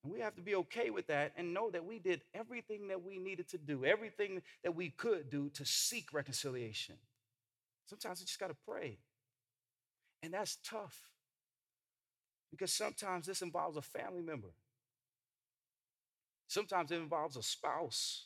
And 0.03 0.13
we 0.13 0.21
have 0.21 0.37
to 0.37 0.43
be 0.43 0.55
okay 0.55 0.91
with 0.91 1.09
that 1.09 1.33
and 1.37 1.53
know 1.53 1.71
that 1.71 1.85
we 1.85 1.99
did 1.99 2.23
everything 2.33 2.89
that 2.89 3.03
we 3.05 3.19
needed 3.19 3.49
to 3.51 3.59
do, 3.59 3.85
everything 3.85 4.43
that 4.63 4.75
we 4.75 4.91
could 4.91 5.29
do 5.29 5.51
to 5.51 5.67
seek 5.67 6.13
reconciliation. 6.13 6.95
Sometimes 7.87 8.21
we 8.21 8.27
just 8.27 8.39
got 8.39 8.49
to 8.49 8.57
pray. 8.67 8.99
And 10.23 10.33
that's 10.33 10.59
tough 10.65 10.97
because 12.51 12.73
sometimes 12.73 13.27
this 13.27 13.43
involves 13.43 13.77
a 13.77 13.83
family 13.83 14.23
member. 14.23 14.49
Sometimes 16.49 16.91
it 16.91 16.97
involves 16.97 17.37
a 17.37 17.43
spouse, 17.43 18.25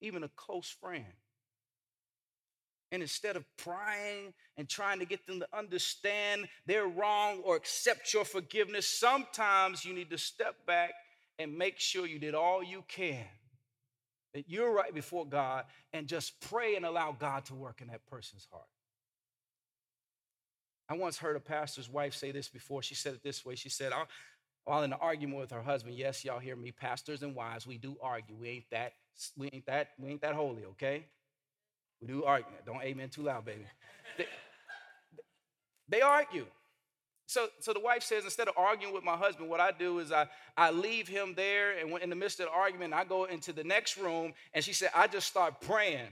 even 0.00 0.24
a 0.24 0.28
close 0.28 0.68
friend. 0.68 1.04
And 2.90 3.02
instead 3.02 3.36
of 3.36 3.44
prying 3.56 4.32
and 4.56 4.68
trying 4.68 4.98
to 4.98 5.04
get 5.04 5.26
them 5.26 5.40
to 5.40 5.48
understand 5.56 6.48
they're 6.66 6.86
wrong 6.86 7.42
or 7.44 7.54
accept 7.54 8.12
your 8.12 8.24
forgiveness, 8.24 8.88
sometimes 8.88 9.84
you 9.84 9.94
need 9.94 10.10
to 10.10 10.18
step 10.18 10.54
back 10.66 10.90
and 11.38 11.56
make 11.56 11.78
sure 11.78 12.06
you 12.06 12.18
did 12.18 12.34
all 12.34 12.62
you 12.62 12.82
can, 12.88 13.26
that 14.34 14.48
you're 14.48 14.72
right 14.72 14.92
before 14.92 15.26
God, 15.26 15.64
and 15.92 16.08
just 16.08 16.40
pray 16.40 16.74
and 16.74 16.84
allow 16.84 17.12
God 17.12 17.44
to 17.46 17.54
work 17.54 17.80
in 17.80 17.88
that 17.88 18.04
person's 18.06 18.48
heart. 18.50 18.66
I 20.88 20.94
once 20.94 21.18
heard 21.18 21.36
a 21.36 21.40
pastor's 21.40 21.90
wife 21.90 22.14
say 22.14 22.32
this 22.32 22.48
before. 22.48 22.82
She 22.82 22.94
said 22.94 23.12
it 23.14 23.22
this 23.22 23.44
way 23.44 23.54
She 23.54 23.68
said, 23.68 23.92
while 24.68 24.82
in 24.82 24.92
an 24.92 24.98
argument 25.00 25.40
with 25.40 25.50
her 25.50 25.62
husband. 25.62 25.96
Yes, 25.96 26.24
y'all 26.24 26.38
hear 26.38 26.54
me, 26.54 26.72
pastors 26.72 27.22
and 27.22 27.34
wives, 27.34 27.66
we 27.66 27.78
do 27.78 27.96
argue. 28.02 28.36
We 28.38 28.48
ain't 28.50 28.70
that, 28.70 28.92
we 29.36 29.48
ain't 29.50 29.64
that, 29.64 29.88
we 29.98 30.10
ain't 30.10 30.20
that 30.20 30.34
holy, 30.34 30.64
okay? 30.72 31.06
We 32.02 32.08
do 32.08 32.24
argue. 32.24 32.52
Don't 32.66 32.82
amen 32.82 33.08
too 33.08 33.22
loud, 33.22 33.46
baby. 33.46 33.64
they, 34.18 34.26
they 35.88 36.00
argue. 36.02 36.44
So, 37.26 37.48
so 37.60 37.72
the 37.72 37.80
wife 37.80 38.02
says, 38.02 38.24
instead 38.24 38.48
of 38.48 38.54
arguing 38.58 38.92
with 38.92 39.04
my 39.04 39.16
husband, 39.16 39.48
what 39.48 39.60
I 39.60 39.72
do 39.72 40.00
is 40.00 40.12
I, 40.12 40.26
I 40.56 40.70
leave 40.70 41.08
him 41.08 41.32
there, 41.34 41.78
and 41.78 41.96
in 42.02 42.10
the 42.10 42.16
midst 42.16 42.38
of 42.40 42.46
the 42.46 42.52
argument, 42.52 42.92
I 42.92 43.04
go 43.04 43.24
into 43.24 43.54
the 43.54 43.64
next 43.64 43.96
room, 43.96 44.34
and 44.52 44.62
she 44.62 44.74
said, 44.74 44.90
I 44.94 45.06
just 45.06 45.28
start 45.28 45.62
praying. 45.62 46.08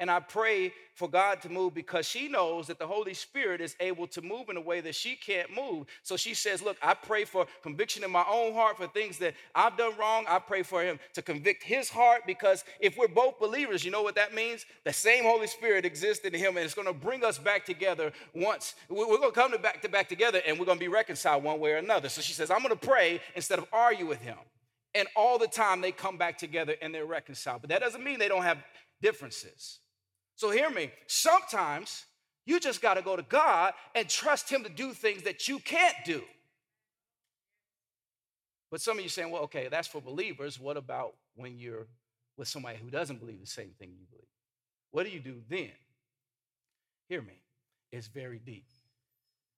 And 0.00 0.10
I 0.10 0.20
pray 0.20 0.72
for 0.94 1.08
God 1.08 1.42
to 1.42 1.48
move 1.48 1.74
because 1.74 2.06
she 2.06 2.28
knows 2.28 2.68
that 2.68 2.78
the 2.78 2.86
Holy 2.86 3.14
Spirit 3.14 3.60
is 3.60 3.74
able 3.80 4.06
to 4.08 4.22
move 4.22 4.48
in 4.48 4.56
a 4.56 4.60
way 4.60 4.80
that 4.80 4.94
she 4.94 5.16
can't 5.16 5.54
move. 5.54 5.86
So 6.02 6.16
she 6.16 6.34
says, 6.34 6.62
Look, 6.62 6.76
I 6.82 6.94
pray 6.94 7.24
for 7.24 7.46
conviction 7.62 8.04
in 8.04 8.10
my 8.10 8.24
own 8.30 8.52
heart 8.52 8.76
for 8.76 8.86
things 8.86 9.18
that 9.18 9.34
I've 9.54 9.76
done 9.76 9.92
wrong. 9.98 10.24
I 10.28 10.38
pray 10.38 10.62
for 10.62 10.82
him 10.82 11.00
to 11.14 11.22
convict 11.22 11.62
his 11.62 11.88
heart 11.88 12.22
because 12.26 12.64
if 12.80 12.96
we're 12.96 13.08
both 13.08 13.40
believers, 13.40 13.84
you 13.84 13.90
know 13.90 14.02
what 14.02 14.14
that 14.14 14.34
means? 14.34 14.66
The 14.84 14.92
same 14.92 15.24
Holy 15.24 15.48
Spirit 15.48 15.84
exists 15.84 16.24
in 16.24 16.32
him 16.32 16.56
and 16.56 16.64
it's 16.64 16.74
going 16.74 16.86
to 16.88 16.94
bring 16.94 17.24
us 17.24 17.38
back 17.38 17.64
together 17.64 18.12
once. 18.34 18.74
We're 18.88 19.06
going 19.06 19.32
to 19.32 19.32
come 19.32 19.52
back 19.60 19.82
to 19.82 19.88
back 19.88 20.08
together 20.08 20.40
and 20.46 20.58
we're 20.58 20.66
going 20.66 20.78
to 20.78 20.84
be 20.84 20.88
reconciled 20.88 21.42
one 21.42 21.58
way 21.58 21.72
or 21.72 21.76
another. 21.76 22.08
So 22.08 22.20
she 22.20 22.32
says, 22.32 22.50
I'm 22.50 22.62
going 22.62 22.70
to 22.70 22.86
pray 22.86 23.20
instead 23.34 23.58
of 23.58 23.66
argue 23.72 24.06
with 24.06 24.20
him. 24.20 24.38
And 24.94 25.06
all 25.14 25.38
the 25.38 25.46
time 25.46 25.80
they 25.80 25.92
come 25.92 26.16
back 26.16 26.38
together 26.38 26.74
and 26.80 26.94
they're 26.94 27.06
reconciled. 27.06 27.60
But 27.60 27.70
that 27.70 27.80
doesn't 27.80 28.02
mean 28.02 28.18
they 28.18 28.28
don't 28.28 28.42
have 28.42 28.58
differences. 29.00 29.80
So 30.38 30.50
hear 30.50 30.70
me. 30.70 30.92
Sometimes 31.08 32.04
you 32.46 32.60
just 32.60 32.80
got 32.80 32.94
to 32.94 33.02
go 33.02 33.16
to 33.16 33.24
God 33.24 33.74
and 33.96 34.08
trust 34.08 34.48
Him 34.48 34.62
to 34.62 34.68
do 34.68 34.92
things 34.92 35.24
that 35.24 35.48
you 35.48 35.58
can't 35.58 35.96
do. 36.04 36.22
But 38.70 38.80
some 38.80 38.98
of 38.98 39.02
you 39.02 39.08
saying, 39.08 39.32
well, 39.32 39.42
okay, 39.42 39.66
that's 39.68 39.88
for 39.88 40.00
believers. 40.00 40.60
What 40.60 40.76
about 40.76 41.14
when 41.34 41.58
you're 41.58 41.88
with 42.36 42.46
somebody 42.46 42.78
who 42.78 42.88
doesn't 42.88 43.18
believe 43.18 43.40
the 43.40 43.48
same 43.48 43.70
thing 43.80 43.90
you 43.98 44.06
believe? 44.08 44.28
What 44.92 45.06
do 45.06 45.10
you 45.10 45.18
do 45.18 45.42
then? 45.48 45.72
Hear 47.08 47.20
me. 47.20 47.42
It's 47.90 48.06
very 48.06 48.38
deep. 48.38 48.68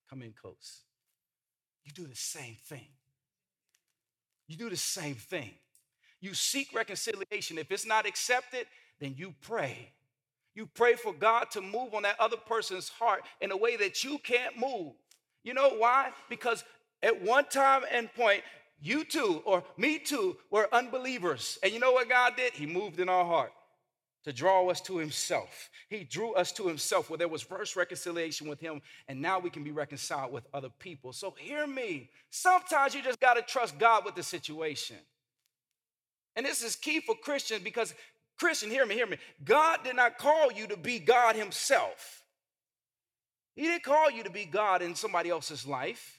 Come 0.09 0.23
in 0.23 0.33
close. 0.33 0.81
You 1.85 1.93
do 1.93 2.07
the 2.07 2.17
same 2.17 2.57
thing. 2.65 2.89
You 4.49 4.57
do 4.57 4.71
the 4.71 4.79
same 4.79 5.17
thing. 5.17 5.51
You 6.23 6.33
seek 6.33 6.73
reconciliation. 6.75 7.59
If 7.59 7.71
it's 7.71 7.85
not 7.85 8.07
accepted, 8.07 8.67
then 8.99 9.15
you 9.19 9.35
pray. 9.43 9.93
You 10.55 10.67
pray 10.67 10.95
for 10.95 11.13
God 11.13 11.51
to 11.53 11.61
move 11.61 11.95
on 11.95 12.03
that 12.03 12.19
other 12.19 12.37
person's 12.37 12.89
heart 12.89 13.23
in 13.41 13.51
a 13.51 13.57
way 13.57 13.77
that 13.77 14.03
you 14.05 14.19
can't 14.19 14.59
move. 14.59 14.93
You 15.45 15.55
know 15.55 15.71
why? 15.79 16.11
Because 16.29 16.65
at 17.03 17.23
one 17.23 17.47
time 17.47 17.83
and 17.91 18.13
point, 18.13 18.43
you 18.83 19.05
too, 19.05 19.43
or 19.45 19.63
me 19.77 19.99
too, 19.99 20.37
were 20.51 20.69
unbelievers. 20.73 21.59
And 21.63 21.73
you 21.73 21.79
know 21.79 21.93
what 21.93 22.09
God 22.09 22.35
did? 22.37 22.53
He 22.53 22.67
moved 22.67 22.99
in 22.99 23.09
our 23.09 23.25
heart 23.25 23.53
to 24.25 24.33
draw 24.33 24.69
us 24.69 24.81
to 24.83 24.99
himself. 24.99 25.71
He 25.89 26.05
drew 26.05 26.35
us 26.35 26.53
to 26.53 26.69
himself 26.69 27.09
where 27.09 27.19
there 27.19 27.29
was 27.29 27.43
first 27.43 27.75
reconciliation 27.75 28.49
with 28.49 28.61
him, 28.61 28.83
and 29.09 29.21
now 29.21 29.39
we 29.39 29.51
can 29.51 29.65
be 29.65 29.71
reconciled 29.71 30.33
with 30.33 30.47
other 30.53 30.69
people. 30.79 31.13
So 31.13 31.35
hear 31.39 31.67
me. 31.67 32.11
Sometimes 32.31 32.95
you 32.95 33.03
just 33.03 33.21
got 33.21 33.35
to 33.35 33.43
trust 33.43 33.79
God 33.79 34.05
with 34.05 34.15
the 34.15 34.23
situation. 34.23 34.97
And 36.37 36.45
this 36.45 36.63
is 36.63 36.77
key 36.77 37.01
for 37.01 37.15
Christians 37.15 37.63
because, 37.63 37.95
Christian, 38.41 38.71
hear 38.71 38.87
me, 38.87 38.97
hear 38.97 39.07
me. 39.07 39.19
God 39.45 39.85
did 39.85 39.95
not 39.95 40.19
call 40.19 40.51
you 40.51 40.67
to 40.67 40.77
be 40.77 40.99
God 40.99 41.37
himself. 41.37 42.25
He 43.55 43.63
didn't 43.63 43.85
call 43.85 44.11
you 44.11 44.25
to 44.25 44.31
be 44.31 44.47
God 44.47 44.83
in 44.83 44.95
somebody 44.95 45.31
else's 45.31 45.67
life. 45.67 46.19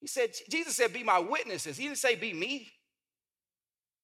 He 0.00 0.06
said, 0.06 0.30
Jesus 0.50 0.76
said, 0.76 0.92
be 0.92 1.02
my 1.02 1.18
witnesses. 1.18 1.76
He 1.76 1.84
didn't 1.84 1.98
say, 1.98 2.14
be 2.14 2.32
me. 2.32 2.70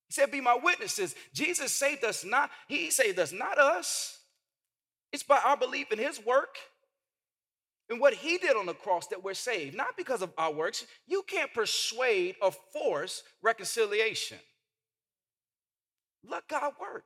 He 0.09 0.15
said, 0.15 0.31
Be 0.31 0.41
my 0.41 0.59
witnesses. 0.61 1.15
Jesus 1.35 1.73
saved 1.73 2.03
us 2.03 2.25
not, 2.25 2.51
He 2.67 2.91
saved 2.91 3.19
us, 3.19 3.33
not 3.33 3.59
us. 3.59 4.19
It's 5.13 5.23
by 5.23 5.41
our 5.45 5.57
belief 5.57 5.93
in 5.93 5.99
His 5.99 6.25
work 6.25 6.57
and 7.91 8.01
what 8.01 8.15
He 8.15 8.39
did 8.39 8.57
on 8.57 8.67
the 8.67 8.75
cross 8.75 9.07
that 9.09 9.23
we're 9.23 9.35
saved, 9.35 9.77
not 9.77 9.97
because 9.97 10.23
of 10.23 10.33
our 10.39 10.53
works. 10.53 10.87
You 11.07 11.23
can't 11.27 11.53
persuade 11.53 12.37
or 12.41 12.53
force 12.73 13.23
reconciliation. 13.43 14.39
Let 16.27 16.49
God 16.49 16.73
work. 16.81 17.05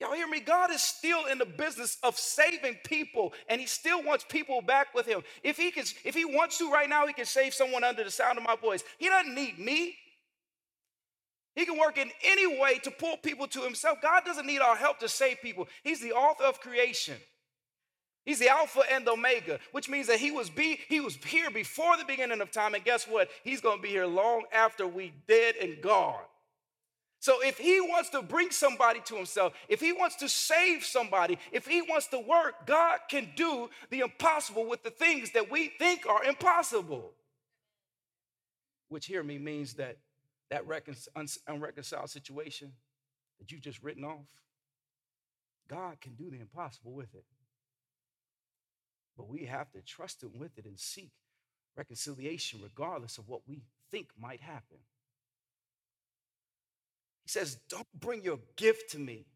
Y'all 0.00 0.12
hear 0.12 0.26
me? 0.26 0.40
God 0.40 0.70
is 0.70 0.82
still 0.82 1.26
in 1.26 1.38
the 1.38 1.46
business 1.46 1.98
of 2.02 2.18
saving 2.18 2.78
people, 2.84 3.32
and 3.48 3.60
He 3.60 3.66
still 3.66 4.02
wants 4.02 4.24
people 4.28 4.60
back 4.60 4.94
with 4.94 5.06
Him. 5.06 5.22
If 5.42 5.56
He 5.56 5.70
can, 5.70 5.84
if 6.04 6.14
He 6.14 6.24
wants 6.24 6.58
to 6.58 6.70
right 6.70 6.88
now, 6.88 7.06
He 7.06 7.12
can 7.12 7.26
save 7.26 7.54
someone 7.54 7.84
under 7.84 8.04
the 8.04 8.10
sound 8.10 8.36
of 8.36 8.44
my 8.44 8.56
voice. 8.56 8.82
He 8.98 9.08
doesn't 9.08 9.34
need 9.34 9.58
me. 9.58 9.96
He 11.54 11.64
can 11.64 11.78
work 11.78 11.98
in 11.98 12.10
any 12.24 12.60
way 12.60 12.78
to 12.80 12.90
pull 12.90 13.16
people 13.16 13.46
to 13.48 13.60
himself. 13.60 13.98
God 14.02 14.24
doesn't 14.24 14.46
need 14.46 14.60
our 14.60 14.76
help 14.76 14.98
to 15.00 15.08
save 15.08 15.40
people. 15.40 15.68
He's 15.84 16.00
the 16.00 16.12
author 16.12 16.44
of 16.44 16.60
creation. 16.60 17.16
He's 18.24 18.38
the 18.38 18.48
Alpha 18.48 18.82
and 18.90 19.06
Omega, 19.06 19.60
which 19.72 19.88
means 19.88 20.06
that 20.06 20.18
he 20.18 20.30
was 20.30 20.48
be 20.48 20.80
he 20.88 21.00
was 21.00 21.16
here 21.16 21.50
before 21.50 21.96
the 21.96 22.04
beginning 22.04 22.40
of 22.40 22.50
time, 22.50 22.74
and 22.74 22.82
guess 22.82 23.06
what? 23.06 23.28
He's 23.44 23.60
going 23.60 23.76
to 23.76 23.82
be 23.82 23.90
here 23.90 24.06
long 24.06 24.44
after 24.52 24.86
we 24.86 25.12
dead 25.28 25.56
and 25.60 25.80
gone. 25.82 26.22
So 27.24 27.40
if 27.42 27.56
he 27.56 27.80
wants 27.80 28.10
to 28.10 28.20
bring 28.20 28.50
somebody 28.50 29.00
to 29.06 29.16
himself, 29.16 29.54
if 29.70 29.80
he 29.80 29.94
wants 29.94 30.16
to 30.16 30.28
save 30.28 30.84
somebody, 30.84 31.38
if 31.52 31.66
he 31.66 31.80
wants 31.80 32.06
to 32.08 32.18
work, 32.18 32.66
God 32.66 32.98
can 33.08 33.30
do 33.34 33.70
the 33.88 34.00
impossible 34.00 34.68
with 34.68 34.82
the 34.82 34.90
things 34.90 35.30
that 35.30 35.50
we 35.50 35.68
think 35.78 36.04
are 36.06 36.22
impossible. 36.22 37.12
Which 38.90 39.06
hear 39.06 39.22
me 39.22 39.38
means 39.38 39.72
that 39.76 39.96
that 40.50 40.64
unreconciled 41.46 42.10
situation 42.10 42.72
that 43.38 43.50
you've 43.50 43.62
just 43.62 43.82
written 43.82 44.04
off, 44.04 44.28
God 45.66 46.02
can 46.02 46.16
do 46.16 46.28
the 46.28 46.40
impossible 46.40 46.92
with 46.92 47.14
it. 47.14 47.24
But 49.16 49.30
we 49.30 49.46
have 49.46 49.72
to 49.72 49.80
trust 49.80 50.22
Him 50.22 50.32
with 50.38 50.58
it 50.58 50.66
and 50.66 50.78
seek 50.78 51.12
reconciliation 51.74 52.60
regardless 52.62 53.16
of 53.16 53.30
what 53.30 53.40
we 53.48 53.62
think 53.90 54.08
might 54.20 54.42
happen. 54.42 54.76
He 57.24 57.30
says, 57.30 57.58
Don't 57.68 57.88
bring 57.98 58.22
your 58.22 58.38
gift 58.56 58.90
to 58.92 58.98
me. 58.98 59.26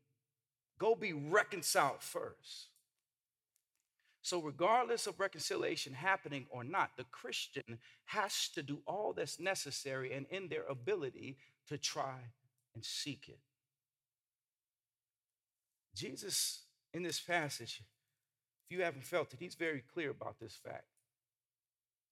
Go 0.79 0.95
be 0.95 1.13
reconciled 1.13 2.03
first. 2.03 2.69
So, 4.23 4.43
regardless 4.43 5.07
of 5.07 5.19
reconciliation 5.19 5.95
happening 5.95 6.47
or 6.51 6.63
not, 6.63 6.91
the 6.97 7.05
Christian 7.05 7.79
has 8.05 8.49
to 8.55 8.63
do 8.63 8.81
all 8.87 9.15
that's 9.15 9.41
necessary 9.41 10.13
and 10.13 10.27
in 10.31 10.49
their 10.49 10.65
ability 10.69 11.39
to 11.69 11.79
try 11.79 12.17
and 12.75 12.85
seek 12.85 13.29
it. 13.29 13.39
Jesus, 15.95 16.63
in 16.93 17.03
this 17.03 17.21
passage, 17.21 17.83
if 18.69 18.77
you 18.77 18.85
haven't 18.85 19.07
felt 19.07 19.33
it, 19.33 19.41
he's 19.41 19.55
very 19.55 19.83
clear 19.95 20.11
about 20.11 20.39
this 20.39 20.59
fact. 20.63 20.85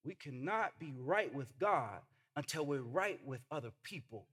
We 0.04 0.14
cannot 0.14 0.78
be 0.78 0.94
right 0.96 1.32
with 1.34 1.58
God 1.58 2.00
until 2.34 2.64
we're 2.64 2.80
right 2.80 3.20
with 3.26 3.40
other 3.50 3.72
people. 3.82 4.26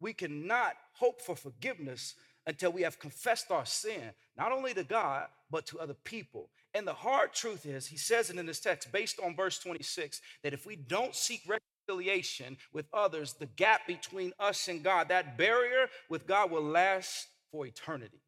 We 0.00 0.12
cannot 0.12 0.76
hope 0.94 1.20
for 1.20 1.36
forgiveness 1.36 2.14
until 2.46 2.72
we 2.72 2.82
have 2.82 2.98
confessed 2.98 3.50
our 3.50 3.66
sin, 3.66 4.12
not 4.36 4.50
only 4.50 4.72
to 4.74 4.82
God, 4.82 5.26
but 5.50 5.66
to 5.66 5.78
other 5.78 5.94
people. 5.94 6.48
And 6.74 6.86
the 6.86 6.94
hard 6.94 7.32
truth 7.32 7.66
is, 7.66 7.86
he 7.86 7.96
says 7.96 8.30
it 8.30 8.38
in 8.38 8.46
this 8.46 8.60
text, 8.60 8.90
based 8.92 9.20
on 9.22 9.36
verse 9.36 9.58
26, 9.58 10.20
that 10.42 10.54
if 10.54 10.64
we 10.64 10.76
don't 10.76 11.14
seek 11.14 11.42
reconciliation 11.46 12.56
with 12.72 12.86
others, 12.92 13.34
the 13.34 13.46
gap 13.46 13.86
between 13.86 14.32
us 14.38 14.68
and 14.68 14.82
God, 14.82 15.08
that 15.08 15.36
barrier 15.36 15.88
with 16.08 16.26
God 16.26 16.50
will 16.50 16.62
last 16.62 17.28
for 17.50 17.66
eternity. 17.66 18.20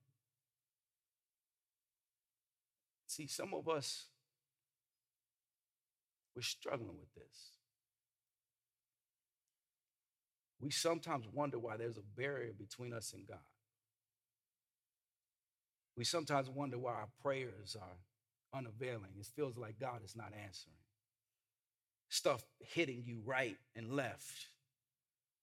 See, 3.07 3.27
some 3.27 3.55
of 3.55 3.69
us, 3.69 4.07
we're 6.35 6.43
struggling 6.43 6.97
with 6.99 7.15
this. 7.15 7.52
We 10.63 10.71
sometimes 10.71 11.27
wonder 11.33 11.59
why 11.59 11.77
there's 11.77 11.99
a 11.99 12.17
barrier 12.17 12.53
between 12.57 12.93
us 12.93 13.13
and 13.15 13.27
God. 13.27 13.39
We 15.97 16.05
sometimes 16.05 16.49
wonder 16.49 16.79
why 16.79 16.93
our 16.93 17.09
prayers 17.21 17.77
are 17.79 18.59
unavailing. 18.59 19.11
It 19.19 19.27
feels 19.35 19.59
like 19.59 19.81
God 19.81 20.01
is 20.05 20.15
not 20.15 20.29
answering. 20.29 20.77
Stuff 22.09 22.45
hitting 22.61 23.03
you 23.05 23.21
right 23.25 23.57
and 23.75 23.93
left. 23.93 24.47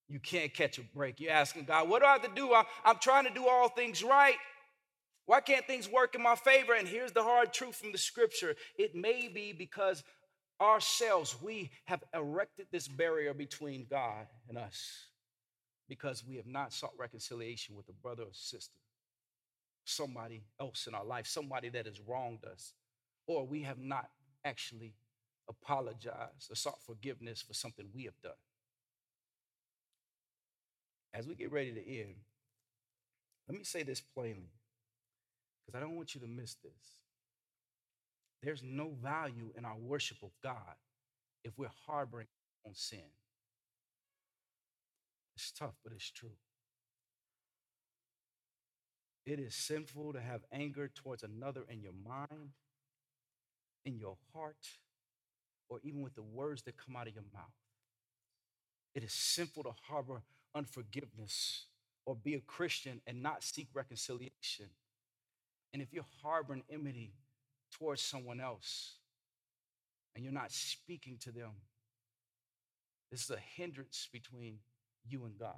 You 0.08 0.20
can't 0.20 0.54
catch 0.54 0.80
a 0.80 0.84
break. 0.96 1.20
You're 1.20 1.34
asking 1.34 1.66
God, 1.66 1.90
what 1.90 2.00
do 2.00 2.06
I 2.06 2.14
have 2.14 2.24
to 2.24 2.32
do? 2.34 2.54
I'm 2.86 2.98
trying 3.00 3.26
to 3.26 3.34
do 3.34 3.48
all 3.48 3.70
things 3.70 4.02
right. 4.02 4.38
Why 5.26 5.42
can't 5.42 5.68
things 5.68 5.88
work 5.88 6.16
in 6.16 6.24
my 6.24 6.36
favor? 6.36 6.74
And 6.74 6.88
here's 6.88 7.12
the 7.12 7.24
hard 7.24 7.54
truth 7.54 7.76
from 7.76 7.92
the 7.92 7.98
scripture 7.98 8.56
it 8.78 8.96
may 8.96 9.28
be 9.28 9.54
because 9.54 10.04
ourselves, 10.62 11.36
we 11.42 11.72
have 11.86 12.04
erected 12.14 12.68
this 12.72 12.88
barrier 12.88 13.34
between 13.34 13.86
God 13.90 14.28
and 14.48 14.58
us 14.58 15.09
because 15.90 16.24
we 16.26 16.38
have 16.38 16.48
not 16.48 16.72
sought 16.72 16.94
reconciliation 16.98 17.76
with 17.76 17.90
a 17.90 17.94
brother 17.94 18.24
or 18.24 18.32
sister 18.32 18.80
somebody 19.90 20.44
else 20.60 20.88
in 20.88 20.94
our 20.94 21.04
life, 21.04 21.26
somebody 21.28 21.70
that 21.70 21.86
has 21.86 22.00
wronged 22.00 22.46
us, 22.46 22.74
or 23.28 23.46
we 23.46 23.64
have 23.64 23.80
not 23.80 24.10
actually 24.46 24.94
apologized 25.50 26.52
or 26.52 26.56
sought 26.56 26.82
forgiveness 26.86 27.42
for 27.42 27.54
something 27.54 27.86
we 27.94 28.04
have 28.04 28.20
done. 28.22 28.32
As 31.14 31.28
we 31.28 31.34
get 31.36 31.52
ready 31.52 31.74
to 31.74 32.02
end, 32.02 32.16
let 33.48 33.58
me 33.58 33.64
say 33.64 33.82
this 33.82 34.00
plainly, 34.00 34.54
because 35.66 35.76
I 35.76 35.82
don't 35.82 35.96
want 35.96 36.14
you 36.14 36.22
to 36.22 36.28
miss 36.28 36.56
this. 36.56 37.00
There's 38.44 38.62
no 38.64 38.92
value 39.02 39.52
in 39.58 39.66
our 39.66 39.76
worship 39.76 40.18
of 40.22 40.30
God 40.44 40.76
if 41.44 41.58
we're 41.58 41.68
harboring 41.88 42.28
on 42.66 42.74
sin. 42.76 43.00
It's 45.40 45.52
tough, 45.52 45.76
but 45.86 45.94
it's 45.94 46.12
true. 46.12 46.36
It 49.26 49.40
is 49.40 49.56
sinful 49.56 50.12
to 50.12 50.20
have 50.20 50.42
anger 50.52 50.92
towards 50.94 51.24
another 51.24 51.64
in 51.70 51.82
your 51.82 51.94
mind, 52.06 52.50
in 53.86 53.98
your 53.98 54.18
heart, 54.34 54.68
or 55.70 55.80
even 55.82 56.02
with 56.02 56.16
the 56.16 56.24
words 56.24 56.64
that 56.64 56.76
come 56.76 56.98
out 56.98 57.08
of 57.08 57.14
your 57.14 57.24
mouth. 57.34 57.54
It 58.94 59.02
is 59.02 59.14
sinful 59.14 59.64
to 59.64 59.72
harbor 59.88 60.24
unforgiveness 60.54 61.68
or 62.06 62.16
be 62.16 62.34
a 62.34 62.42
Christian 62.42 63.00
and 63.08 63.24
not 63.24 63.42
seek 63.42 63.70
reconciliation. 63.74 64.66
And 65.72 65.82
if 65.82 65.94
you're 65.94 66.04
harboring 66.22 66.64
enmity 66.70 67.14
towards 67.72 68.02
someone 68.02 68.42
else 68.42 68.96
and 70.14 70.26
you're 70.26 70.34
not 70.34 70.52
speaking 70.52 71.18
to 71.22 71.32
them, 71.32 71.52
this 73.10 73.24
is 73.24 73.30
a 73.30 73.40
hindrance 73.56 74.10
between 74.12 74.58
you 75.08 75.26
and 75.26 75.38
God. 75.38 75.54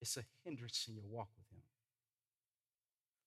It's 0.00 0.16
a 0.16 0.24
hindrance 0.44 0.86
in 0.88 0.94
your 0.94 1.06
walk 1.08 1.28
with 1.38 1.46
Him. 1.50 1.62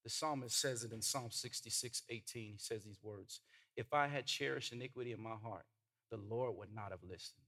The 0.04 0.10
psalmist 0.10 0.60
says 0.60 0.84
it 0.84 0.94
in 0.94 1.02
Psalm 1.02 1.30
66 1.30 2.04
18. 2.10 2.52
He 2.52 2.58
says 2.58 2.84
these 2.84 3.04
words 3.04 3.42
If 3.76 3.94
I 3.94 4.08
had 4.08 4.26
cherished 4.26 4.72
iniquity 4.72 5.12
in 5.12 5.22
my 5.22 5.36
heart, 5.44 5.66
the 6.12 6.18
Lord 6.18 6.56
would 6.58 6.74
not 6.74 6.92
have 6.92 7.04
listened. 7.04 7.44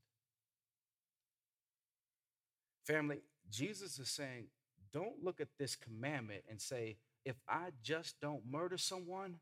Family, 2.86 3.20
Jesus 3.50 4.00
is 4.00 4.10
saying, 4.10 4.48
don't 4.92 5.24
look 5.24 5.40
at 5.40 5.48
this 5.58 5.76
commandment 5.76 6.44
and 6.50 6.60
say, 6.60 6.98
if 7.24 7.36
I 7.48 7.70
just 7.84 8.20
don't 8.20 8.42
murder 8.50 8.78
someone, 8.78 9.36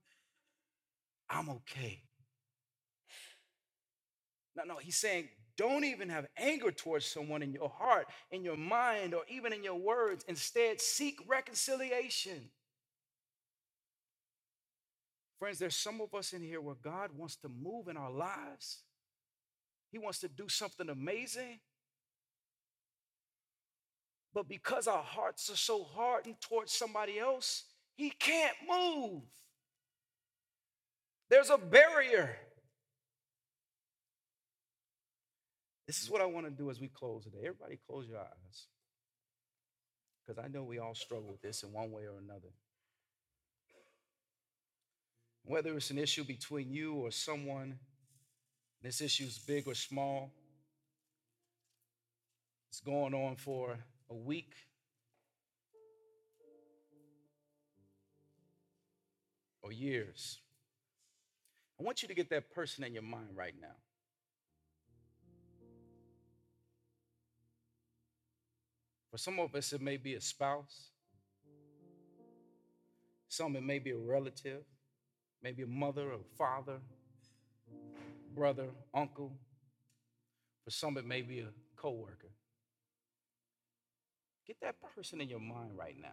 I'm 1.29 1.49
okay. 1.49 2.03
No, 4.55 4.63
no, 4.65 4.77
he's 4.77 4.97
saying 4.97 5.29
don't 5.59 5.83
even 5.83 6.07
have 6.07 6.25
anger 6.37 6.71
towards 6.71 7.05
someone 7.05 7.43
in 7.43 7.51
your 7.51 7.67
heart, 7.67 8.07
in 8.31 8.45
your 8.45 8.55
mind, 8.55 9.13
or 9.13 9.23
even 9.27 9.51
in 9.51 9.61
your 9.61 9.75
words. 9.75 10.23
Instead, 10.29 10.79
seek 10.79 11.19
reconciliation. 11.27 12.49
Friends, 15.37 15.59
there's 15.59 15.75
some 15.75 15.99
of 15.99 16.13
us 16.17 16.31
in 16.31 16.41
here 16.41 16.61
where 16.61 16.77
God 16.81 17.09
wants 17.13 17.35
to 17.37 17.49
move 17.49 17.89
in 17.89 17.97
our 17.97 18.09
lives. 18.09 18.83
He 19.91 19.97
wants 19.97 20.19
to 20.19 20.29
do 20.29 20.47
something 20.47 20.87
amazing. 20.87 21.59
But 24.33 24.47
because 24.47 24.87
our 24.87 25.03
hearts 25.03 25.49
are 25.49 25.57
so 25.57 25.83
hardened 25.83 26.39
towards 26.39 26.71
somebody 26.71 27.19
else, 27.19 27.65
He 27.97 28.11
can't 28.11 28.55
move. 28.65 29.23
There's 31.29 31.49
a 31.49 31.57
barrier. 31.57 32.37
This 35.89 36.03
is 36.03 36.11
what 36.11 36.21
I 36.21 36.27
want 36.27 36.45
to 36.45 36.51
do 36.51 36.69
as 36.69 36.79
we 36.79 36.87
close 36.87 37.23
today. 37.23 37.39
Everybody, 37.39 37.79
close 37.87 38.07
your 38.07 38.19
eyes. 38.19 38.67
Because 40.21 40.37
I 40.37 40.47
know 40.47 40.61
we 40.61 40.77
all 40.77 40.93
struggle 40.93 41.31
with 41.31 41.41
this 41.41 41.63
in 41.63 41.73
one 41.73 41.91
way 41.91 42.03
or 42.03 42.19
another. 42.23 42.53
Whether 45.45 45.75
it's 45.75 45.89
an 45.89 45.97
issue 45.97 46.23
between 46.23 46.69
you 46.69 46.93
or 46.93 47.09
someone, 47.09 47.79
this 48.83 49.01
issue 49.01 49.23
is 49.23 49.39
big 49.39 49.67
or 49.67 49.73
small, 49.73 50.29
it's 52.69 52.81
going 52.81 53.15
on 53.15 53.35
for 53.35 53.75
a 54.11 54.15
week. 54.15 54.53
Or 59.63 59.71
years. 59.71 60.37
I 61.79 61.83
want 61.83 62.03
you 62.03 62.07
to 62.07 62.13
get 62.13 62.29
that 62.29 62.51
person 62.51 62.83
in 62.83 62.93
your 62.93 63.01
mind 63.01 63.29
right 63.35 63.55
now. 63.59 63.75
Some 69.19 69.39
of 69.39 69.53
us, 69.53 69.73
it 69.73 69.81
may 69.81 69.97
be 69.97 70.15
a 70.15 70.21
spouse. 70.21 70.89
Some, 73.27 73.55
it 73.55 73.63
may 73.63 73.79
be 73.79 73.91
a 73.91 73.97
relative, 73.97 74.63
maybe 75.43 75.63
a 75.63 75.67
mother 75.67 76.11
or 76.11 76.19
father, 76.37 76.79
brother, 78.33 78.69
uncle. 78.93 79.33
For 80.63 80.71
some, 80.71 80.97
it 80.97 81.05
may 81.05 81.21
be 81.21 81.39
a 81.39 81.49
coworker. 81.75 82.31
Get 84.47 84.57
that 84.61 84.75
person 84.95 85.21
in 85.21 85.29
your 85.29 85.39
mind 85.39 85.71
right 85.77 85.95
now. 86.01 86.09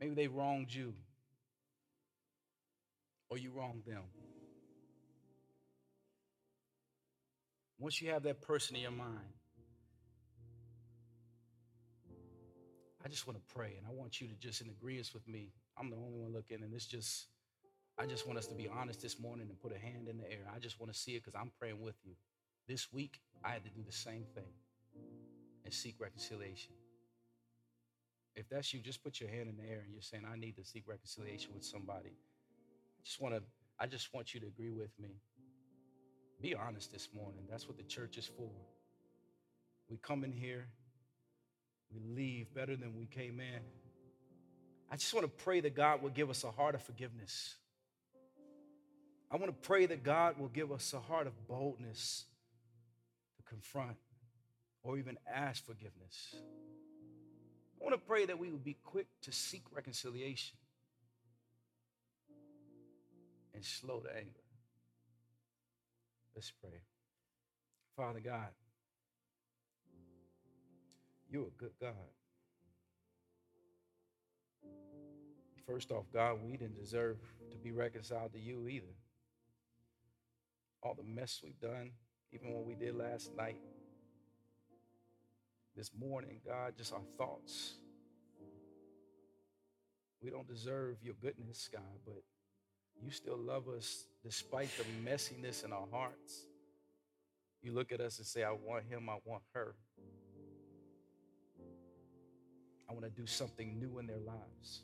Maybe 0.00 0.14
they 0.14 0.26
wronged 0.26 0.72
you 0.72 0.94
or 3.28 3.38
you 3.38 3.50
wronged 3.50 3.84
them. 3.86 4.02
Once 7.82 8.00
you 8.00 8.10
have 8.10 8.22
that 8.22 8.40
person 8.40 8.76
in 8.76 8.82
your 8.82 8.92
mind, 8.92 9.34
I 13.04 13.08
just 13.08 13.26
want 13.26 13.36
to 13.36 13.54
pray 13.54 13.74
and 13.76 13.84
I 13.84 13.90
want 13.90 14.20
you 14.20 14.28
to 14.28 14.34
just 14.34 14.60
in 14.60 14.68
agreement 14.68 15.10
with 15.12 15.26
me. 15.26 15.48
I'm 15.76 15.90
the 15.90 15.96
only 15.96 16.16
one 16.16 16.32
looking, 16.32 16.62
and 16.62 16.72
it's 16.72 16.86
just, 16.86 17.26
I 17.98 18.06
just 18.06 18.24
want 18.24 18.38
us 18.38 18.46
to 18.46 18.54
be 18.54 18.68
honest 18.68 19.02
this 19.02 19.18
morning 19.18 19.48
and 19.48 19.60
put 19.60 19.72
a 19.74 19.78
hand 19.78 20.06
in 20.06 20.16
the 20.16 20.30
air. 20.30 20.46
I 20.54 20.60
just 20.60 20.78
want 20.78 20.92
to 20.92 20.98
see 20.98 21.16
it 21.16 21.24
because 21.24 21.34
I'm 21.34 21.50
praying 21.58 21.80
with 21.80 21.96
you. 22.04 22.12
This 22.68 22.92
week, 22.92 23.20
I 23.44 23.50
had 23.50 23.64
to 23.64 23.70
do 23.70 23.82
the 23.84 23.90
same 23.90 24.26
thing 24.32 24.52
and 25.64 25.74
seek 25.74 25.96
reconciliation. 25.98 26.74
If 28.36 28.48
that's 28.48 28.72
you, 28.72 28.78
just 28.78 29.02
put 29.02 29.18
your 29.18 29.28
hand 29.28 29.48
in 29.48 29.56
the 29.56 29.68
air 29.68 29.82
and 29.84 29.92
you're 29.92 30.02
saying, 30.02 30.22
I 30.32 30.38
need 30.38 30.54
to 30.54 30.64
seek 30.64 30.84
reconciliation 30.86 31.50
with 31.52 31.64
somebody. 31.64 32.10
I 32.10 33.02
just 33.04 33.20
want 33.20 33.34
to, 33.34 33.42
I 33.80 33.86
just 33.86 34.14
want 34.14 34.34
you 34.34 34.38
to 34.38 34.46
agree 34.46 34.70
with 34.70 34.96
me. 35.00 35.16
Be 36.42 36.56
honest 36.56 36.92
this 36.92 37.08
morning. 37.14 37.44
That's 37.48 37.68
what 37.68 37.76
the 37.76 37.84
church 37.84 38.18
is 38.18 38.26
for. 38.26 38.50
We 39.88 39.96
come 39.96 40.24
in 40.24 40.32
here, 40.32 40.66
we 41.94 42.00
leave 42.16 42.52
better 42.52 42.74
than 42.74 42.96
we 42.96 43.06
came 43.06 43.38
in. 43.38 43.60
I 44.90 44.96
just 44.96 45.14
want 45.14 45.24
to 45.24 45.44
pray 45.44 45.60
that 45.60 45.76
God 45.76 46.02
will 46.02 46.10
give 46.10 46.30
us 46.30 46.42
a 46.42 46.50
heart 46.50 46.74
of 46.74 46.82
forgiveness. 46.82 47.54
I 49.30 49.36
want 49.36 49.46
to 49.46 49.68
pray 49.68 49.86
that 49.86 50.02
God 50.02 50.36
will 50.38 50.48
give 50.48 50.72
us 50.72 50.92
a 50.92 50.98
heart 50.98 51.28
of 51.28 51.46
boldness 51.46 52.24
to 53.36 53.42
confront 53.44 53.96
or 54.82 54.98
even 54.98 55.18
ask 55.32 55.64
forgiveness. 55.64 56.34
I 57.80 57.84
want 57.84 57.94
to 57.94 58.04
pray 58.04 58.26
that 58.26 58.38
we 58.38 58.50
will 58.50 58.58
be 58.58 58.76
quick 58.82 59.06
to 59.22 59.32
seek 59.32 59.62
reconciliation 59.72 60.56
and 63.54 63.64
slow 63.64 64.00
to 64.00 64.08
anger. 64.14 64.41
Let's 66.34 66.50
pray. 66.62 66.80
Father 67.96 68.20
God, 68.20 68.48
you're 71.30 71.48
a 71.48 71.58
good 71.58 71.72
God. 71.80 71.92
First 75.66 75.90
off, 75.90 76.04
God, 76.12 76.38
we 76.42 76.56
didn't 76.56 76.78
deserve 76.78 77.18
to 77.50 77.58
be 77.58 77.70
reconciled 77.70 78.32
to 78.32 78.40
you 78.40 78.66
either. 78.68 78.94
All 80.82 80.94
the 80.94 81.04
mess 81.04 81.40
we've 81.44 81.60
done, 81.60 81.92
even 82.32 82.52
what 82.52 82.64
we 82.64 82.74
did 82.74 82.96
last 82.96 83.30
night, 83.36 83.60
this 85.76 85.90
morning, 85.98 86.40
God, 86.46 86.74
just 86.76 86.92
our 86.92 87.00
thoughts. 87.16 87.74
We 90.22 90.30
don't 90.30 90.48
deserve 90.48 90.96
your 91.02 91.14
goodness, 91.20 91.68
God, 91.72 91.82
but 92.04 92.22
you 93.00 93.10
still 93.10 93.38
love 93.38 93.68
us 93.68 94.06
despite 94.24 94.70
the 94.76 94.84
messiness 95.08 95.64
in 95.64 95.72
our 95.72 95.86
hearts. 95.90 96.46
You 97.62 97.72
look 97.72 97.92
at 97.92 98.00
us 98.00 98.18
and 98.18 98.26
say, 98.26 98.42
I 98.42 98.52
want 98.52 98.84
him, 98.88 99.08
I 99.08 99.16
want 99.24 99.42
her. 99.54 99.74
I 102.88 102.92
want 102.92 103.04
to 103.04 103.10
do 103.10 103.26
something 103.26 103.78
new 103.78 103.98
in 103.98 104.06
their 104.06 104.18
lives. 104.18 104.82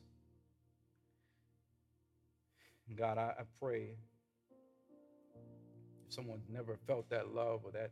God, 2.96 3.18
I, 3.18 3.34
I 3.38 3.42
pray 3.61 3.96
if 6.06 6.14
someone 6.14 6.40
never 6.48 6.78
felt 6.86 7.11
that 7.11 7.34
love 7.34 7.61
or 7.64 7.72
that 7.72 7.90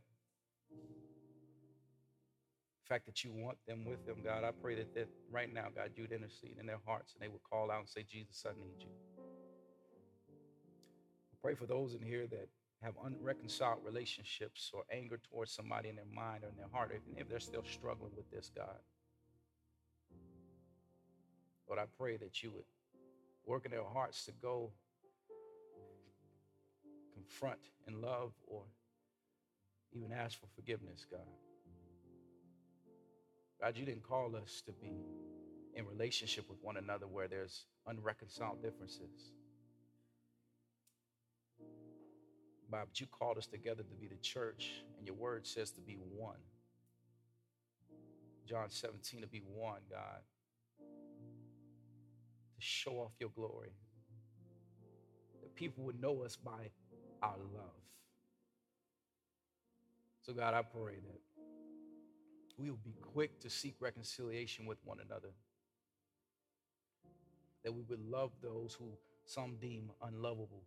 fact 2.89 3.05
that 3.07 3.23
you 3.23 3.33
want 3.33 3.59
them 3.67 3.85
with 3.85 4.07
them, 4.07 4.19
God, 4.25 4.45
I 4.45 4.53
pray 4.53 4.77
that, 4.77 4.95
that 4.95 5.09
right 5.31 5.53
now, 5.53 5.67
God, 5.75 5.91
you'd 5.97 6.13
intercede 6.13 6.57
in 6.59 6.67
their 6.67 6.81
hearts 6.87 7.13
and 7.15 7.23
they 7.23 7.29
would 7.29 7.43
call 7.43 7.71
out 7.71 7.81
and 7.81 7.89
say, 7.89 8.05
Jesus, 8.09 8.45
I 8.47 8.53
need 8.59 8.81
you. 8.81 8.89
Pray 11.47 11.55
for 11.55 11.67
those 11.67 11.95
in 11.95 12.03
here 12.03 12.27
that 12.27 12.49
have 12.83 12.95
unreconciled 13.05 13.79
relationships 13.85 14.73
or 14.75 14.83
anger 14.91 15.21
towards 15.31 15.53
somebody 15.53 15.89
in 15.89 15.95
their 15.95 16.05
mind 16.13 16.43
or 16.43 16.49
in 16.49 16.57
their 16.57 16.67
heart, 16.73 16.91
if 17.17 17.29
they're 17.29 17.39
still 17.39 17.63
struggling 17.63 18.11
with 18.17 18.29
this, 18.33 18.51
God. 18.53 18.81
Lord, 21.69 21.79
I 21.79 21.85
pray 21.97 22.17
that 22.17 22.43
you 22.43 22.51
would 22.51 22.65
work 23.45 23.65
in 23.65 23.71
their 23.71 23.85
hearts 23.85 24.25
to 24.25 24.33
go 24.43 24.73
confront 27.15 27.61
in 27.87 28.01
love 28.03 28.33
or 28.49 28.65
even 29.93 30.11
ask 30.11 30.41
for 30.41 30.49
forgiveness, 30.57 31.07
God. 31.09 31.21
God, 33.63 33.77
you 33.77 33.87
didn't 33.87 34.03
call 34.03 34.35
us 34.35 34.65
to 34.67 34.73
be 34.73 35.05
in 35.77 35.87
relationship 35.87 36.51
with 36.51 36.59
one 36.61 36.77
another 36.77 37.07
where 37.07 37.29
there's 37.29 37.67
unreconciled 37.87 38.61
differences. 38.65 39.31
Bob, 42.71 42.89
but 42.89 43.01
you 43.01 43.07
called 43.07 43.39
us 43.39 43.47
together 43.47 43.83
to 43.83 43.95
be 43.95 44.07
the 44.07 44.17
church, 44.17 44.85
and 44.99 45.07
your 45.07 45.17
word 45.17 45.47
says 45.47 45.71
to 45.73 45.81
be 45.81 45.97
one. 46.17 46.39
John 48.47 48.69
17, 48.69 49.23
to 49.23 49.27
be 49.27 49.43
one, 49.55 49.81
God. 49.91 50.21
To 50.79 52.61
show 52.61 52.93
off 52.93 53.13
your 53.19 53.31
glory. 53.31 53.71
That 55.43 55.55
people 55.55 55.85
would 55.85 56.01
know 56.01 56.23
us 56.23 56.37
by 56.37 56.71
our 57.23 57.39
love. 57.55 57.73
So, 60.23 60.33
God, 60.33 60.55
I 60.55 60.63
pray 60.63 60.95
that 60.95 61.21
we 62.57 62.71
will 62.71 62.79
be 62.85 62.95
quick 63.01 63.41
to 63.41 63.51
seek 63.51 63.75
reconciliation 63.81 64.67
with 64.67 64.79
one 64.85 64.99
another. 65.05 65.31
That 67.65 67.73
we 67.73 67.83
would 67.89 68.01
love 68.09 68.31
those 68.43 68.75
who 68.79 68.87
some 69.25 69.57
deem 69.61 69.91
unlovable 70.03 70.63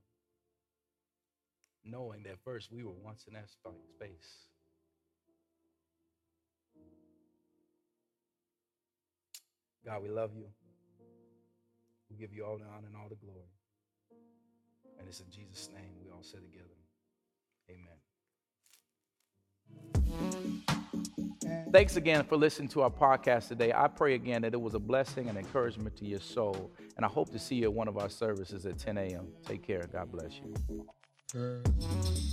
knowing 1.86 2.24
that 2.24 2.40
first 2.44 2.72
we 2.72 2.84
were 2.84 2.94
once 3.04 3.26
in 3.28 3.34
that 3.34 3.50
space. 3.50 4.48
God, 9.86 10.04
we 10.04 10.10
love 10.10 10.32
you. 10.36 10.46
We 12.10 12.18
give 12.18 12.34
you 12.34 12.44
all 12.46 12.58
the 12.58 12.66
honor 12.66 12.88
and 12.88 12.96
all 12.96 13.08
the 13.10 13.16
glory. 13.16 13.48
And 15.00 15.08
it's 15.08 15.20
in 15.20 15.30
Jesus' 15.32 15.70
name 15.74 15.92
we 16.04 16.12
all 16.12 16.24
say 16.24 16.40
together. 16.40 16.66
Amen. 17.70 17.98
Thanks 21.72 21.96
again 21.96 22.24
for 22.26 22.36
listening 22.36 22.68
to 22.70 22.82
our 22.82 22.90
podcast 22.90 23.48
today. 23.48 23.72
I 23.74 23.88
pray 23.88 24.16
again 24.16 24.42
that 24.42 24.54
it 24.54 24.62
was 24.62 24.74
a 24.74 24.80
blessing 24.80 25.30
and 25.30 25.38
encouragement 25.38 25.96
to 25.98 26.06
your 26.06 26.20
soul. 26.20 26.72
And 26.98 27.06
I 27.06 27.10
hope 27.10 27.32
to 27.32 27.40
see 27.40 27.56
you 27.56 27.66
at 27.66 27.74
one 27.74 27.88
of 27.88 27.98
our 27.98 28.10
services 28.10 28.66
at 28.66 28.78
10 28.80 28.98
a.m. 28.98 29.28
Take 29.46 29.64
care. 29.66 29.88
God 29.92 30.12
bless 30.12 30.34
you. 30.36 30.54
嗯。 31.36 32.29